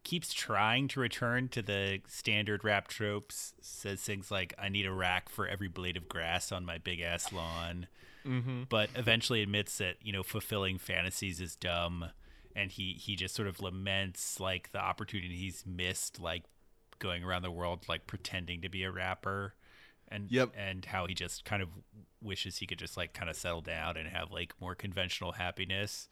keeps 0.02 0.32
trying 0.32 0.88
to 0.88 0.98
return 0.98 1.46
to 1.50 1.62
the 1.62 2.00
standard 2.08 2.64
rap 2.64 2.88
tropes. 2.88 3.54
Says 3.60 4.00
things 4.00 4.32
like, 4.32 4.54
"I 4.58 4.68
need 4.68 4.86
a 4.86 4.92
rack 4.92 5.28
for 5.28 5.46
every 5.46 5.68
blade 5.68 5.96
of 5.96 6.08
grass 6.08 6.50
on 6.50 6.64
my 6.64 6.78
big 6.78 7.00
ass 7.00 7.32
lawn," 7.32 7.86
but 8.68 8.90
eventually 8.96 9.42
admits 9.42 9.78
that 9.78 9.98
you 10.02 10.12
know 10.12 10.24
fulfilling 10.24 10.78
fantasies 10.78 11.40
is 11.40 11.54
dumb, 11.54 12.06
and 12.57 12.72
he 12.72 12.94
he 12.94 13.14
just 13.14 13.34
sort 13.36 13.46
of 13.46 13.61
laments 13.61 14.40
like 14.40 14.72
the 14.72 14.80
opportunity 14.80 15.36
he's 15.36 15.64
missed, 15.64 16.18
like 16.18 16.42
going 16.98 17.22
around 17.22 17.42
the 17.42 17.50
world 17.50 17.84
like 17.88 18.07
pretending 18.07 18.62
to 18.62 18.68
be 18.70 18.82
a 18.82 18.90
rapper 18.90 19.54
and 20.09 20.30
Yep. 20.32 20.52
and 20.57 20.84
how 20.86 21.07
he 21.07 21.14
just 21.14 21.44
kind 21.44 21.62
of 21.62 21.68
wishes 22.22 22.57
he 22.57 22.66
could 22.66 22.78
just 22.78 22.96
like 22.96 23.12
kind 23.12 23.28
of 23.28 23.36
settle 23.36 23.61
down 23.61 23.96
and 23.98 24.09
have 24.09 24.32
like 24.32 24.54
more 24.61 24.74
conventional 24.74 25.32
happiness. 25.32 26.09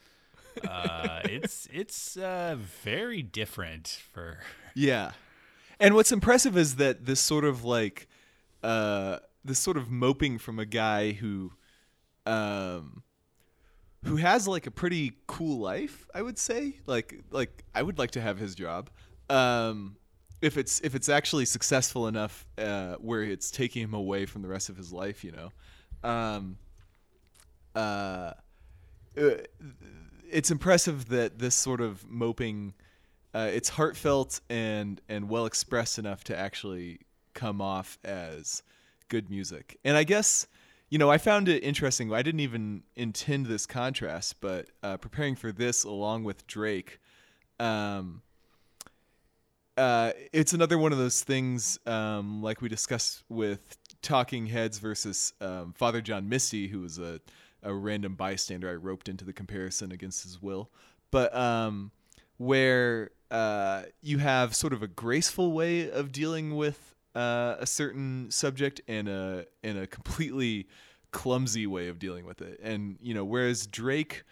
Uh, 0.69 1.21
it's 1.25 1.67
it's 1.73 2.17
uh, 2.19 2.57
very 2.83 3.23
different 3.23 3.89
for 4.13 4.41
Yeah. 4.75 5.13
And 5.81 5.95
what's 5.95 6.13
impressive 6.13 6.57
is 6.57 6.77
that 6.77 7.07
this 7.07 7.21
sort 7.21 7.45
of 7.45 7.65
like 7.65 8.07
uh 8.63 9.19
this 9.45 9.59
sort 9.59 9.77
of 9.77 9.91
moping 9.91 10.39
from 10.39 10.59
a 10.59 10.67
guy 10.67 11.13
who 11.13 11.53
um 12.27 13.03
who 14.05 14.17
has 14.17 14.47
like 14.47 14.67
a 14.67 14.71
pretty 14.71 15.13
cool 15.27 15.59
life, 15.59 16.07
I 16.15 16.23
would 16.23 16.39
say. 16.39 16.77
Like 16.87 17.23
like 17.31 17.65
I 17.75 17.83
would 17.83 17.99
like 17.99 18.13
to 18.13 18.21
have 18.21 18.39
his 18.39 18.55
job. 18.55 18.91
Um 19.31 19.97
if 20.43 20.59
it's 20.59 20.81
if 20.81 20.95
it's 20.95 21.09
actually 21.09 21.47
successful 21.47 22.07
enough 22.07 22.47
uh 22.59 22.95
where 22.97 23.23
it's 23.23 23.51
taking 23.51 23.83
him 23.83 23.95
away 23.95 24.27
from 24.27 24.43
the 24.43 24.49
rest 24.49 24.69
of 24.69 24.77
his 24.77 24.93
life, 24.93 25.25
you 25.25 25.33
know. 25.33 26.09
Um 26.09 26.59
uh 27.75 28.33
uh, 29.17 29.31
it's 30.31 30.51
impressive 30.51 31.09
that 31.09 31.39
this 31.39 31.55
sort 31.55 31.81
of 31.81 32.09
moping 32.11 32.75
uh, 33.35 33.51
it's 33.53 33.69
heartfelt 33.69 34.41
and 34.49 35.01
and 35.09 35.29
well 35.29 35.47
expressed 35.47 35.99
enough 35.99 36.25
to 36.25 36.37
actually 36.37 37.01
come 37.33 37.61
off 37.61 37.99
as 38.05 38.63
good 39.09 39.29
music 39.31 39.79
and 39.85 39.97
i 39.97 40.05
guess 40.05 40.47
you 40.91 40.99
know 40.99 41.11
i 41.11 41.19
found 41.19 41.49
it 41.49 41.63
interesting 41.63 42.13
i 42.13 42.23
didn't 42.23 42.41
even 42.41 42.83
intend 42.97 43.47
this 43.47 43.67
contrast 43.67 44.41
but 44.41 44.67
uh, 44.83 44.97
preparing 44.97 45.35
for 45.35 45.53
this 45.53 45.85
along 45.85 46.25
with 46.25 46.47
drake 46.47 47.01
um, 47.61 48.23
uh, 49.77 50.13
it's 50.33 50.53
another 50.53 50.79
one 50.79 50.93
of 50.93 50.99
those 50.99 51.23
things 51.23 51.79
um, 51.87 52.43
like 52.43 52.61
we 52.61 52.69
discussed 52.69 53.25
with 53.29 53.77
Talking 54.03 54.47
Heads 54.47 54.79
versus 54.79 55.33
um, 55.41 55.73
Father 55.73 56.01
John 56.01 56.29
Misty, 56.29 56.69
who 56.69 56.81
was 56.81 56.99
a, 56.99 57.21
a 57.63 57.73
random 57.75 58.15
bystander 58.15 58.71
I 58.71 58.75
roped 58.75 59.09
into 59.09 59.25
the 59.25 59.33
comparison 59.33 59.91
against 59.91 60.23
his 60.23 60.41
will. 60.41 60.71
But 61.11 61.35
um, 61.35 61.91
where 62.37 63.11
uh, 63.31 63.85
you 64.03 64.19
have 64.19 64.55
sort 64.55 64.73
of 64.73 64.83
a 64.83 64.87
graceful 64.87 65.53
way 65.53 65.91
of 65.91 66.13
dealing 66.13 66.55
with 66.55 66.94
uh, 67.15 67.57
a 67.59 67.67
certain 67.67 68.31
subject 68.31 68.81
and 68.89 69.09
a 69.09 69.47
and 69.63 69.79
a 69.79 69.87
completely 69.87 70.67
clumsy 71.13 71.67
way 71.67 71.89
of 71.89 71.99
dealing 71.99 72.25
with 72.25 72.43
it. 72.43 72.59
And 72.63 72.99
you 73.01 73.15
know, 73.15 73.25
whereas 73.25 73.67
Drake, 73.67 74.25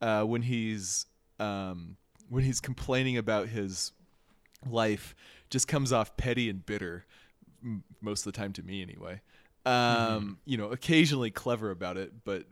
uh, 0.00 0.22
when 0.24 0.42
he's 0.42 1.06
um, 1.38 1.96
when 2.28 2.44
he's 2.44 2.60
complaining 2.60 3.16
about 3.18 3.48
his 3.48 3.92
life, 4.68 5.14
just 5.50 5.68
comes 5.68 5.92
off 5.92 6.16
petty 6.16 6.48
and 6.48 6.64
bitter 6.64 7.04
m- 7.62 7.84
most 8.00 8.26
of 8.26 8.32
the 8.32 8.38
time 8.38 8.52
to 8.54 8.62
me 8.62 8.82
anyway. 8.82 9.20
Um, 9.66 10.38
You 10.46 10.56
know, 10.56 10.70
occasionally 10.70 11.30
clever 11.30 11.70
about 11.70 11.96
it, 11.96 12.24
but 12.24 12.46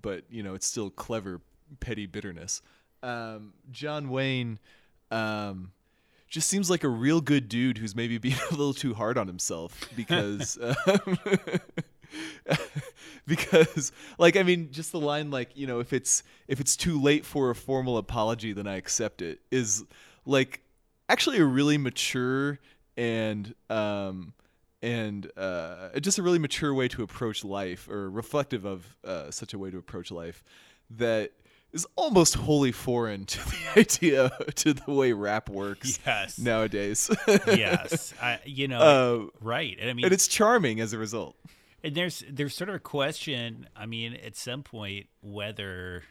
but 0.00 0.24
you 0.30 0.42
know, 0.42 0.54
it's 0.54 0.66
still 0.66 0.90
clever 0.90 1.40
petty 1.80 2.06
bitterness. 2.06 2.62
Um, 3.02 3.54
Jonwayne. 3.72 4.58
Um, 5.10 5.72
just 6.34 6.48
seems 6.48 6.68
like 6.68 6.82
a 6.82 6.88
real 6.88 7.20
good 7.20 7.48
dude 7.48 7.78
who's 7.78 7.94
maybe 7.94 8.18
being 8.26 8.36
a 8.50 8.50
little 8.50 8.74
too 8.74 8.92
hard 8.92 9.16
on 9.16 9.28
himself 9.28 9.88
because 9.96 10.58
um, 10.86 11.18
because 13.26 13.92
like 14.18 14.36
I 14.36 14.42
mean 14.42 14.72
just 14.72 14.90
the 14.90 14.98
line 14.98 15.30
like 15.30 15.56
you 15.56 15.68
know 15.68 15.78
if 15.78 15.92
it's 15.92 16.24
if 16.48 16.60
it's 16.60 16.76
too 16.76 17.00
late 17.00 17.24
for 17.24 17.50
a 17.50 17.54
formal 17.54 17.98
apology 17.98 18.52
then 18.52 18.66
I 18.66 18.76
accept 18.76 19.22
it 19.22 19.40
is 19.52 19.84
like 20.26 20.60
actually 21.08 21.38
a 21.38 21.44
really 21.44 21.78
mature 21.78 22.58
and 22.96 23.54
um 23.70 24.34
and 24.82 25.30
uh, 25.38 25.98
just 26.00 26.18
a 26.18 26.22
really 26.22 26.38
mature 26.38 26.74
way 26.74 26.88
to 26.88 27.02
approach 27.02 27.42
life 27.42 27.88
or 27.88 28.10
reflective 28.10 28.66
of 28.66 28.98
uh, 29.02 29.30
such 29.30 29.54
a 29.54 29.58
way 29.58 29.70
to 29.70 29.78
approach 29.78 30.10
life 30.10 30.44
that 30.90 31.32
is 31.74 31.86
almost 31.96 32.34
wholly 32.36 32.72
foreign 32.72 33.26
to 33.26 33.38
the 33.50 33.56
idea 33.80 34.30
to 34.54 34.72
the 34.72 34.90
way 34.92 35.12
rap 35.12 35.50
works 35.50 35.98
Yes. 36.06 36.38
nowadays 36.38 37.10
yes, 37.46 38.14
I, 38.22 38.38
you 38.46 38.68
know, 38.68 38.78
Uh, 38.80 39.26
right. 39.42 39.76
And 39.78 39.90
I 39.90 39.92
mean, 39.92 40.04
and 40.06 40.14
it's 40.14 40.26
charming 40.28 40.80
as 40.80 40.92
a 40.94 40.98
result 40.98 41.36
And 41.82 41.94
there's 41.94 42.24
there's 42.30 42.54
sort 42.54 42.70
of 42.70 42.76
a 42.76 42.80
question. 42.80 43.68
I 43.76 43.84
mean, 43.86 44.14
at 44.14 44.36
some 44.36 44.62
point, 44.62 45.08
whether 45.20 46.04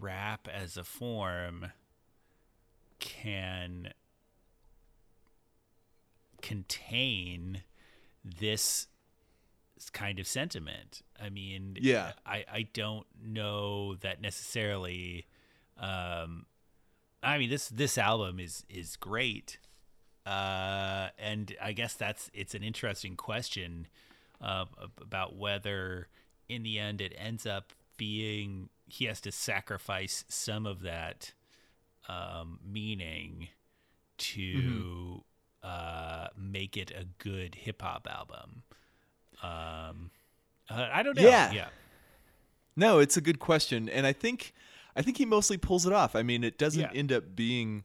rap 0.00 0.48
as 0.52 0.76
a 0.76 0.82
form 0.84 1.70
can 2.98 3.92
contain 6.42 7.62
this 8.24 8.88
kind 9.92 10.18
of 10.18 10.26
sentiment. 10.26 11.02
I 11.20 11.28
mean, 11.30 11.76
Yeah. 11.80 12.12
I 12.24 12.44
I 12.50 12.68
don't 12.72 13.06
know 13.22 13.94
that 13.96 14.20
necessarily. 14.20 15.26
Um, 15.78 16.46
I 17.22 17.38
mean 17.38 17.50
this 17.50 17.68
this 17.68 17.98
album 17.98 18.40
is 18.40 18.64
is 18.68 18.96
great, 18.96 19.58
uh, 20.24 21.08
and 21.18 21.54
I 21.62 21.72
guess 21.72 21.94
that's 21.94 22.30
it's 22.32 22.54
an 22.54 22.62
interesting 22.62 23.16
question 23.16 23.86
uh, 24.40 24.66
about 25.00 25.36
whether 25.36 26.08
in 26.48 26.62
the 26.62 26.78
end 26.78 27.00
it 27.00 27.14
ends 27.18 27.46
up 27.46 27.72
being 27.96 28.68
he 28.86 29.06
has 29.06 29.20
to 29.22 29.32
sacrifice 29.32 30.24
some 30.28 30.66
of 30.66 30.82
that 30.82 31.32
um, 32.08 32.60
meaning 32.64 33.48
to 34.18 35.24
uh, 35.62 36.28
make 36.38 36.76
it 36.76 36.90
a 36.92 37.04
good 37.18 37.54
hip 37.56 37.82
hop 37.82 38.06
album. 38.10 38.62
Um, 39.42 40.10
uh, 40.68 40.88
I 40.92 41.02
don't 41.02 41.16
know. 41.16 41.22
Yeah. 41.28 41.52
yeah. 41.52 41.68
No, 42.76 42.98
it's 42.98 43.16
a 43.16 43.20
good 43.20 43.38
question, 43.38 43.88
and 43.88 44.06
I 44.06 44.12
think 44.12 44.52
I 44.94 45.02
think 45.02 45.16
he 45.18 45.24
mostly 45.26 45.56
pulls 45.56 45.86
it 45.86 45.92
off. 45.92 46.14
I 46.16 46.22
mean, 46.22 46.42
it 46.44 46.58
doesn't 46.58 46.80
Yeah. 46.80 46.90
end 46.94 47.12
up 47.12 47.34
being 47.36 47.84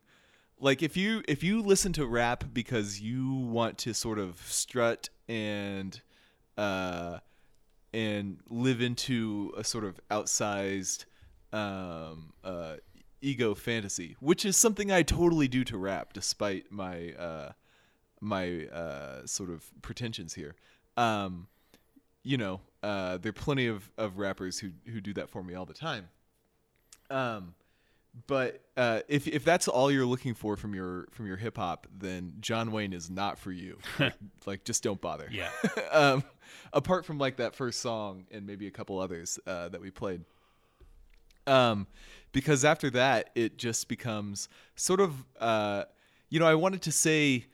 like 0.59 0.81
if 0.83 0.95
you 0.97 1.23
if 1.27 1.43
you 1.43 1.61
listen 1.61 1.93
to 1.93 2.05
rap 2.05 2.45
because 2.53 2.99
you 3.01 3.33
want 3.33 3.77
to 3.79 3.93
sort 3.93 4.19
of 4.19 4.39
strut 4.45 5.09
and 5.27 6.01
uh 6.57 7.19
and 7.93 8.39
live 8.49 8.81
into 8.81 9.53
a 9.57 9.63
sort 9.63 9.83
of 9.85 9.99
outsized 10.09 11.05
um 11.53 12.33
uh 12.43 12.75
ego 13.21 13.53
fantasy, 13.55 14.15
which 14.19 14.45
is 14.45 14.57
something 14.57 14.91
I 14.91 15.03
totally 15.03 15.47
do 15.47 15.63
to 15.65 15.77
rap 15.77 16.13
despite 16.13 16.71
my 16.71 17.13
uh 17.13 17.51
my 18.19 18.65
uh 18.67 19.25
sort 19.25 19.49
of 19.49 19.69
pretensions 19.81 20.33
here. 20.33 20.55
Um 21.01 21.47
you 22.23 22.37
know, 22.37 22.61
uh, 22.83 23.17
there 23.17 23.29
are 23.29 23.33
plenty 23.33 23.67
of, 23.67 23.89
of 23.97 24.17
rappers 24.17 24.59
who, 24.59 24.69
who 24.85 25.01
do 25.01 25.13
that 25.13 25.29
for 25.29 25.43
me 25.43 25.55
all 25.55 25.65
the 25.65 25.73
time. 25.73 26.09
Um, 27.09 27.55
but 28.27 28.61
uh, 28.75 29.01
if 29.07 29.27
if 29.27 29.45
that's 29.45 29.69
all 29.69 29.89
you're 29.89 30.05
looking 30.05 30.33
for 30.33 30.57
from 30.57 30.75
your 30.75 31.07
from 31.11 31.27
your 31.27 31.37
hip 31.37 31.57
hop, 31.57 31.87
then 31.97 32.33
Jonwayne 32.41 32.93
is 32.93 33.09
not 33.09 33.37
for 33.37 33.51
you. 33.51 33.77
like, 33.99 34.13
like, 34.45 34.63
just 34.65 34.83
don't 34.83 34.99
bother. 34.99 35.29
Yeah. 35.31 35.49
um, 35.91 36.23
apart 36.73 37.05
from 37.05 37.17
like 37.17 37.37
that 37.37 37.55
first 37.55 37.79
song 37.79 38.25
and 38.29 38.45
maybe 38.45 38.67
a 38.67 38.71
couple 38.71 38.99
others 38.99 39.39
uh, 39.47 39.69
that 39.69 39.79
we 39.79 39.91
played. 39.91 40.25
Um, 41.47 41.87
because 42.33 42.65
after 42.65 42.89
that, 42.91 43.29
it 43.33 43.57
just 43.57 43.87
becomes 43.87 44.49
sort 44.75 44.99
of, 44.99 45.25
uh, 45.39 45.85
you 46.29 46.39
know, 46.39 46.45
I 46.45 46.55
wanted 46.55 46.81
to 46.83 46.91
say 46.91 47.45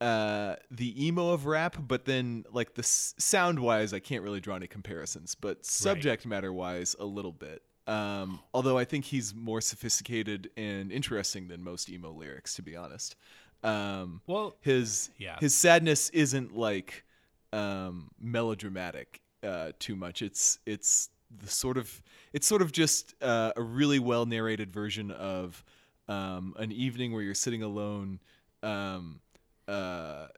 uh, 0.00 0.56
the 0.70 1.06
emo 1.06 1.30
of 1.30 1.46
rap, 1.46 1.76
but 1.86 2.04
then 2.04 2.44
like 2.52 2.74
the 2.74 2.82
s- 2.82 3.14
sound 3.18 3.58
wise, 3.58 3.92
I 3.92 3.98
can't 3.98 4.22
really 4.22 4.40
draw 4.40 4.56
any 4.56 4.66
comparisons. 4.66 5.34
But 5.34 5.64
subject 5.64 6.26
matter 6.26 6.52
wise, 6.52 6.94
a 6.98 7.04
little 7.04 7.32
bit. 7.32 7.62
Um, 7.86 8.40
although 8.52 8.76
I 8.76 8.84
think 8.84 9.04
he's 9.04 9.34
more 9.34 9.60
sophisticated 9.60 10.50
and 10.56 10.90
interesting 10.90 11.46
than 11.48 11.62
most 11.62 11.88
emo 11.88 12.10
lyrics, 12.10 12.54
to 12.56 12.62
be 12.62 12.74
honest. 12.76 13.14
Um, 13.62 14.20
Well, 14.26 14.56
his 14.60 15.10
yeah. 15.18 15.36
his 15.40 15.54
sadness 15.54 16.10
isn't 16.10 16.56
like 16.56 17.04
um, 17.52 18.10
melodramatic 18.20 19.20
uh, 19.42 19.72
too 19.78 19.96
much. 19.96 20.20
It's 20.22 20.58
it's 20.66 21.10
the 21.30 21.48
sort 21.48 21.76
of 21.78 22.02
it's 22.32 22.46
sort 22.46 22.60
of 22.62 22.70
just 22.72 23.14
uh, 23.22 23.52
a 23.56 23.62
really 23.62 23.98
well 23.98 24.26
narrated 24.26 24.72
version 24.72 25.10
of 25.10 25.64
um, 26.08 26.54
an 26.58 26.70
evening 26.72 27.12
where 27.12 27.22
you're 27.22 27.34
sitting 27.34 27.62
alone, 27.62 28.20
um, 28.62 29.20
uh, 29.68 30.28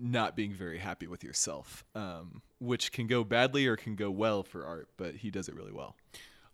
not 0.00 0.36
being 0.36 0.52
very 0.52 0.78
happy 0.78 1.06
with 1.06 1.22
yourself, 1.22 1.84
um, 1.94 2.42
which 2.58 2.92
can 2.92 3.06
go 3.06 3.24
badly 3.24 3.66
or 3.66 3.76
can 3.76 3.96
go 3.96 4.10
well 4.10 4.42
for 4.42 4.64
art. 4.66 4.88
But 4.96 5.16
he 5.16 5.30
does 5.30 5.48
it 5.48 5.54
really 5.54 5.72
well. 5.72 5.96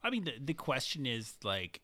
I 0.03 0.11
mean, 0.11 0.25
the, 0.25 0.35
the 0.41 0.55
question 0.55 1.07
is 1.07 1.35
like, 1.43 1.81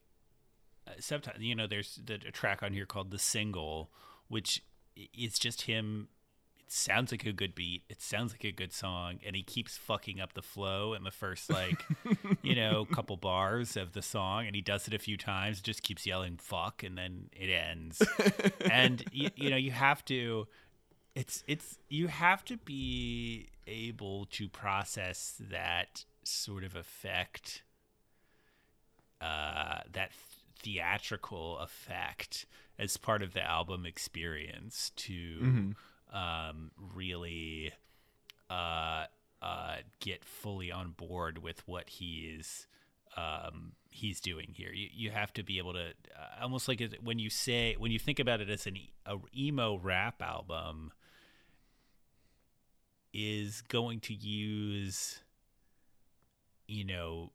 uh, 0.87 0.93
sometimes 1.01 1.41
you 1.41 1.55
know, 1.55 1.66
there's 1.66 2.01
the 2.05 2.14
a 2.14 2.30
track 2.30 2.62
on 2.62 2.72
here 2.72 2.87
called 2.87 3.11
"The 3.11 3.18
Single," 3.18 3.91
which 4.28 4.62
it's 4.97 5.39
just 5.39 5.62
him. 5.62 6.09
Sounds 6.75 7.12
like 7.12 7.27
a 7.27 7.35
good 7.35 7.55
beat. 7.55 7.83
It 7.91 8.01
sounds 8.01 8.33
like 8.33 8.45
a 8.45 8.51
good 8.51 8.73
song, 8.73 9.18
and 9.27 9.37
he 9.37 9.43
keeps 9.43 9.77
fucking 9.77 10.23
up 10.23 10.33
the 10.33 10.41
flow 10.41 10.95
in 10.95 11.05
the 11.05 11.11
first 11.11 11.51
like, 11.51 11.85
you 12.43 12.55
know, 12.55 12.87
couple 12.87 13.18
bars 13.18 13.77
of 13.77 13.93
the 13.93 14.01
song, 14.01 14.47
and 14.47 14.57
he 14.57 14.62
does 14.62 14.89
it 14.89 14.95
a 14.95 14.99
few 14.99 15.18
times. 15.18 15.61
Just 15.61 15.83
keeps 15.83 16.07
yelling 16.07 16.39
"fuck," 16.39 16.83
and 16.83 16.97
then 16.97 17.29
it 17.33 17.51
ends. 17.51 18.03
and 18.70 19.05
you, 19.12 19.29
you 19.37 19.51
know, 19.51 19.57
you 19.57 19.70
have 19.70 20.03
to. 20.07 20.49
It's 21.14 21.45
it's 21.47 21.79
you 21.91 22.09
have 22.09 22.43
to 22.47 22.57
be 22.57 23.49
able 23.66 24.25
to 24.31 24.49
process 24.49 25.35
that 25.51 26.07
sort 26.25 26.64
of 26.64 26.75
effect 26.75 27.64
uh, 29.20 29.81
that 29.93 30.11
theatrical 30.62 31.59
effect 31.59 32.47
as 32.79 32.97
part 32.97 33.23
of 33.23 33.35
the 33.35 33.43
album 33.43 33.85
experience 33.85 34.91
to 34.97 35.75
um, 36.12 36.70
really 36.94 37.72
uh, 38.50 39.06
uh, 39.40 39.76
get 40.00 40.24
fully 40.24 40.70
on 40.70 40.90
board 40.92 41.38
with 41.38 41.66
what 41.66 41.88
he 41.88 42.34
is 42.38 42.66
um, 43.16 43.72
he's 43.90 44.20
doing 44.20 44.48
here. 44.52 44.72
You 44.72 44.88
you 44.92 45.10
have 45.10 45.32
to 45.34 45.42
be 45.42 45.58
able 45.58 45.74
to 45.74 45.88
uh, 45.88 46.42
almost 46.42 46.68
like 46.68 46.82
when 47.02 47.18
you 47.18 47.30
say 47.30 47.76
when 47.78 47.92
you 47.92 47.98
think 47.98 48.18
about 48.18 48.40
it 48.40 48.48
as 48.48 48.66
an 48.66 48.78
a 49.06 49.16
emo 49.36 49.76
rap 49.76 50.22
album 50.22 50.92
is 53.12 53.62
going 53.68 54.00
to 54.00 54.14
use 54.14 55.20
you 56.66 56.84
know 56.84 57.32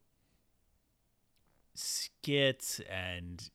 skits 1.75 2.81
and 2.89 3.51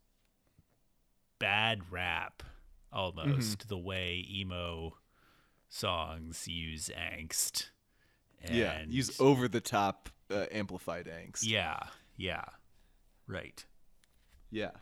bad 1.41 1.81
rap 1.91 2.45
almost 2.93 3.69
the 3.69 3.77
way 3.79 4.25
emo 4.31 4.95
songs 5.73 6.47
use 6.47 6.91
angst 6.91 7.71
and 8.43 8.55
yeah, 8.55 8.83
use 8.87 9.19
over 9.21 9.49
the 9.49 9.61
top 9.61 10.11
uh, 10.31 10.45
amplified 10.53 11.07
angst. 11.07 11.45
yeah 11.49 11.81
yeah 12.17 12.45
right 13.27 13.65
Yeah. 14.51 14.73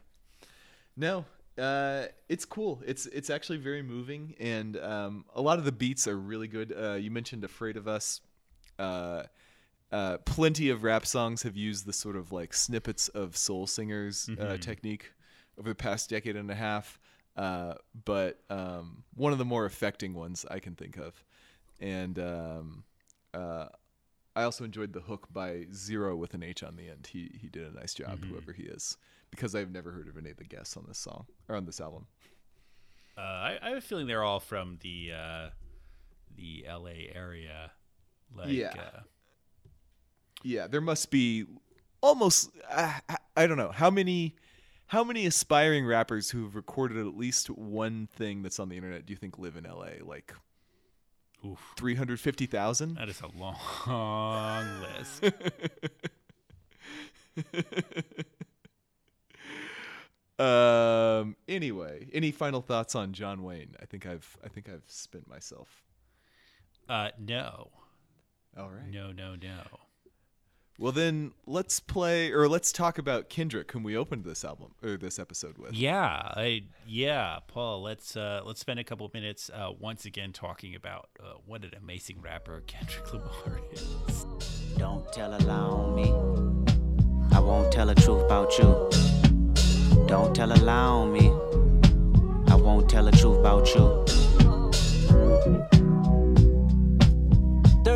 No, 0.97 1.25
uh, 1.57 2.07
it's 2.29 2.45
cool. 2.45 2.83
It's 2.85 3.07
it's 3.07 3.31
actually 3.31 3.59
very 3.59 3.83
moving, 3.83 4.35
and 4.41 4.77
um, 4.77 5.25
a 5.35 5.41
lot 5.41 5.59
of 5.59 5.65
the 5.65 5.73
beats 5.73 6.07
are 6.09 6.19
really 6.19 6.49
good. 6.49 6.75
Uh, 6.77 6.95
you 6.95 7.11
mentioned 7.11 7.45
"Afraid 7.45 7.77
of 7.77 7.87
Us." 7.87 8.21
Uh, 8.79 9.23
uh, 9.93 10.19
plenty 10.19 10.69
of 10.71 10.83
rap 10.83 11.07
songs 11.07 11.43
have 11.43 11.57
used 11.57 11.87
the 11.87 11.93
sort 11.93 12.17
of 12.17 12.33
like 12.33 12.53
snippets 12.53 13.09
of 13.09 13.37
soul 13.37 13.67
singers 13.67 14.29
uh, 14.41 14.57
technique 14.59 15.13
over 15.59 15.69
the 15.69 15.75
past 15.75 16.11
decade 16.11 16.37
and 16.37 16.51
a 16.51 16.55
half. 16.55 16.99
Uh, 17.37 17.75
but 18.05 18.41
um, 18.51 19.05
one 19.15 19.33
of 19.33 19.39
the 19.39 19.45
more 19.45 19.65
affecting 19.65 20.15
ones 20.15 20.45
I 20.51 20.59
can 20.59 20.75
think 20.75 20.97
of, 20.97 21.25
and 21.81 22.19
um, 22.19 22.85
uh, 23.33 23.67
I 24.37 24.43
also 24.43 24.65
enjoyed 24.65 24.93
the 24.93 25.01
hook 25.01 25.29
by 25.33 25.67
Zero 25.73 26.17
with 26.17 26.35
an 26.35 26.43
H 26.43 26.63
on 26.63 26.77
the 26.77 26.89
end. 26.89 27.09
He 27.13 27.31
he 27.41 27.49
did 27.49 27.67
a 27.67 27.79
nice 27.79 27.95
job, 27.95 28.25
whoever 28.25 28.53
he 28.53 28.65
is, 28.65 28.97
because 29.31 29.55
I've 29.55 29.71
never 29.71 29.91
heard 29.91 30.09
of 30.09 30.17
any 30.17 30.31
of 30.31 30.37
the 30.37 30.45
guests 30.45 30.77
on 30.77 30.85
this 30.87 30.99
song 30.99 31.27
or 31.49 31.57
on 31.57 31.67
this 31.67 31.81
album. 31.81 32.07
Uh, 33.17 33.21
I, 33.21 33.59
I 33.63 33.69
have 33.71 33.79
a 33.79 33.81
feeling 33.81 34.07
they're 34.07 34.25
all 34.25 34.41
from 34.41 34.79
the 34.83 35.13
uh, 35.13 35.49
the 36.37 36.65
L.A. 36.67 37.11
area. 37.15 37.73
Like, 38.35 38.49
Yeah. 38.49 38.73
Uh, 38.77 39.01
Yeah, 40.43 40.67
there 40.69 40.81
must 40.81 41.11
be 41.11 41.47
almost 42.01 42.51
uh, 42.71 42.95
I 43.37 43.47
don't 43.47 43.59
know 43.59 43.73
how 43.73 43.91
many 43.91 44.37
how 44.91 45.05
many 45.05 45.25
aspiring 45.25 45.87
rappers 45.87 46.31
who've 46.31 46.55
recorded 46.57 46.99
at 46.99 47.17
least 47.17 47.49
one 47.49 48.09
thing 48.13 48.43
that's 48.43 48.59
on 48.59 48.69
the 48.69 48.77
internet 48.77 49.07
do 49.07 49.13
you 49.13 49.17
think 49.17 49.39
live 49.39 49.57
in 49.57 49.63
LA? 49.65 50.05
Like 50.05 50.35
oof, 51.47 51.61
350,000? 51.77 52.97
that 52.97 53.09
is 53.09 53.21
a 53.21 53.29
long 53.39 54.67
list. 54.99 55.25
Um 60.39 61.37
anyway, 61.47 62.09
any 62.15 62.31
final 62.31 62.63
thoughts 62.63 62.95
on 62.95 63.13
Jonwayne? 63.13 63.75
I 63.81 63.85
think 63.85 64.07
I've 64.07 64.39
I 64.43 64.49
think 64.49 64.71
I've 64.71 64.85
spent 64.87 65.29
myself. 65.29 65.83
Uh, 66.89 67.11
no, 67.19 67.69
All 68.59 68.71
right. 68.71 68.89
no, 68.91 69.13
no, 69.13 69.35
no. 69.37 69.61
Well 70.81 70.93
then, 70.93 71.33
let's 71.47 71.79
play 71.79 72.33
or 72.33 72.49
let's 72.49 72.73
talk 72.73 72.97
about 72.97 73.29
Kendrick 73.29 73.71
whom 73.71 73.83
we 73.83 73.99
opened 73.99 74.25
this 74.25 74.47
album 74.47 74.69
or 74.83 74.97
this 74.97 75.19
episode 75.19 75.59
with. 75.59 75.75
Yeah, 75.75 76.07
I 76.07 76.63
yeah, 76.87 77.41
Paul. 77.49 77.83
Let's 77.83 78.17
uh, 78.17 78.41
let's 78.47 78.61
spend 78.61 78.81
a 78.81 78.85
couple 78.85 79.05
of 79.05 79.13
minutes 79.13 79.51
uh, 79.53 79.73
once 79.79 80.07
again 80.07 80.33
talking 80.33 80.75
about 80.75 81.11
uh, 81.23 81.35
what 81.45 81.65
an 81.65 81.73
amazing 81.77 82.23
rapper 82.23 82.63
Kendrick 82.67 83.13
Lamar 83.13 83.61
is. 83.73 84.25
Don't 84.79 85.13
tell 85.13 85.35
a 85.35 85.41
lie 85.41 85.55
on 85.55 85.95
me. 85.95 86.11
I 87.37 87.41
won't 87.41 87.71
tell 87.71 87.89
the 87.89 87.95
truth 87.95 88.25
about 88.25 88.57
you. 88.57 88.89
Don't 90.07 90.35
tell 90.35 90.51
a 90.51 90.57
lie 90.65 90.75
on 90.75 91.13
me. 91.13 91.29
I 92.51 92.55
won't 92.55 92.89
tell 92.89 93.05
the 93.05 93.13
truth 93.13 93.37
about 93.37 93.75
you. 93.75 94.07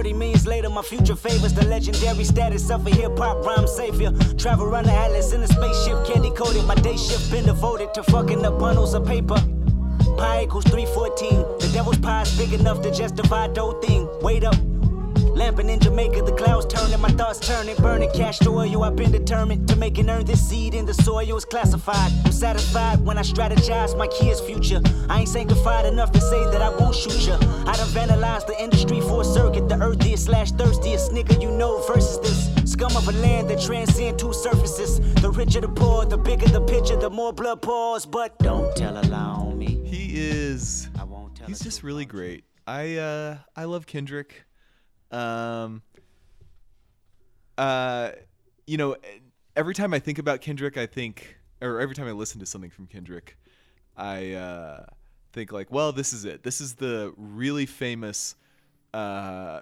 30 0.05 0.19
minutes 0.19 0.45
later, 0.45 0.69
my 0.69 0.83
future 0.83 1.17
favors 1.17 1.55
the 1.55 1.65
legendary 1.65 2.25
status 2.25 2.69
of 2.69 2.87
a 2.87 2.91
hip 2.91 3.17
hop 3.17 3.43
rhyme 3.43 3.67
savior. 3.67 4.13
Travel 4.37 4.67
around 4.67 4.85
the 4.85 4.93
atlas 4.93 5.33
in 5.33 5.43
a 5.43 5.49
spaceship, 5.49 6.05
candy 6.05 6.31
coated. 6.33 6.67
My 6.67 6.75
day 6.75 6.99
shift 6.99 7.31
been 7.31 7.47
devoted 7.47 7.95
to 7.95 8.03
fucking 8.03 8.45
up 8.45 8.59
bundles 8.59 8.93
of 8.93 9.07
paper. 9.07 9.37
Pi 10.19 10.43
equals 10.43 10.65
314. 10.65 11.59
The 11.59 11.71
devil's 11.73 11.97
pie 12.01 12.21
is 12.21 12.37
big 12.37 12.53
enough 12.53 12.83
to 12.83 12.91
justify 12.91 13.49
dough 13.49 13.81
thing. 13.81 14.07
Wait 14.21 14.45
up. 14.45 14.74
Lamping 15.35 15.69
in 15.69 15.81
Jamaica, 15.81 16.23
the 16.23 16.33
clouds 16.33 16.65
turning, 16.73 17.01
my 17.01 17.09
thoughts 17.09 17.41
turning, 17.41 17.75
burning 17.77 18.11
cash 18.13 18.39
to 18.39 18.51
oil. 18.51 18.85
I've 18.85 18.95
been 18.95 19.11
determined 19.11 19.67
to 19.67 19.75
make 19.75 19.99
and 19.99 20.09
earn 20.09 20.25
this 20.25 20.41
seed 20.49 20.75
in 20.75 20.87
the 20.87 20.95
soil 20.95 21.37
is 21.37 21.45
classified. 21.45 22.13
I'm 22.25 22.31
satisfied 22.31 23.05
when 23.05 23.19
I 23.19 23.23
strategize 23.23 23.99
my 23.99 24.07
kids' 24.07 24.41
future. 24.41 24.81
I 25.09 25.21
ain't 25.21 25.29
sanctified 25.29 25.87
enough 25.87 26.13
to 26.13 26.21
say 26.21 26.45
that 26.53 26.63
I 26.63 26.71
won't 26.77 26.95
shoot 26.95 27.27
ya. 27.27 27.37
I 27.67 27.77
done 27.77 27.89
vandalized 27.89 28.47
the 28.47 28.63
industry 28.63 29.01
for 29.01 29.23
a 29.23 29.25
circuit, 29.25 29.69
the 29.69 29.75
earthiest 29.75 30.27
slash 30.27 30.53
thirstiest 30.53 31.11
nigga 31.11 31.43
you 31.43 31.51
know 31.51 31.83
versus 31.83 32.21
this 32.21 32.71
scum 32.71 32.97
of 32.97 33.09
a 33.09 33.13
land 33.19 33.51
that 33.51 33.61
transcend 33.61 34.21
two 34.21 34.33
surfaces. 34.33 35.01
The 35.21 35.31
richer 35.33 35.61
the 35.61 35.69
poor, 35.69 36.05
the 36.05 36.17
bigger 36.17 36.47
the 36.47 36.61
picture, 36.61 36.97
the 36.97 37.11
more 37.11 37.33
blood 37.33 37.61
pours. 37.61 38.07
But 38.07 38.39
don't 38.39 38.75
tell 38.77 38.97
a 38.97 39.03
lie 39.03 39.19
on 39.19 39.59
me. 39.59 39.81
He 39.85 40.13
is 40.15 40.89
I 40.97 41.03
won't 41.03 41.35
tell 41.35 41.49
he's 41.49 41.59
just 41.59 41.83
really 41.83 42.05
great. 42.05 42.45
I 42.69 42.97
uh 42.99 43.39
I 43.57 43.65
love 43.65 43.87
Kendrick. 43.87 44.45
Um 45.15 45.83
uh 47.57 48.11
you 48.67 48.77
know, 48.77 48.97
every 49.55 49.75
time 49.75 49.95
I 49.95 49.99
think 49.99 50.19
about 50.19 50.41
Kendrick, 50.41 50.77
I 50.77 50.87
think 50.87 51.37
or 51.61 51.81
every 51.81 51.95
time 51.95 52.07
I 52.09 52.13
listen 52.13 52.41
to 52.41 52.47
something 52.47 52.71
from 52.71 52.87
Kendrick, 52.87 53.39
I 53.97 54.33
uh 54.33 54.87
think 55.33 55.53
like, 55.53 55.71
well, 55.71 55.93
this 55.93 56.13
is 56.13 56.25
it. 56.25 56.43
This 56.43 56.61
is 56.61 56.75
the 56.75 57.13
really 57.17 57.67
famous 57.67 58.35
uh 58.93 59.61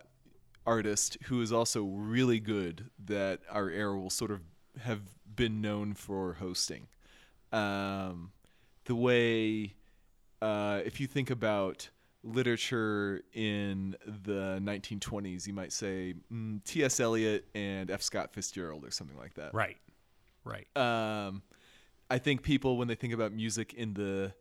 artist 0.64 1.18
who 1.24 1.42
is 1.42 1.53
also 1.53 1.82
really 1.82 2.38
good 2.38 2.90
that 3.05 3.40
our 3.50 3.68
era 3.68 3.98
will 3.98 4.11
sort 4.11 4.30
of 4.30 4.40
have 4.80 5.00
been 5.34 5.61
known 5.61 5.92
for 5.94 6.34
hosting. 6.34 6.88
Um 7.53 8.32
the 8.84 8.94
way 8.94 9.74
uh, 10.40 10.80
if 10.84 10.98
you 10.98 11.07
think 11.07 11.30
about 11.30 11.90
literature 12.24 13.22
in 13.32 13.96
the 14.06 14.60
1920s, 14.62 15.46
you 15.46 15.52
might 15.52 15.72
say 15.72 16.14
mm, 16.32 16.62
T.S. 16.64 17.00
Eliot 17.00 17.46
and 17.54 17.90
F. 17.90 18.02
Scott 18.02 18.32
Fitzgerald 18.32 18.84
or 18.84 18.90
something 18.90 19.16
like 19.16 19.34
that. 19.34 19.54
Right, 19.54 19.76
right. 20.44 20.66
Um, 20.76 21.42
I 22.10 22.18
think 22.18 22.42
people 22.42 22.76
when 22.76 22.88
they 22.88 22.94
think 22.94 23.12
about 23.12 23.32
music 23.32 23.74
in 23.74 23.94
the 23.94 24.34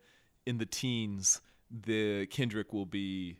in 0.45 0.57
the 0.57 0.65
teens, 0.65 1.41
the 1.69 2.27
Kendrick 2.27 2.73
will 2.73 2.85
be. 2.85 3.37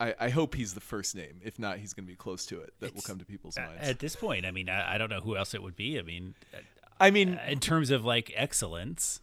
I, 0.00 0.14
I 0.20 0.28
hope 0.28 0.54
he's 0.54 0.74
the 0.74 0.80
first 0.80 1.16
name. 1.16 1.40
If 1.42 1.58
not, 1.58 1.78
he's 1.78 1.92
going 1.92 2.04
to 2.04 2.08
be 2.08 2.14
close 2.14 2.46
to 2.46 2.60
it. 2.60 2.72
That 2.78 2.94
will 2.94 3.02
come 3.02 3.18
to 3.18 3.24
people's 3.24 3.56
minds. 3.56 3.80
At 3.80 3.98
this 3.98 4.14
point, 4.14 4.46
I 4.46 4.52
mean, 4.52 4.68
I, 4.68 4.94
I 4.94 4.98
don't 4.98 5.10
know 5.10 5.20
who 5.20 5.36
else 5.36 5.54
it 5.54 5.62
would 5.62 5.74
be. 5.74 5.98
I 5.98 6.02
mean, 6.02 6.36
uh, 6.54 6.58
I 7.00 7.10
mean, 7.10 7.40
in 7.48 7.58
terms 7.58 7.90
of 7.90 8.04
like 8.04 8.32
excellence, 8.36 9.20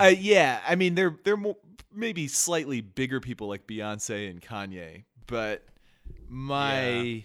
Uh, 0.00 0.06
yeah, 0.06 0.60
I 0.66 0.74
mean 0.74 0.94
they're 0.94 1.16
they're 1.24 1.36
more, 1.36 1.56
maybe 1.94 2.28
slightly 2.28 2.80
bigger 2.80 3.20
people 3.20 3.48
like 3.48 3.66
Beyonce 3.66 4.30
and 4.30 4.40
Kanye, 4.40 5.04
but 5.26 5.64
my 6.28 6.90
Yeah. 6.90 7.20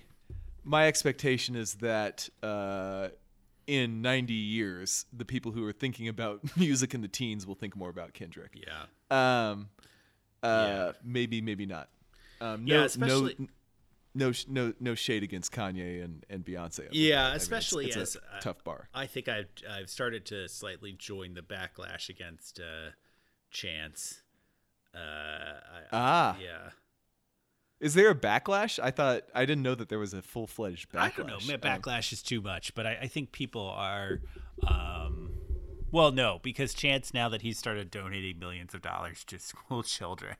my 0.63 0.87
expectation 0.87 1.55
is 1.55 1.75
that 1.75 2.27
uh, 2.43 3.09
in 3.67 4.01
90 4.01 4.33
years, 4.33 5.05
the 5.13 5.25
people 5.25 5.51
who 5.51 5.65
are 5.65 5.71
thinking 5.73 6.07
about 6.07 6.41
music 6.57 6.93
in 6.93 7.01
the 7.01 7.07
teens 7.07 7.45
will 7.47 7.55
think 7.55 7.75
more 7.75 7.89
about 7.89 8.13
Kendrick. 8.13 8.51
yeah. 8.55 9.49
Um, 9.51 9.69
uh, 10.43 10.93
maybe 11.03 11.41
maybe 11.41 11.65
not. 11.65 11.89
Um, 12.41 12.67
Yeah, 12.67 12.83
especially- 12.83 13.35
no. 13.39 13.47
No, 14.17 14.31
no, 14.47 14.73
no 14.79 14.95
shade 14.95 15.21
against 15.23 15.51
Kanye 15.51 16.03
and, 16.03 16.25
and 16.29 16.43
Beyonce. 16.43 16.85
I 16.85 16.89
Yeah, 16.91 17.15
mean, 17.17 17.25
it's- 17.27 17.41
especially 17.43 17.85
it's, 17.87 17.95
as 17.97 18.15
a 18.15 18.37
uh, 18.37 18.39
tough 18.41 18.63
bar. 18.63 18.89
I 18.93 19.05
think 19.05 19.27
I've 19.27 19.49
I've 19.69 19.89
started 19.89 20.25
to 20.27 20.47
slightly 20.49 20.93
join 20.93 21.33
the 21.35 21.41
backlash 21.41 22.09
against 22.09 22.59
uh, 22.59 22.91
Chance. 23.51 24.21
Uh, 24.95 24.97
I, 24.99 25.81
Ah, 25.91 26.37
yeah. 26.41 26.69
is 27.79 27.93
there 27.93 28.09
a 28.09 28.15
backlash? 28.15 28.79
I 28.81 28.89
thought 28.91 29.23
I 29.35 29.45
didn't 29.45 29.61
know 29.63 29.75
that 29.75 29.89
there 29.89 29.99
was 29.99 30.13
a 30.13 30.21
full 30.23 30.47
fledged 30.47 30.89
backlash. 30.91 30.99
I 31.01 31.09
don't 31.15 31.27
know. 31.27 31.37
ma- 31.47 31.53
Um, 31.53 31.59
Backlash 31.59 32.11
is 32.11 32.23
too 32.23 32.41
much, 32.41 32.73
but 32.73 32.87
I, 32.87 32.97
I 33.03 33.07
think 33.07 33.31
people 33.31 33.67
are. 33.69 34.21
Um, 34.67 35.33
well, 35.91 36.11
no, 36.11 36.39
because 36.41 36.73
Chance, 36.73 37.13
now 37.13 37.29
that 37.29 37.43
he's 37.43 37.57
started 37.59 37.91
donating 37.91 38.39
millions 38.39 38.73
of 38.73 38.81
dollars 38.81 39.23
to 39.25 39.37
school 39.39 39.83
children, 39.97 40.35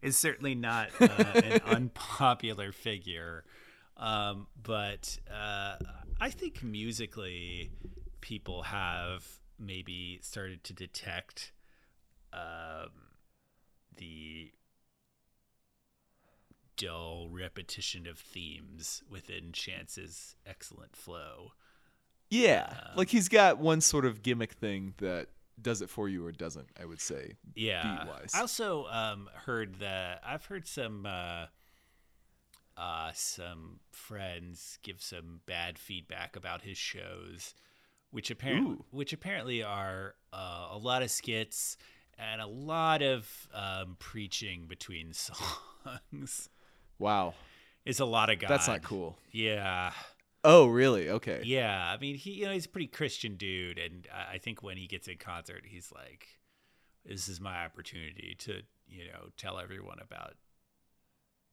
is 0.00 0.16
certainly 0.16 0.54
not 0.54 0.88
uh, 1.00 1.06
an 1.34 1.60
unpopular 1.66 2.72
figure. 2.72 3.44
Um, 3.96 4.46
but 4.62 5.18
uh, 5.32 5.76
I 6.20 6.30
think 6.30 6.62
musically, 6.62 7.70
people 8.20 8.62
have 8.62 9.26
maybe 9.58 10.18
started 10.22 10.64
to 10.64 10.72
detect 10.72 11.52
um, 12.32 12.90
the 13.96 14.52
dull 16.76 17.28
repetition 17.30 18.06
of 18.06 18.18
themes 18.18 19.02
within 19.10 19.52
Chance's 19.52 20.36
excellent 20.46 20.96
flow. 20.96 21.52
Yeah, 22.30 22.66
Um, 22.70 22.96
like 22.96 23.10
he's 23.10 23.28
got 23.28 23.58
one 23.58 23.80
sort 23.82 24.06
of 24.06 24.22
gimmick 24.22 24.52
thing 24.52 24.94
that 24.98 25.28
does 25.62 25.82
it 25.82 25.90
for 25.90 26.08
you 26.08 26.26
or 26.26 26.32
doesn't. 26.32 26.68
I 26.80 26.84
would 26.84 27.00
say. 27.00 27.32
Yeah. 27.54 28.04
Beat-wise. 28.04 28.32
I 28.34 28.40
also 28.40 28.86
um, 28.86 29.28
heard 29.46 29.76
that 29.76 30.20
I've 30.26 30.44
heard 30.46 30.66
some 30.66 31.06
uh, 31.06 31.46
uh, 32.76 33.10
some 33.14 33.80
friends 33.90 34.78
give 34.82 35.00
some 35.02 35.40
bad 35.46 35.78
feedback 35.78 36.36
about 36.36 36.62
his 36.62 36.78
shows, 36.78 37.54
which 38.10 38.30
apparently 38.30 38.72
Ooh. 38.76 38.84
which 38.90 39.12
apparently 39.12 39.62
are 39.62 40.14
uh, 40.32 40.68
a 40.70 40.78
lot 40.78 41.02
of 41.02 41.10
skits 41.10 41.76
and 42.18 42.40
a 42.40 42.46
lot 42.46 43.02
of 43.02 43.48
um, 43.54 43.96
preaching 43.98 44.66
between 44.66 45.12
songs. 45.12 46.48
Wow, 46.98 47.34
It's 47.84 48.00
a 48.00 48.04
lot 48.04 48.30
of 48.30 48.38
God. 48.38 48.48
that's 48.48 48.68
not 48.68 48.82
cool. 48.82 49.16
Yeah. 49.32 49.92
Oh, 50.44 50.66
really? 50.66 51.08
Okay. 51.08 51.42
Yeah, 51.44 51.92
I 51.92 51.98
mean, 52.00 52.16
he 52.16 52.32
you 52.32 52.46
know 52.46 52.52
he's 52.52 52.66
a 52.66 52.68
pretty 52.68 52.88
Christian 52.88 53.36
dude, 53.36 53.78
and 53.78 54.08
I 54.12 54.34
I 54.34 54.38
think 54.38 54.62
when 54.62 54.76
he 54.76 54.86
gets 54.86 55.08
in 55.08 55.18
concert, 55.18 55.64
he's 55.66 55.92
like, 55.92 56.26
"This 57.04 57.28
is 57.28 57.40
my 57.40 57.64
opportunity 57.64 58.34
to 58.40 58.62
you 58.88 59.04
know 59.06 59.28
tell 59.36 59.58
everyone 59.58 59.98
about 60.00 60.34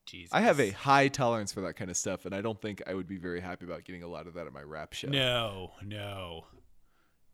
Jesus." 0.06 0.30
I 0.32 0.40
have 0.40 0.58
a 0.58 0.70
high 0.70 1.08
tolerance 1.08 1.52
for 1.52 1.60
that 1.62 1.74
kind 1.74 1.90
of 1.90 1.96
stuff, 1.96 2.26
and 2.26 2.34
I 2.34 2.40
don't 2.40 2.60
think 2.60 2.82
I 2.86 2.94
would 2.94 3.06
be 3.06 3.18
very 3.18 3.40
happy 3.40 3.64
about 3.64 3.84
getting 3.84 4.02
a 4.02 4.08
lot 4.08 4.26
of 4.26 4.34
that 4.34 4.46
at 4.46 4.52
my 4.52 4.62
rap 4.62 4.92
show. 4.92 5.08
no, 5.08 5.72
no, 5.84 6.46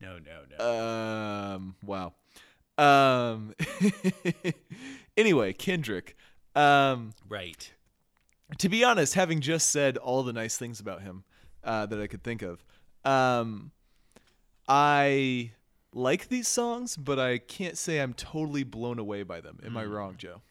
no, 0.01 0.19
no, 0.19 0.59
no. 0.59 1.55
Um. 1.55 1.77
Wow. 1.83 2.13
Um. 2.77 3.55
anyway, 5.17 5.55
Kendrick. 5.55 6.17
Um. 6.55 7.15
right. 7.31 7.73
to 8.59 8.69
be 8.69 8.85
honest, 8.85 9.15
having 9.15 9.41
just 9.41 9.71
said 9.71 9.97
all 9.97 10.23
the 10.23 10.35
nice 10.35 10.59
things 10.59 10.81
about 10.81 11.01
him 11.01 11.25
uh, 11.67 11.85
that 11.87 12.01
I 12.01 12.07
could 12.07 12.23
think 12.23 12.41
of, 12.43 12.65
um, 13.05 13.73
I 14.69 15.53
like 15.93 16.29
these 16.29 16.49
songs, 16.49 16.97
but 16.97 17.19
I 17.19 17.39
can't 17.39 17.77
say 17.77 17.99
I'm 18.01 18.15
totally 18.15 18.65
blown 18.65 18.99
away 18.99 19.23
by 19.23 19.41
them. 19.41 19.59
Am 19.65 19.77
I 19.77 19.85
wrong, 19.85 20.15
Joe? 20.17 20.43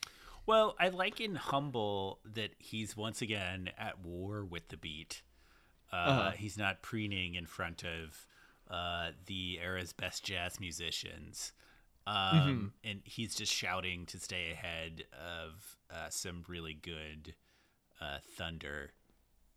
Well, 0.46 0.76
I 0.80 0.90
like 0.90 1.20
in 1.20 1.36
Humble 1.36 2.20
that 2.34 2.52
he's 2.60 2.96
once 2.96 3.22
again 3.22 3.70
at 3.78 4.00
war 4.00 4.46
with 4.46 4.70
the 4.70 4.78
beat. 4.78 5.24
Uh, 5.92 5.96
Uh-huh. 5.96 6.32
He's 6.32 6.58
not 6.58 6.82
preening 6.82 7.36
in 7.36 7.46
front 7.46 7.84
of 7.84 8.28
uh, 8.70 9.12
the 9.26 9.60
era's 9.62 9.94
best 9.94 10.24
jazz 10.24 10.60
musicians. 10.60 11.52
Um, 12.08 12.16
Mm-hmm. 12.16 12.66
And 12.84 13.02
he's 13.06 13.34
just 13.36 13.52
shouting 13.52 14.06
to 14.08 14.20
stay 14.20 14.52
ahead 14.52 15.06
of 15.14 15.78
uh, 15.92 16.10
some 16.10 16.44
really 16.48 16.74
good 16.76 17.34
uh, 18.00 18.20
thunder. 18.38 18.92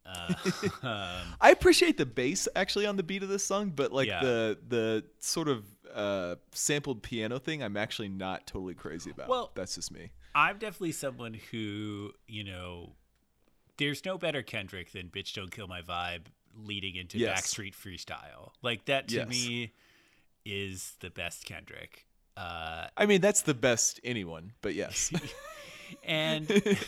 Uh, 0.06 0.34
um, 0.82 1.34
I 1.40 1.50
appreciate 1.50 1.96
the 1.98 2.06
bass 2.06 2.48
actually 2.56 2.86
on 2.86 2.96
the 2.96 3.02
beat 3.02 3.22
of 3.22 3.28
this 3.28 3.44
song, 3.44 3.70
but 3.74 3.92
like 3.92 4.08
Yeah. 4.08 4.20
the 4.22 4.58
the 4.68 5.04
sort 5.18 5.48
of 5.48 5.64
uh, 5.94 6.36
sampled 6.52 7.02
piano 7.02 7.38
thing, 7.38 7.62
I'm 7.62 7.76
actually 7.76 8.08
not 8.08 8.46
totally 8.46 8.74
crazy 8.74 9.10
about. 9.10 9.28
Well- 9.28 9.52
that's 9.54 9.74
just 9.74 9.90
me. 9.92 10.10
I'm 10.34 10.58
definitely 10.58 10.92
someone 10.92 11.34
who, 11.50 12.12
you 12.28 12.44
know, 12.44 12.92
there's 13.78 14.04
no 14.04 14.18
better 14.18 14.42
Kendrick 14.42 14.92
than 14.92 15.08
Bitch 15.08 15.32
Don't 15.34 15.50
Kill 15.50 15.66
My 15.66 15.82
Vibe 15.82 16.26
leading 16.54 16.94
into 16.96 17.18
Yes. 17.18 17.54
Backseat 17.54 17.74
Freestyle. 17.74 18.50
Like, 18.62 18.84
that 18.84 19.08
to 19.08 19.16
Yes. 19.16 19.28
me 19.28 19.72
is 20.44 20.92
the 21.00 21.10
best 21.10 21.44
Kendrick. 21.44 22.06
Uh, 22.36 22.86
I 22.96 23.06
mean, 23.06 23.20
that's 23.20 23.42
the 23.42 23.54
best 23.54 23.98
anyone, 24.04 24.52
but 24.60 24.74
yes. 24.74 25.10
and 26.04 26.46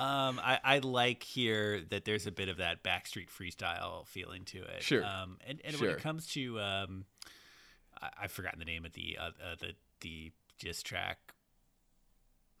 um, 0.00 0.40
I, 0.42 0.58
I 0.64 0.78
like 0.78 1.22
here 1.22 1.82
that 1.90 2.04
there's 2.04 2.26
a 2.26 2.32
bit 2.32 2.48
of 2.48 2.56
that 2.56 2.82
Backseat 2.82 3.28
Freestyle 3.28 4.06
feeling 4.06 4.44
to 4.46 4.58
it. 4.58 4.82
Sure. 4.82 5.04
Um, 5.04 5.38
and 5.46 5.60
and 5.64 5.76
when 5.76 5.90
it 5.90 5.98
comes 5.98 6.26
to, 6.28 6.58
um, 6.60 7.04
I, 8.00 8.08
I've 8.22 8.32
forgotten 8.32 8.58
the 8.58 8.64
name 8.64 8.84
of 8.84 8.92
the 8.92 9.18
uh, 9.20 9.26
uh, 9.26 9.56
the 9.60 9.72
the 10.00 10.32
diss 10.58 10.82
track. 10.82 11.18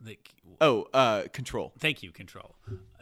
The, 0.02 0.18
oh, 0.62 0.86
uh, 0.94 1.24
control. 1.30 1.74
Thank 1.78 2.02
you, 2.02 2.10
Control. 2.10 2.54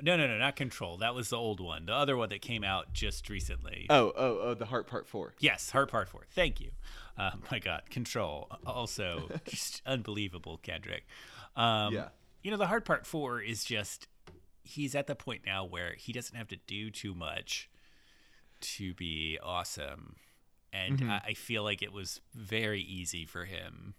No, 0.02 0.16
no, 0.16 0.26
no, 0.26 0.36
not 0.36 0.56
Control. 0.56 0.96
That 0.96 1.14
was 1.14 1.28
the 1.28 1.36
old 1.36 1.60
one. 1.60 1.86
The 1.86 1.92
other 1.94 2.16
one 2.16 2.28
that 2.30 2.40
came 2.42 2.64
out 2.64 2.92
just 2.92 3.30
recently. 3.30 3.86
Oh, 3.88 4.12
oh, 4.16 4.38
oh, 4.42 4.54
the 4.54 4.64
heart 4.66 4.88
part 4.88 5.06
four. 5.06 5.34
Yes, 5.38 5.70
Heart 5.70 5.92
Part 5.92 6.08
4. 6.08 6.22
Thank 6.34 6.60
you. 6.60 6.72
Uh, 7.16 7.30
my 7.52 7.60
God, 7.60 7.82
Control. 7.88 8.50
Also, 8.66 9.28
just 9.44 9.80
unbelievable, 9.86 10.58
Kendrick. 10.60 11.04
Um, 11.54 11.94
Yeah. 11.94 12.08
You 12.42 12.50
know, 12.50 12.56
the 12.56 12.66
heart 12.66 12.84
Part 12.84 13.06
4 13.06 13.42
is 13.42 13.62
just, 13.64 14.08
he's 14.68 14.94
at 14.94 15.06
the 15.06 15.14
point 15.14 15.42
now 15.46 15.64
where 15.64 15.94
he 15.96 16.12
doesn't 16.12 16.36
have 16.36 16.48
to 16.48 16.56
do 16.66 16.90
too 16.90 17.14
much 17.14 17.70
to 18.60 18.92
be 18.94 19.38
awesome. 19.42 20.16
And 20.72 21.10
I, 21.10 21.22
I 21.28 21.34
feel 21.34 21.62
like 21.62 21.82
it 21.82 21.92
was 21.92 22.20
very 22.34 22.82
easy 22.82 23.24
for 23.24 23.46
him. 23.46 23.94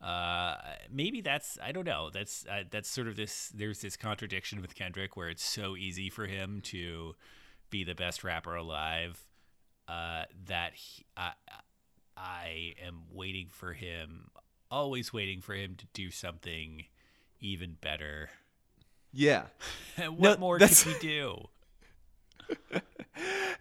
Uh, 0.00 0.56
maybe 0.90 1.20
that's 1.20 1.58
I 1.62 1.72
don't 1.72 1.86
know. 1.86 2.10
That's 2.10 2.46
uh, 2.50 2.64
that's 2.70 2.88
sort 2.88 3.08
of 3.08 3.16
this. 3.16 3.50
There's 3.54 3.80
this 3.80 3.96
contradiction 3.96 4.60
with 4.60 4.74
Kendrick 4.74 5.16
where 5.16 5.28
it's 5.28 5.44
so 5.44 5.76
easy 5.76 6.10
for 6.10 6.26
him 6.26 6.60
to 6.64 7.14
be 7.70 7.84
the 7.84 7.94
best 7.94 8.22
rapper 8.22 8.54
alive 8.54 9.26
uh, 9.88 10.24
that 10.46 10.74
he, 10.74 11.04
I, 11.16 11.32
I 12.16 12.74
am 12.86 13.02
waiting 13.10 13.48
for 13.50 13.72
him, 13.72 14.30
always 14.70 15.12
waiting 15.12 15.40
for 15.40 15.54
him 15.54 15.74
to 15.76 15.86
do 15.92 16.10
something 16.10 16.84
even 17.40 17.76
better. 17.80 18.30
Yeah. 19.12 19.44
what 20.08 20.34
No, 20.34 20.36
more 20.38 20.58
that's- 20.58 20.82
could 20.84 20.96
he 21.02 21.08
do? 21.08 21.48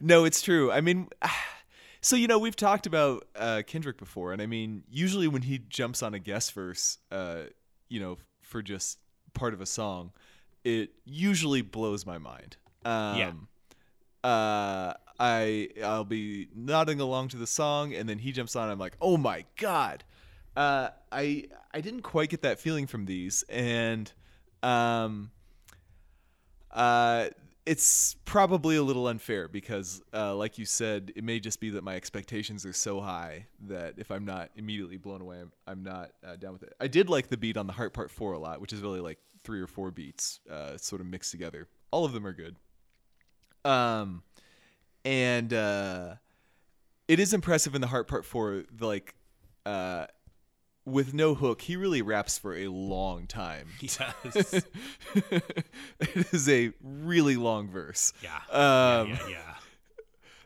No, 0.01 0.25
it's 0.25 0.41
true. 0.41 0.71
I 0.71 0.81
mean, 0.81 1.07
so 2.01 2.15
you 2.17 2.27
know, 2.27 2.37
we've 2.37 2.55
talked 2.55 2.85
about 2.85 3.25
uh, 3.35 3.61
Kendrick 3.65 3.97
before, 3.97 4.33
and 4.33 4.41
I 4.41 4.45
mean, 4.45 4.83
usually 4.89 5.27
when 5.29 5.43
he 5.43 5.59
jumps 5.59 6.03
on 6.03 6.13
a 6.13 6.19
guest 6.19 6.51
verse, 6.51 6.97
uh, 7.11 7.43
you 7.87 8.01
know, 8.01 8.17
for 8.41 8.61
just 8.61 8.99
part 9.33 9.53
of 9.53 9.61
a 9.61 9.65
song, 9.65 10.11
it 10.65 10.89
usually 11.05 11.61
blows 11.61 12.05
my 12.05 12.17
mind. 12.17 12.57
Um, 12.83 13.17
Yeah. 13.17 13.31
Uh, 14.29 14.93
I 15.19 15.69
I'll 15.83 16.03
be 16.03 16.49
nodding 16.53 16.99
along 16.99 17.29
to 17.29 17.37
the 17.37 17.47
song, 17.47 17.93
and 17.93 18.09
then 18.09 18.17
he 18.19 18.31
jumps 18.33 18.55
on. 18.55 18.69
I'm 18.69 18.79
like, 18.79 18.97
oh 18.99 19.15
my 19.17 19.45
god. 19.57 20.03
Uh, 20.57 20.89
I 21.11 21.45
I 21.73 21.79
didn't 21.81 22.01
quite 22.01 22.29
get 22.29 22.41
that 22.41 22.59
feeling 22.59 22.87
from 22.87 23.05
these, 23.05 23.43
and 23.49 24.11
um, 24.63 25.31
uh, 26.71 27.27
it's 27.65 28.15
probably 28.25 28.75
a 28.75 28.83
little 28.83 29.07
unfair 29.07 29.47
because, 29.47 30.01
uh, 30.13 30.35
like 30.35 30.57
you 30.57 30.65
said, 30.65 31.11
it 31.15 31.23
may 31.23 31.39
just 31.39 31.59
be 31.59 31.71
that 31.71 31.83
my 31.83 31.95
expectations 31.95 32.65
are 32.65 32.73
so 32.73 33.01
high 33.01 33.47
that 33.67 33.95
if 33.97 34.11
I'm 34.11 34.23
not 34.25 34.51
immediately 34.55 34.97
blown 34.97 35.21
away, 35.21 35.39
I'm, 35.41 35.51
I'm 35.67 35.83
not 35.83 36.11
uh, 36.25 36.35
down 36.35 36.53
with 36.53 36.63
it. 36.63 36.73
I 36.79 36.87
did 36.87 37.09
like 37.09 37.27
the 37.27 37.37
beat 37.37 37.57
on 37.57 37.65
the 37.65 37.73
Heart 37.73 37.93
Part 37.93 38.11
4 38.11 38.33
a 38.33 38.39
lot, 38.39 38.61
which 38.61 38.71
is 38.71 38.81
really 38.81 38.99
like 38.99 39.17
three 39.43 39.61
or 39.61 39.67
four 39.67 39.89
beats 39.89 40.39
uh, 40.51 40.77
sort 40.77 41.01
of 41.01 41.07
mixed 41.07 41.31
together. 41.31 41.67
All 41.89 42.05
of 42.05 42.13
them 42.13 42.25
are 42.27 42.33
good. 42.33 42.55
Um, 43.63 44.21
and 45.03 45.51
uh, 45.51 46.15
it 47.07 47.19
is 47.19 47.33
impressive 47.33 47.73
in 47.73 47.81
the 47.81 47.87
Heart 47.87 48.07
Part 48.07 48.25
4, 48.25 48.63
the, 48.77 48.85
like, 48.85 49.15
uh, 49.65 50.05
with 50.85 51.13
no 51.13 51.33
hook, 51.33 51.61
he 51.61 51.75
really 51.75 52.01
raps 52.01 52.37
for 52.37 52.55
a 52.55 52.67
long 52.67 53.27
time. 53.27 53.67
Yes. 53.79 53.95
it 55.15 56.33
is 56.33 56.47
a 56.47 56.71
really 56.81 57.35
long 57.35 57.69
verse. 57.69 58.13
Yeah. 58.21 58.35
Um, 58.51 59.09
yeah, 59.09 59.17
yeah, 59.21 59.29
yeah. 59.29 59.55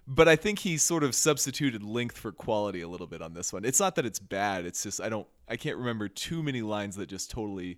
But 0.07 0.27
I 0.27 0.35
think 0.35 0.59
he 0.59 0.77
sort 0.77 1.03
of 1.03 1.13
substituted 1.13 1.83
length 1.83 2.17
for 2.17 2.31
quality 2.31 2.81
a 2.81 2.87
little 2.87 3.05
bit 3.05 3.21
on 3.21 3.33
this 3.33 3.53
one. 3.53 3.63
It's 3.63 3.79
not 3.79 3.95
that 3.95 4.05
it's 4.05 4.17
bad. 4.17 4.65
It's 4.65 4.81
just 4.81 4.99
I 4.99 5.09
don't 5.09 5.27
I 5.47 5.55
can't 5.55 5.77
remember 5.77 6.07
too 6.07 6.41
many 6.41 6.61
lines 6.63 6.95
that 6.95 7.09
just 7.09 7.29
totally 7.29 7.77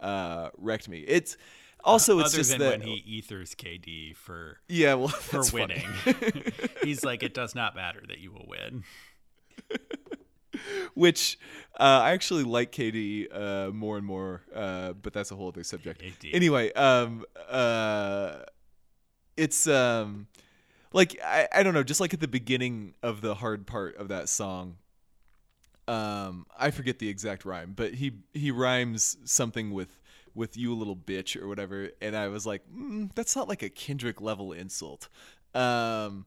uh, 0.00 0.48
wrecked 0.56 0.88
me. 0.88 1.00
It's 1.00 1.36
also 1.84 2.18
it's 2.18 2.30
Other 2.30 2.38
just 2.38 2.50
than 2.50 2.60
that 2.60 2.78
when 2.78 2.80
he 2.80 2.94
ethers 3.04 3.54
KD 3.54 4.16
for 4.16 4.58
yeah 4.68 4.94
well 4.94 5.08
for 5.08 5.42
winning. 5.52 5.86
He's 6.82 7.04
like, 7.04 7.22
it 7.22 7.34
does 7.34 7.54
not 7.54 7.76
matter 7.76 8.02
that 8.08 8.18
you 8.18 8.32
will 8.32 8.46
win. 8.48 8.84
Which 10.94 11.38
uh, 11.78 12.00
I 12.02 12.12
actually 12.12 12.44
like 12.44 12.72
KD 12.72 13.28
uh, 13.34 13.70
more 13.70 13.96
and 13.96 14.06
more, 14.06 14.42
uh, 14.54 14.92
but 14.94 15.12
that's 15.12 15.30
a 15.30 15.36
whole 15.36 15.48
other 15.48 15.64
subject. 15.64 16.02
Anyway, 16.34 16.72
um, 16.72 17.24
uh, 17.48 18.38
it's 19.36 19.66
um, 19.66 20.26
like 20.92 21.18
I, 21.24 21.48
I 21.52 21.62
don't 21.62 21.74
know, 21.74 21.82
just 21.82 22.00
like 22.00 22.14
at 22.14 22.20
the 22.20 22.28
beginning 22.28 22.94
of 23.02 23.20
the 23.20 23.34
hard 23.34 23.66
part 23.66 23.96
of 23.96 24.08
that 24.08 24.28
song. 24.28 24.76
Um, 25.88 26.46
I 26.58 26.72
forget 26.72 26.98
the 26.98 27.08
exact 27.08 27.44
rhyme, 27.44 27.74
but 27.76 27.94
he 27.94 28.12
he 28.32 28.50
rhymes 28.50 29.16
something 29.24 29.70
with 29.72 30.00
with 30.34 30.56
you 30.56 30.72
a 30.72 30.76
little 30.76 30.96
bitch 30.96 31.40
or 31.40 31.46
whatever, 31.48 31.90
and 32.00 32.16
I 32.16 32.28
was 32.28 32.46
like, 32.46 32.62
mm, 32.74 33.10
that's 33.14 33.36
not 33.36 33.48
like 33.48 33.62
a 33.62 33.68
Kendrick 33.68 34.20
level 34.20 34.52
insult. 34.52 35.08
Um, 35.54 36.26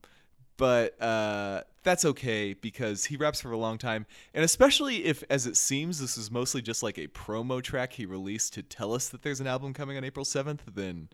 but 0.60 1.02
uh, 1.02 1.62
that's 1.84 2.04
okay 2.06 2.54
because 2.54 3.06
he 3.06 3.16
raps 3.18 3.42
for 3.42 3.52
a 3.52 3.58
long 3.58 3.78
time, 3.80 4.06
and 4.36 4.44
especially 4.46 5.06
if, 5.06 5.24
as 5.30 5.48
it 5.48 5.58
seems, 5.58 6.00
this 6.00 6.18
is 6.18 6.30
mostly 6.30 6.62
just 6.62 6.84
like 6.84 6.98
a 7.00 7.08
promo 7.08 7.64
track 7.64 7.94
he 7.94 8.06
released 8.06 8.54
to 8.54 8.62
tell 8.62 8.94
us 8.94 9.08
that 9.10 9.24
there's 9.24 9.40
an 9.40 9.48
album 9.48 9.74
coming 9.74 9.98
on 9.98 10.04
April 10.04 10.26
seventh. 10.26 10.62
Then, 10.76 11.08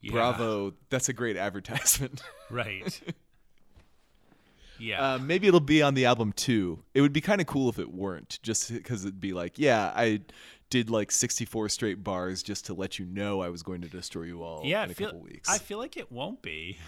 Yeah. 0.00 0.12
bravo, 0.12 0.72
that's 0.90 1.08
a 1.08 1.12
great 1.12 1.36
advertisement. 1.36 2.20
Right. 2.50 3.00
Yeah. 4.78 5.14
Uh, 5.14 5.18
maybe 5.18 5.46
it'll 5.48 5.60
be 5.60 5.82
on 5.82 5.94
the 5.94 6.04
album 6.04 6.32
too. 6.32 6.82
It 6.94 7.00
would 7.00 7.12
be 7.12 7.20
kind 7.20 7.40
of 7.40 7.46
cool 7.46 7.68
if 7.68 7.78
it 7.78 7.92
weren't, 7.92 8.38
just 8.42 8.72
because 8.72 9.04
it'd 9.04 9.20
be 9.20 9.32
like, 9.32 9.58
yeah, 9.58 9.92
I 9.94 10.20
did 10.70 10.90
like 10.90 11.10
64 11.10 11.68
straight 11.70 12.04
bars 12.04 12.42
just 12.42 12.66
to 12.66 12.74
let 12.74 12.98
you 12.98 13.06
know 13.06 13.40
I 13.40 13.48
was 13.48 13.62
going 13.62 13.80
to 13.82 13.88
destroy 13.88 14.24
you 14.24 14.42
all 14.42 14.62
yeah, 14.64 14.84
in 14.84 14.90
a 14.90 14.94
feel, 14.94 15.08
couple 15.08 15.22
weeks. 15.22 15.48
I 15.48 15.58
feel 15.58 15.78
like 15.78 15.96
it 15.96 16.10
won't 16.12 16.42
be. 16.42 16.78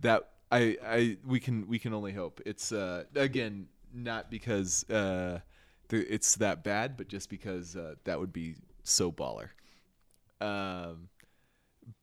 that 0.00 0.30
I 0.50 0.76
I 0.84 1.16
we 1.26 1.40
can 1.40 1.66
we 1.66 1.78
can 1.78 1.92
only 1.92 2.12
hope. 2.12 2.40
It's 2.46 2.72
uh 2.72 3.04
again 3.14 3.68
not 3.92 4.30
because 4.30 4.88
uh 4.90 5.40
there, 5.88 6.04
it's 6.08 6.36
that 6.36 6.64
bad, 6.64 6.96
but 6.96 7.08
just 7.08 7.30
because 7.30 7.76
uh, 7.76 7.94
that 8.04 8.20
would 8.20 8.32
be 8.32 8.56
so 8.82 9.10
baller. 9.10 9.48
Um, 10.40 11.08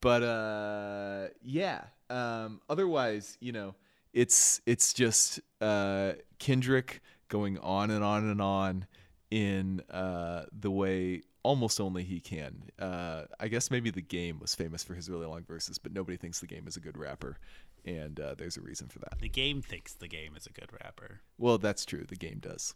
but 0.01 0.23
uh 0.23 1.27
yeah. 1.41 1.85
Um, 2.09 2.61
otherwise, 2.69 3.37
you 3.41 3.51
know, 3.51 3.75
it's 4.13 4.61
it's 4.65 4.93
just 4.93 5.39
uh 5.61 6.13
Kendrick 6.39 7.01
going 7.29 7.57
on 7.59 7.91
and 7.91 8.03
on 8.03 8.29
and 8.29 8.41
on 8.41 8.85
in 9.31 9.81
uh 9.89 10.45
the 10.51 10.71
way 10.71 11.23
almost 11.43 11.79
only 11.79 12.03
he 12.03 12.19
can. 12.19 12.55
Uh, 12.79 13.23
I 13.39 13.47
guess 13.49 13.69
maybe 13.69 13.91
the 13.91 14.01
game 14.01 14.39
was 14.39 14.55
famous 14.55 14.83
for 14.83 14.95
his 14.95 15.09
really 15.11 15.27
long 15.27 15.43
verses, 15.43 15.77
but 15.77 15.93
nobody 15.93 16.17
thinks 16.17 16.39
the 16.39 16.47
game 16.47 16.67
is 16.67 16.75
a 16.75 16.79
good 16.79 16.97
rapper, 16.97 17.37
and 17.85 18.19
uh, 18.19 18.35
there's 18.37 18.57
a 18.57 18.61
reason 18.61 18.87
for 18.87 18.99
that. 18.99 19.19
The 19.19 19.29
game 19.29 19.61
thinks 19.61 19.93
the 19.93 20.07
game 20.07 20.35
is 20.35 20.45
a 20.47 20.51
good 20.51 20.69
rapper. 20.83 21.21
Well, 21.37 21.57
that's 21.57 21.85
true. 21.85 22.03
The 22.07 22.15
game 22.15 22.39
does. 22.39 22.73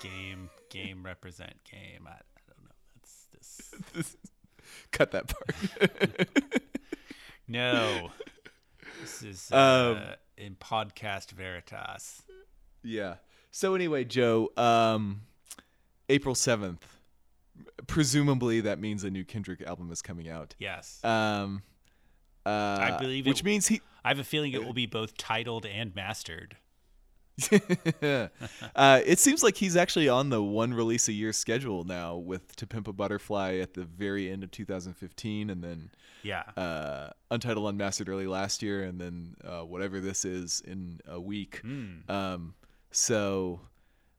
Game, 0.00 0.50
game 0.70 1.02
represent 1.04 1.54
game. 1.70 2.06
I, 2.06 2.10
I 2.10 2.40
don't 2.46 2.64
know. 2.64 2.74
That's 3.32 3.72
this. 3.94 4.16
Cut 4.90 5.10
that 5.12 5.28
part. 5.28 6.28
No. 7.46 8.08
This 9.02 9.22
is 9.22 9.52
uh, 9.52 9.96
Um, 9.98 10.14
in 10.38 10.54
podcast 10.54 11.30
veritas. 11.32 12.22
yeah. 12.82 13.16
So 13.50 13.74
anyway, 13.74 14.04
Joe, 14.04 14.50
um, 14.56 15.20
April 16.08 16.34
seventh. 16.34 16.86
Presumably 17.86 18.62
that 18.62 18.78
means 18.80 19.04
a 19.04 19.10
new 19.10 19.24
Kendrick 19.24 19.60
album 19.60 19.92
is 19.92 20.00
coming 20.00 20.26
out. 20.26 20.54
Yes. 20.58 21.04
Um, 21.04 21.62
uh, 22.46 22.98
believe 22.98 23.26
which 23.26 23.40
it- 23.40 23.44
means 23.44 23.66
he. 23.68 23.80
I 24.04 24.08
have 24.08 24.18
a 24.18 24.24
feeling 24.24 24.52
it 24.52 24.64
will 24.64 24.74
be 24.74 24.86
both 24.86 25.16
titled 25.16 25.64
and 25.64 25.94
mastered. 25.94 26.56
uh, 27.52 28.28
it 29.04 29.18
seems 29.18 29.42
like 29.42 29.56
he's 29.56 29.76
actually 29.76 30.08
on 30.08 30.30
the 30.30 30.42
one 30.42 30.72
release 30.74 31.08
a 31.08 31.12
year 31.12 31.32
schedule 31.32 31.84
now, 31.84 32.16
with 32.16 32.54
To 32.56 32.66
Pimp 32.66 32.88
a 32.88 32.92
Butterfly 32.92 33.56
at 33.56 33.74
the 33.74 33.84
very 33.84 34.30
end 34.30 34.44
of 34.44 34.50
2015, 34.50 35.50
and 35.50 35.64
then 35.64 35.90
Yeah. 36.22 36.42
uh, 36.56 37.10
Untitled 37.30 37.68
Unmastered 37.68 38.08
early 38.08 38.26
last 38.26 38.62
year, 38.62 38.82
and 38.84 39.00
then 39.00 39.36
uh, 39.44 39.62
whatever 39.62 40.00
this 40.00 40.24
is 40.24 40.60
in 40.66 41.00
a 41.06 41.20
week. 41.20 41.60
Hmm. 41.62 42.08
Um, 42.08 42.54
so 42.90 43.60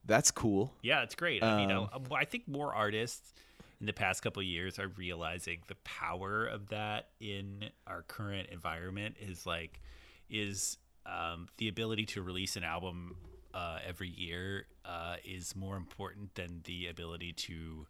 that's 0.06 0.32
cool. 0.32 0.74
Yeah, 0.82 1.04
it's 1.04 1.16
great. 1.16 1.44
I 1.44 1.58
mean, 1.58 1.72
Um, 1.72 1.90
I, 2.12 2.16
I 2.16 2.26
think 2.26 2.48
more 2.48 2.74
artists 2.74 3.34
in 3.80 3.86
the 3.86 3.94
past 3.94 4.22
couple 4.22 4.42
years 4.42 4.80
are 4.80 4.88
realizing 4.90 5.60
the 5.68 5.76
power 5.84 6.46
of 6.46 6.70
that 6.70 7.10
in 7.20 7.70
our 7.88 8.04
current 8.04 8.50
environment 8.52 9.16
is 9.20 9.46
like 9.46 9.82
is 10.30 10.78
um, 11.06 11.48
the 11.58 11.68
ability 11.68 12.06
to 12.06 12.22
release 12.22 12.56
an 12.56 12.64
album 12.64 13.16
uh, 13.54 13.80
every 13.88 14.10
year 14.10 14.66
uh, 14.86 15.16
is 15.24 15.56
more 15.56 15.78
important 15.78 16.34
than 16.36 16.62
the 16.66 16.88
ability 16.88 17.32
to 17.32 17.86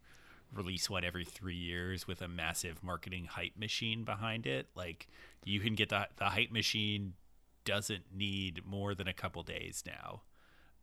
release 0.54 0.88
one 0.88 1.04
every 1.04 1.24
three 1.24 1.56
years 1.56 2.06
with 2.06 2.22
a 2.22 2.28
massive 2.28 2.82
marketing 2.82 3.26
hype 3.26 3.56
machine 3.58 4.04
behind 4.04 4.46
it. 4.46 4.68
Like 4.74 5.08
you 5.44 5.60
can 5.60 5.74
get 5.74 5.88
the 5.88 6.06
the 6.16 6.26
hype 6.26 6.52
machine 6.52 7.14
doesn't 7.64 8.04
need 8.14 8.62
more 8.64 8.94
than 8.94 9.08
a 9.08 9.12
couple 9.12 9.42
days 9.42 9.82
now. 9.86 10.22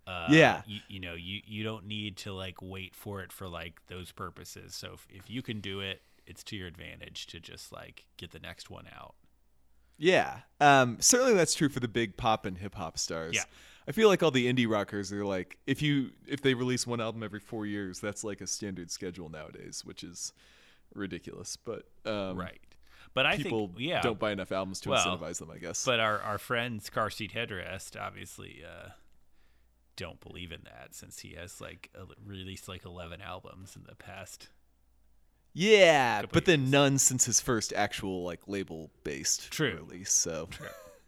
Uh, 0.05 0.27
Yeah. 0.29 0.61
you, 0.65 0.79
you 0.87 0.99
know 0.99 1.13
you 1.15 1.41
you 1.45 1.63
don't 1.63 1.85
need 1.87 2.17
to 2.17 2.33
like 2.33 2.61
wait 2.61 2.93
for 2.95 3.21
it 3.21 3.31
for 3.31 3.47
like 3.47 3.79
those 3.87 4.11
purposes 4.11 4.75
so 4.75 4.91
if, 4.93 5.07
if 5.09 5.29
you 5.29 5.41
can 5.41 5.61
do 5.61 5.79
it 5.79 6.01
it's 6.27 6.43
to 6.43 6.55
your 6.57 6.67
advantage 6.67 7.25
to 7.27 7.39
just 7.39 7.71
like 7.71 8.05
get 8.17 8.31
the 8.31 8.39
next 8.39 8.69
one 8.69 8.85
out 8.95 9.15
Yeah, 9.97 10.39
um, 10.59 10.97
certainly 10.99 11.33
that's 11.33 11.53
true 11.53 11.69
for 11.69 11.79
the 11.79 11.87
big 11.87 12.17
pop 12.17 12.45
and 12.45 12.57
hip 12.57 12.75
hop 12.75 12.97
stars. 12.97 13.35
Yeah. 13.35 13.43
I 13.87 13.91
feel 13.91 14.07
like 14.09 14.23
all 14.23 14.31
the 14.31 14.51
indie 14.51 14.69
rockers 14.69 15.11
are 15.13 15.25
like, 15.25 15.57
if 15.67 15.81
you 15.81 16.11
if 16.27 16.41
they 16.41 16.53
release 16.53 16.87
one 16.87 16.99
album 17.01 17.21
every 17.23 17.39
four 17.39 17.65
years, 17.65 17.99
that's 17.99 18.23
like 18.23 18.41
a 18.41 18.47
standard 18.47 18.89
schedule 18.91 19.29
nowadays, 19.29 19.83
which 19.85 20.03
is 20.03 20.33
ridiculous. 20.95 21.57
But 21.57 21.83
um, 22.05 22.37
right 22.37 22.59
but 23.13 23.25
i 23.27 23.35
people 23.37 23.67
think 23.67 23.79
yeah 23.79 24.01
don't 24.01 24.17
buy 24.17 24.31
enough 24.31 24.51
albums 24.51 24.79
to 24.81 24.89
Well, 24.89 25.05
incentivize 25.05 25.37
them, 25.39 25.51
I 25.51 25.57
guess. 25.59 25.85
but 25.85 25.99
our 25.99 26.19
our 26.21 26.37
friends 26.37 26.89
car 26.89 27.09
seat 27.09 27.33
headrest 27.33 27.99
obviously 27.99 28.63
uh 28.65 28.89
don't 29.95 30.19
believe 30.19 30.51
in 30.51 30.61
that 30.65 30.95
since 30.95 31.19
he 31.19 31.33
has 31.35 31.61
like 31.61 31.89
a, 31.95 32.05
released 32.25 32.67
like 32.67 32.85
11 32.85 33.21
albums 33.21 33.75
in 33.75 33.83
the 33.87 33.95
past 33.95 34.49
yeah, 35.53 36.23
but 36.31 36.45
then 36.45 36.61
years. 36.61 36.71
none 36.71 36.97
since 36.97 37.25
his 37.25 37.39
first 37.39 37.73
actual 37.73 38.23
like 38.23 38.47
label 38.47 38.89
based 39.03 39.51
True. 39.51 39.85
release. 39.87 40.11
So 40.11 40.49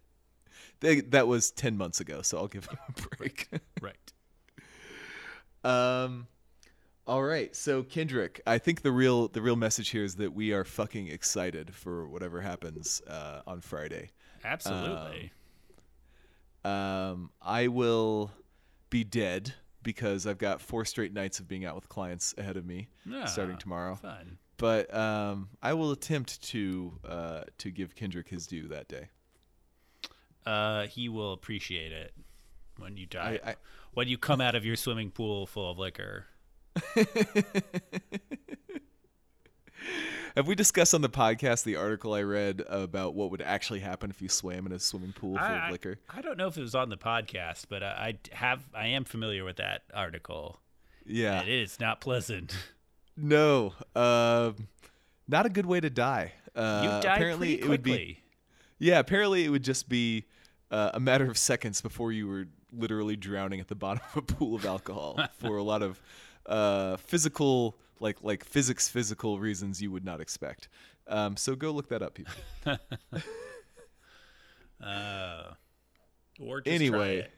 they, 0.81 1.01
that 1.01 1.27
was 1.27 1.49
ten 1.49 1.75
months 1.77 1.99
ago. 1.99 2.21
So 2.21 2.38
I'll 2.38 2.47
give 2.47 2.67
him 2.67 2.77
a 2.88 3.15
break. 3.17 3.49
right 3.81 3.97
Um, 5.63 6.27
all 7.07 7.23
right. 7.23 7.55
So 7.55 7.81
Kendrick, 7.81 8.39
I 8.45 8.59
think 8.59 8.83
the 8.83 8.91
real 8.91 9.29
the 9.29 9.41
real 9.41 9.55
message 9.55 9.89
here 9.89 10.03
is 10.03 10.15
that 10.15 10.33
we 10.33 10.53
are 10.53 10.63
fucking 10.63 11.07
excited 11.07 11.73
for 11.73 12.07
whatever 12.07 12.41
happens 12.41 13.01
uh, 13.07 13.41
on 13.47 13.61
Friday. 13.61 14.11
absolutely 14.43 15.31
Um, 16.63 17.31
I 17.41 17.67
will 17.67 18.31
be 18.95 19.03
dead 19.03 19.53
because 19.83 20.25
I've 20.25 20.37
got 20.37 20.61
four 20.61 20.85
straight 20.85 21.11
nights 21.13 21.39
of 21.41 21.47
being 21.49 21.65
out 21.65 21.75
with 21.75 21.89
clients 21.89 22.33
ahead 22.37 22.55
of 22.55 22.65
me, 22.65 22.87
starting 23.25 23.55
Ah, 23.55 23.59
tomorrow. 23.59 23.95
fun 23.95 24.37
But 24.57 24.93
um, 24.95 25.49
I 25.61 25.73
will 25.73 25.91
attempt 25.91 26.41
to 26.43 26.93
uh, 27.07 27.41
to 27.57 27.71
give 27.71 27.93
Kendrick 27.93 28.29
his 28.29 28.47
due 28.47 28.67
that 28.69 28.87
day. 28.87 29.09
uh 30.45 30.87
he 30.87 31.09
will 31.09 31.33
appreciate 31.33 31.91
it 31.91 32.13
when 32.77 32.95
you 32.97 33.05
die 33.05 33.39
I- 33.45 33.55
when 33.95 34.07
you 34.07 34.17
come 34.17 34.39
out 34.39 34.55
of 34.55 34.63
your 34.65 34.75
swimming 34.77 35.11
pool 35.11 35.45
full 35.45 35.69
of 35.71 35.77
liquor 35.77 36.25
Have 40.36 40.47
we 40.47 40.55
discussed 40.55 40.93
on 40.93 41.01
the 41.01 41.09
podcast 41.09 41.63
the 41.63 41.77
article 41.77 42.13
I 42.13 42.21
read 42.23 42.61
about 42.67 43.15
what 43.15 43.31
would 43.31 43.41
actually 43.41 43.79
happen 43.79 44.09
if 44.09 44.21
you 44.21 44.27
swam 44.27 44.65
in 44.65 44.71
a 44.73 44.79
swimming 44.79 45.13
pool 45.13 45.38
full 45.38 45.45
of 45.45 45.71
liquor? 45.71 45.97
I, 46.09 46.17
I 46.19 46.21
don't 46.21 46.38
know 46.38 46.47
if 46.47 46.57
it 46.57 46.61
was 46.61 46.75
on 46.75 46.89
the 46.89 46.97
podcast, 46.97 47.65
but 47.69 47.83
I, 47.83 48.17
I 48.33 48.36
have 48.36 48.63
I 48.73 48.88
am 48.88 49.05
familiar 49.05 49.45
with 49.45 49.57
that 49.57 49.83
article. 49.93 50.59
Yeah. 51.05 51.41
It 51.41 51.47
is 51.49 51.79
not 51.79 52.01
pleasant. 52.01 52.55
No, 53.15 53.73
um, 53.95 54.67
not 55.27 55.45
a 55.45 55.49
good 55.49 55.65
way 55.65 55.79
to 55.79 55.89
die. 55.89 56.33
Uh, 56.55 56.81
You 56.83 57.01
die 57.01 57.15
apparently 57.15 57.47
pretty 57.57 57.63
it 57.63 57.69
would 57.69 57.83
quickly. 57.83 57.97
be. 58.05 58.19
Yeah, 58.79 58.99
apparently 58.99 59.45
it 59.45 59.49
would 59.49 59.63
just 59.63 59.88
be 59.88 60.25
uh, 60.69 60.91
a 60.93 60.99
matter 60.99 61.29
of 61.29 61.38
seconds 61.38 61.79
before 61.81 62.11
you 62.11 62.27
were 62.27 62.47
literally 62.73 63.15
drowning 63.15 63.61
at 63.61 63.69
the 63.69 63.75
bottom 63.75 64.03
of 64.13 64.17
a 64.17 64.21
pool 64.21 64.55
of 64.55 64.65
alcohol 64.65 65.17
for 65.39 65.55
a 65.55 65.63
lot 65.63 65.81
of 65.81 66.01
uh, 66.45 66.97
physical, 66.97 67.77
like 67.99 68.17
like 68.23 68.43
physics, 68.43 68.87
physical 68.87 69.39
reasons 69.39 69.81
you 69.81 69.91
would 69.91 70.05
not 70.05 70.21
expect. 70.21 70.67
Um, 71.07 71.37
so 71.37 71.55
go 71.55 71.71
look 71.71 71.89
that 71.89 72.01
up, 72.01 72.13
people. 72.15 72.33
Uh, 74.83 75.53
or 76.39 76.59
just 76.61 76.65
try 76.65 76.73
anyway, 76.75 77.17
it. 77.19 77.31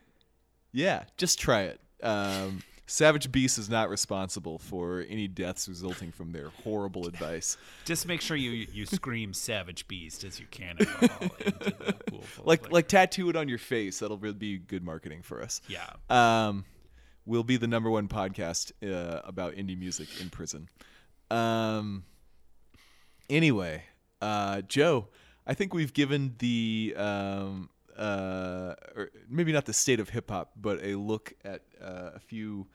yeah, 0.73 1.03
just 1.17 1.39
try 1.39 1.61
it. 1.63 1.79
Um, 2.01 2.61
Savage 2.87 3.31
Beast 3.31 3.57
is 3.57 3.69
not 3.69 3.89
responsible 3.89 4.57
for 4.57 5.05
any 5.07 5.27
deaths 5.27 5.67
resulting 5.69 6.11
from 6.11 6.31
their 6.31 6.49
horrible 6.63 7.05
advice. 7.07 7.57
just 7.85 8.07
make 8.07 8.21
sure 8.21 8.35
you 8.35 8.65
you 8.73 8.85
scream 8.85 9.33
"Savage 9.33 9.87
Beast" 9.87 10.23
as 10.23 10.39
you 10.39 10.45
cannonball 10.49 11.29
into 11.45 11.59
the 11.77 11.95
pool 12.07 12.23
like 12.43 12.71
like 12.71 12.87
tattoo 12.87 13.29
it 13.29 13.35
on 13.35 13.47
your 13.47 13.59
face. 13.59 13.99
That'll 13.99 14.17
really 14.17 14.35
be 14.35 14.57
good 14.57 14.83
marketing 14.83 15.21
for 15.21 15.41
us. 15.41 15.61
yeah. 15.67 15.87
Um, 16.09 16.65
we'll 17.27 17.43
be 17.43 17.57
the 17.57 17.67
number 17.67 17.89
one 17.89 18.07
podcast 18.07 18.71
uh, 18.81 19.21
about 19.23 19.53
indie 19.53 19.77
music 19.77 20.07
in 20.19 20.29
prison. 20.29 20.69
Um. 21.29 22.05
Anyway, 23.29 23.83
uh, 24.21 24.61
Joe, 24.61 25.09
I 25.45 25.53
think 25.53 25.73
we've 25.73 25.93
given 25.93 26.35
the 26.39 26.95
um 26.97 27.69
uh 27.97 28.75
or 28.95 29.09
maybe 29.27 29.51
not 29.51 29.65
the 29.65 29.73
state 29.73 29.99
of 29.99 30.09
hip 30.09 30.29
hop, 30.29 30.51
but 30.55 30.79
a 30.83 30.95
look 30.95 31.33
at 31.43 31.63
uh, 31.81 32.11
a 32.15 32.19
few 32.19 32.67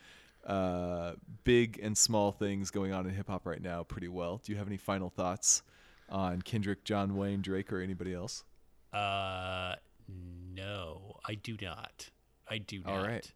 uh 0.46 1.12
big 1.44 1.78
and 1.80 1.96
small 1.96 2.32
things 2.32 2.70
going 2.70 2.92
on 2.92 3.06
in 3.06 3.14
hip 3.14 3.28
hop 3.28 3.46
right 3.46 3.62
now 3.62 3.82
pretty 3.84 4.08
well. 4.08 4.40
Do 4.44 4.52
you 4.52 4.58
have 4.58 4.66
any 4.66 4.76
final 4.76 5.08
thoughts 5.08 5.62
on 6.08 6.42
Kendrick, 6.42 6.84
Jonwayne, 6.84 7.40
Drake, 7.40 7.72
or 7.72 7.80
anybody 7.80 8.12
else? 8.12 8.44
Uh, 8.92 9.76
no, 10.54 11.16
I 11.26 11.34
do 11.34 11.56
not. 11.60 12.10
I 12.48 12.58
do 12.58 12.80
not. 12.80 12.92
All 12.92 13.02
right. 13.02 13.32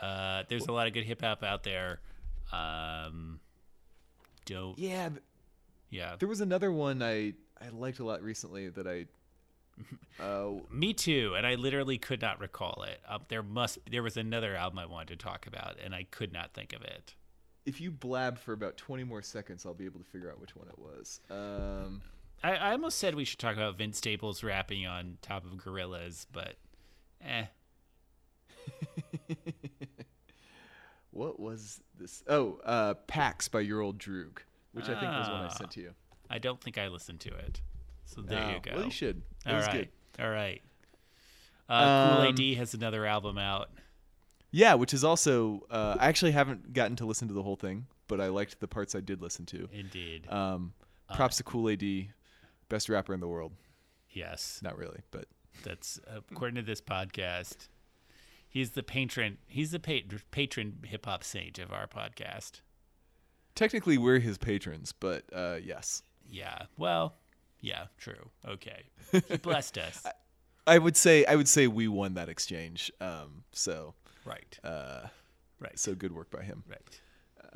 Uh, 0.00 0.42
there's 0.48 0.66
a 0.66 0.72
lot 0.72 0.86
of 0.86 0.92
good 0.92 1.04
hip 1.04 1.22
hop 1.22 1.42
out 1.42 1.62
there. 1.62 2.00
Um, 2.52 3.40
don't. 4.44 4.78
Yeah, 4.78 5.10
Yeah. 5.90 6.16
There 6.18 6.28
was 6.28 6.40
another 6.40 6.70
one 6.70 7.02
I 7.02 7.34
I 7.60 7.68
liked 7.72 7.98
a 7.98 8.04
lot 8.04 8.22
recently 8.22 8.68
that 8.68 8.86
I. 8.86 9.06
Uh, 10.18 10.52
Me 10.70 10.94
too, 10.94 11.34
and 11.36 11.46
I 11.46 11.56
literally 11.56 11.98
could 11.98 12.22
not 12.22 12.40
recall 12.40 12.84
it. 12.88 12.98
Um, 13.06 13.20
there 13.28 13.42
must 13.42 13.78
there 13.90 14.02
was 14.02 14.16
another 14.16 14.56
album 14.56 14.78
I 14.78 14.86
wanted 14.86 15.08
to 15.08 15.16
talk 15.16 15.46
about, 15.46 15.76
and 15.84 15.94
I 15.94 16.04
could 16.10 16.32
not 16.32 16.54
think 16.54 16.72
of 16.72 16.80
it. 16.80 17.14
if 17.66 17.78
you 17.82 17.90
blab 17.90 18.38
for 18.38 18.54
about 18.54 18.78
twenty 18.78 19.04
more 19.04 19.20
seconds, 19.20 19.66
I'll 19.66 19.74
be 19.74 19.84
able 19.84 20.00
to 20.00 20.06
figure 20.06 20.30
out 20.30 20.40
which 20.40 20.56
one 20.56 20.68
it 20.68 20.78
was. 20.78 21.20
Um, 21.30 22.00
I, 22.42 22.54
I 22.56 22.72
almost 22.72 22.96
said 22.96 23.14
we 23.14 23.26
should 23.26 23.38
talk 23.38 23.56
about 23.56 23.76
Vince 23.76 23.98
Staples 23.98 24.42
rapping 24.42 24.86
on 24.86 25.18
top 25.20 25.44
of 25.44 25.50
Gorillaz, 25.58 26.24
but 26.32 26.54
eh. 27.22 27.44
what 31.16 31.40
was 31.40 31.80
this? 31.98 32.22
Oh, 32.28 32.60
uh, 32.64 32.94
Packs 33.06 33.48
by 33.48 33.60
your 33.60 33.80
old 33.80 33.98
Droog, 33.98 34.38
which 34.72 34.84
I 34.84 34.98
think 35.00 35.12
was 35.12 35.28
one 35.28 35.40
I 35.42 35.46
Ah. 35.46 35.48
sent 35.48 35.70
to 35.72 35.80
you. 35.80 35.94
I 36.30 36.38
don't 36.38 36.60
think 36.60 36.76
I 36.78 36.88
listened 36.88 37.20
to 37.20 37.34
it. 37.34 37.60
So 38.04 38.20
there 38.22 38.42
Oh, 38.42 38.50
you 38.50 38.60
go. 38.60 38.72
Well, 38.76 38.84
you 38.84 38.90
should. 38.90 39.22
It 39.44 39.50
All 39.50 39.56
was 39.56 39.66
right. 39.66 39.90
good. 40.16 40.22
All 40.24 40.30
right. 40.30 40.62
Uh, 41.68 42.14
cool 42.16 42.22
Um, 42.22 42.28
AD 42.28 42.54
has 42.54 42.74
another 42.74 43.04
album 43.06 43.38
out. 43.38 43.70
Yeah, 44.52 44.74
which 44.74 44.94
is 44.94 45.02
also. 45.04 45.66
Uh, 45.70 45.96
I 45.98 46.06
actually 46.06 46.32
haven't 46.32 46.72
gotten 46.72 46.96
to 46.96 47.06
listen 47.06 47.28
to 47.28 47.34
the 47.34 47.42
whole 47.42 47.56
thing, 47.56 47.86
but 48.06 48.20
I 48.20 48.28
liked 48.28 48.60
the 48.60 48.68
parts 48.68 48.94
I 48.94 49.00
did 49.00 49.20
listen 49.20 49.44
to. 49.46 49.68
Indeed. 49.72 50.28
Um, 50.30 50.72
Uh, 51.08 51.14
props 51.16 51.36
to 51.36 51.42
Cool 51.44 51.68
AD, 51.70 52.10
best 52.68 52.88
rapper 52.88 53.14
in 53.14 53.20
the 53.20 53.28
world. 53.28 53.52
yes. 54.10 54.60
Not 54.62 54.76
really, 54.78 55.00
but 55.10 55.26
That's 55.62 55.98
according 56.08 56.56
to 56.56 56.62
this 56.62 56.80
podcast. 56.80 57.68
He's 58.56 58.70
the 58.70 58.82
patron. 58.82 59.36
He's 59.46 59.72
the 59.72 59.78
pa- 59.78 60.16
patron 60.30 60.78
hip 60.86 61.04
hop 61.04 61.22
saint 61.22 61.58
of 61.58 61.70
our 61.74 61.86
podcast. 61.86 62.62
Technically, 63.54 63.98
we're 63.98 64.18
his 64.18 64.38
patrons, 64.38 64.94
but 64.98 65.24
uh, 65.30 65.56
yes, 65.62 66.02
Yeah. 66.30 66.62
Well, 66.78 67.16
yeah, 67.60 67.88
true. 67.98 68.30
Okay. 68.48 68.84
He 69.28 69.36
blessed 69.36 69.76
us. 69.76 70.06
I 70.66 70.78
would 70.78 70.96
say 70.96 71.26
I 71.26 71.36
would 71.36 71.48
say 71.48 71.66
we 71.66 71.86
won 71.86 72.14
that 72.14 72.30
exchange. 72.30 72.90
Um, 72.98 73.44
so 73.52 73.92
Right. 74.24 74.58
uh, 74.64 75.08
right. 75.60 75.78
so 75.78 75.94
good 75.94 76.12
work 76.12 76.30
by 76.30 76.42
him. 76.42 76.64
right. 76.66 77.00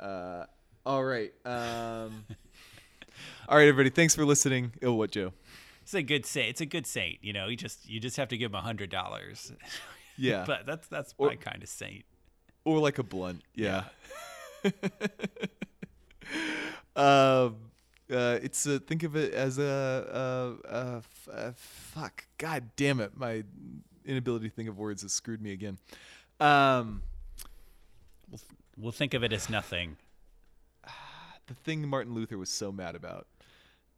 Uh, 0.07 0.45
all 0.85 1.03
right. 1.03 1.33
Um, 1.45 2.25
all 3.49 3.57
right, 3.57 3.67
everybody. 3.67 3.89
Thanks 3.89 4.13
for 4.13 4.23
listening. 4.23 4.73
Oh, 4.83 4.93
what, 4.93 5.09
Joe? 5.09 5.33
It's 5.81 5.95
a 5.95 6.03
good 6.03 6.27
saint. 6.27 6.49
It's 6.49 6.61
a 6.61 6.67
good 6.67 6.85
saint. 6.85 7.23
You 7.23 7.33
know, 7.33 7.47
you 7.47 7.57
just 7.57 7.89
you 7.89 7.99
just 7.99 8.17
have 8.17 8.27
to 8.29 8.37
give 8.37 8.51
him 8.51 8.55
a 8.55 8.61
hundred 8.61 8.91
dollars. 8.91 9.51
Yeah. 10.21 10.43
but 10.47 10.65
that's 10.65 10.87
that's 10.87 11.13
Or- 11.17 11.27
my 11.27 11.35
kind 11.35 11.61
of 11.63 11.69
saint. 11.69 12.05
or 12.65 12.79
like 12.79 12.97
a 12.99 13.03
blunt. 13.03 13.41
Yeah. 13.55 13.83
um, 16.95 17.55
uh, 18.11 18.39
it's 18.43 18.65
a, 18.65 18.79
think 18.79 19.03
of 19.03 19.15
it 19.15 19.33
as 19.33 19.57
a, 19.57 20.57
a, 20.67 20.75
a, 20.75 20.97
f- 20.97 21.29
a 21.31 21.53
fuck. 21.53 22.25
God 22.37 22.69
damn 22.75 22.99
it! 22.99 23.17
My 23.17 23.43
inability 24.05 24.49
to 24.49 24.55
think 24.55 24.69
of 24.69 24.77
words 24.77 25.01
has 25.01 25.11
screwed 25.13 25.41
me 25.41 25.51
again. 25.51 25.77
Um, 26.39 27.03
We'll 28.77 28.91
think 28.91 29.13
of 29.13 29.23
it 29.23 29.31
as 29.33 29.49
nothing. 29.49 29.97
the 31.47 31.53
thing 31.53 31.87
Martin 31.87 32.13
Luther 32.13 32.37
was 32.37 32.49
so 32.49 32.71
mad 32.71 32.95
about. 32.95 33.27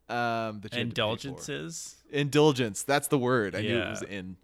Um, 0.09 0.59
that 0.61 0.73
you 0.73 0.79
had 0.79 0.95
to 0.95 1.01
pay 1.01 1.01
for. 1.19 1.29
Indulgences. 1.29 1.95
Indulgence. 2.11 2.83
That's 2.83 3.07
the 3.07 3.17
word. 3.17 3.55
I 3.55 3.61
knew 3.61 3.79
it 3.79 3.89
was 3.89 4.01
in. 4.01 4.35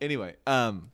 Anyway, 0.00 0.34
um, 0.46 0.90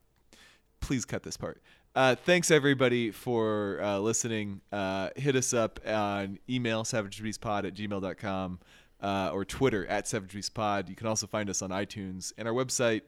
please 0.81 1.05
cut 1.05 1.23
this 1.23 1.37
part. 1.37 1.63
Uh, 1.95 2.15
thanks 2.15 2.53
everybody 2.53 3.11
for 3.11 3.81
uh, 3.83 3.99
listening. 3.99 4.61
Uh, 4.71 5.09
hit 5.17 5.35
us 5.35 5.53
up 5.53 5.81
on 5.87 6.39
email 6.49 6.85
savagebeastpod 6.85 7.67
at 7.67 7.75
gmail.com 7.75 8.61
uh, 9.03 9.31
or 9.33 9.45
Twitter 9.45 9.87
at 9.87 10.05
savagebeastpod. 10.05 10.89
You 10.89 10.95
can 10.95 11.09
also 11.09 11.27
find 11.27 11.51
us 11.51 11.63
on 11.63 11.71
iTunes 11.71 12.33
and 12.39 12.47
our 12.47 12.55
website, 12.55 13.03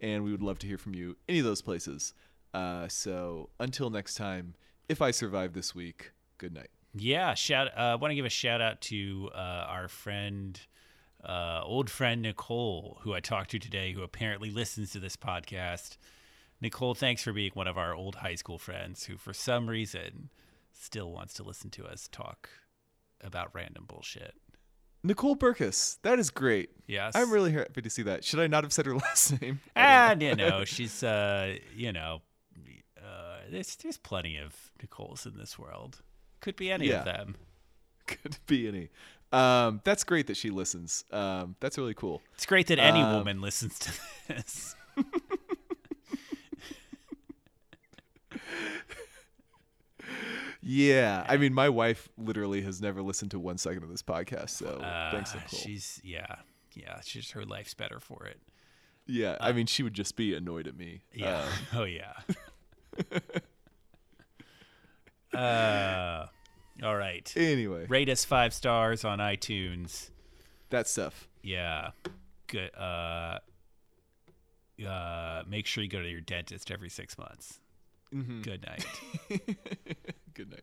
and 0.00 0.22
we 0.22 0.32
would 0.32 0.42
love 0.42 0.58
to 0.60 0.66
hear 0.66 0.76
from 0.76 0.94
you 0.94 1.16
any 1.28 1.38
of 1.38 1.46
those 1.46 1.62
places. 1.62 2.12
Uh, 2.52 2.88
so 2.88 3.48
until 3.58 3.88
next 3.88 4.16
time, 4.16 4.54
if 4.88 5.00
I 5.00 5.12
survive 5.12 5.54
this 5.54 5.74
week, 5.74 6.12
good 6.36 6.52
night. 6.52 6.68
Yeah, 6.94 7.32
shout. 7.34 7.68
I 7.76 7.92
uh, 7.92 7.98
want 7.98 8.10
to 8.10 8.16
give 8.16 8.26
a 8.26 8.30
shout 8.30 8.60
out 8.60 8.82
to 8.82 9.30
uh, 9.34 9.38
our 9.68 9.88
friend, 9.88 10.60
old 11.26 11.88
friend 11.88 12.20
Nicole, 12.20 12.98
who 13.02 13.14
I 13.14 13.20
talked 13.20 13.50
to 13.52 13.58
today, 13.58 13.92
who 13.92 14.02
apparently 14.02 14.50
listens 14.50 14.90
to 14.92 15.00
this 15.00 15.16
podcast. 15.16 15.96
Nicole, 16.60 16.94
thanks 16.94 17.22
for 17.22 17.32
being 17.32 17.50
one 17.54 17.66
of 17.68 17.76
our 17.76 17.94
old 17.94 18.16
high 18.16 18.34
school 18.34 18.58
friends, 18.58 19.04
who 19.04 19.16
for 19.16 19.32
some 19.32 19.68
reason 19.68 20.30
still 20.72 21.10
wants 21.12 21.34
to 21.34 21.42
listen 21.42 21.70
to 21.70 21.84
us 21.86 22.08
talk 22.10 22.48
about 23.22 23.50
random 23.54 23.84
bullshit. 23.86 24.34
Nicole 25.02 25.36
Burkus, 25.36 25.98
that 26.02 26.18
is 26.18 26.30
great. 26.30 26.70
Yes, 26.86 27.14
I'm 27.14 27.30
really 27.30 27.52
happy 27.52 27.82
to 27.82 27.90
see 27.90 28.02
that. 28.02 28.24
Should 28.24 28.40
I 28.40 28.46
not 28.46 28.64
have 28.64 28.72
said 28.72 28.86
her 28.86 28.94
last 28.96 29.40
name? 29.40 29.60
and 29.76 30.22
you 30.22 30.34
know 30.34 30.64
she's 30.66 31.02
uh 31.02 31.56
you 31.76 31.92
know 31.92 32.22
uh 33.00 33.38
there's 33.50 33.76
there's 33.76 33.98
plenty 33.98 34.36
of 34.38 34.54
Nicoles 34.82 35.26
in 35.26 35.36
this 35.36 35.58
world. 35.58 36.02
Could 36.40 36.56
be 36.56 36.70
any 36.70 36.88
Yeah. 36.88 37.00
of 37.00 37.04
them. 37.04 37.36
Could 38.06 38.38
be 38.46 38.66
any. 38.68 38.88
Um, 39.32 39.80
that's 39.84 40.04
great 40.04 40.28
that 40.28 40.36
she 40.36 40.50
listens. 40.50 41.04
Um, 41.10 41.56
that's 41.60 41.76
really 41.76 41.94
cool. 41.94 42.22
It's 42.34 42.46
great 42.46 42.68
that 42.68 42.78
any 42.78 43.02
Um, 43.02 43.12
woman 43.16 43.40
listens 43.40 43.78
to 43.80 43.92
this. 44.28 44.74
Yeah, 50.68 51.24
I 51.28 51.36
mean, 51.36 51.54
my 51.54 51.68
wife 51.68 52.08
literally 52.18 52.60
has 52.62 52.82
never 52.82 53.00
listened 53.00 53.30
to 53.30 53.38
one 53.38 53.56
second 53.56 53.84
of 53.84 53.88
this 53.88 54.02
podcast. 54.02 54.50
So 54.50 54.66
Uh, 54.66 55.12
thanks, 55.12 55.32
Nicole. 55.32 55.60
She's 55.60 56.00
yeah, 56.02 56.26
yeah. 56.74 56.98
She's 57.04 57.30
her 57.30 57.44
life's 57.44 57.72
better 57.74 58.00
for 58.00 58.26
it. 58.26 58.40
yeah, 59.06 59.36
I 59.40 59.52
mean, 59.52 59.66
she 59.66 59.84
would 59.84 59.94
just 59.94 60.16
be 60.16 60.34
annoyed 60.34 60.66
at 60.66 60.76
me. 60.76 61.02
Yeah. 61.14 61.42
Um, 61.42 61.48
oh 61.74 61.84
yeah. 61.84 62.14
uh, 65.38 66.26
all 66.82 66.96
right. 66.96 67.32
anyway, 67.36 67.86
Rate 67.86 68.08
us 68.08 68.24
five 68.24 68.52
stars 68.52 69.04
on 69.04 69.18
iTunes. 69.20 70.10
that 70.70 70.88
stuff. 70.88 71.28
Yeah. 71.42 71.90
Good. 72.48 72.70
Uh, 72.76 73.38
uh, 74.84 75.42
make 75.48 75.66
sure 75.66 75.84
you 75.84 75.88
go 75.88 76.02
to 76.02 76.08
your 76.08 76.20
dentist 76.20 76.70
every 76.72 76.88
six 76.90 77.16
months. 77.16 77.60
Mm-hmm. 78.12 78.42
Good 78.42 78.66
night. 78.66 78.86
Good 80.36 80.50
night. 80.50 80.60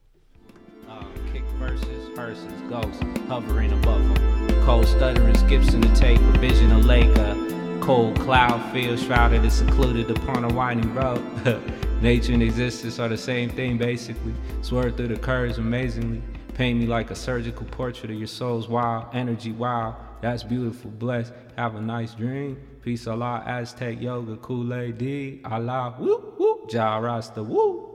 Uh, 0.87 1.03
kick 1.33 1.41
verses, 1.57 2.15
hearses, 2.15 2.61
ghosts 2.69 3.01
hovering 3.27 3.71
above 3.71 4.03
them. 4.07 4.63
Cold 4.65 4.85
stuttering 4.85 5.35
skips 5.35 5.73
in 5.73 5.81
the 5.81 5.91
tape, 5.95 6.19
a 6.19 6.37
vision 6.37 6.71
of 6.71 6.85
lake, 6.85 7.09
a 7.17 7.79
cold 7.81 8.19
cloud 8.19 8.71
field 8.71 8.99
shrouded 8.99 9.41
and 9.41 9.51
secluded 9.51 10.11
upon 10.11 10.43
a 10.43 10.53
winding 10.53 10.93
road. 10.93 11.23
Nature 12.03 12.33
and 12.33 12.43
existence 12.43 12.99
are 12.99 13.09
the 13.09 13.17
same 13.17 13.49
thing, 13.49 13.79
basically. 13.79 14.35
Swerve 14.61 14.95
through 14.95 15.07
the 15.07 15.17
curves 15.17 15.57
amazingly. 15.57 16.21
Paint 16.53 16.77
me 16.77 16.85
like 16.85 17.09
a 17.09 17.15
surgical 17.15 17.65
portrait 17.65 18.11
of 18.11 18.17
your 18.19 18.27
soul's 18.27 18.67
wild 18.67 19.07
energy. 19.11 19.53
Wow, 19.53 19.97
that's 20.21 20.43
beautiful. 20.43 20.91
Bless. 20.91 21.31
Have 21.57 21.73
a 21.73 21.81
nice 21.81 22.13
dream. 22.13 22.59
Peace, 22.83 23.07
Allah, 23.07 23.41
Aztec 23.47 23.99
yoga, 23.99 24.37
Kool 24.37 24.71
Aid 24.71 25.41
Allah, 25.45 25.95
woo, 25.97 26.35
woo, 26.37 26.67
Ja 26.69 26.97
Rasta, 26.97 27.41
woo. 27.41 27.92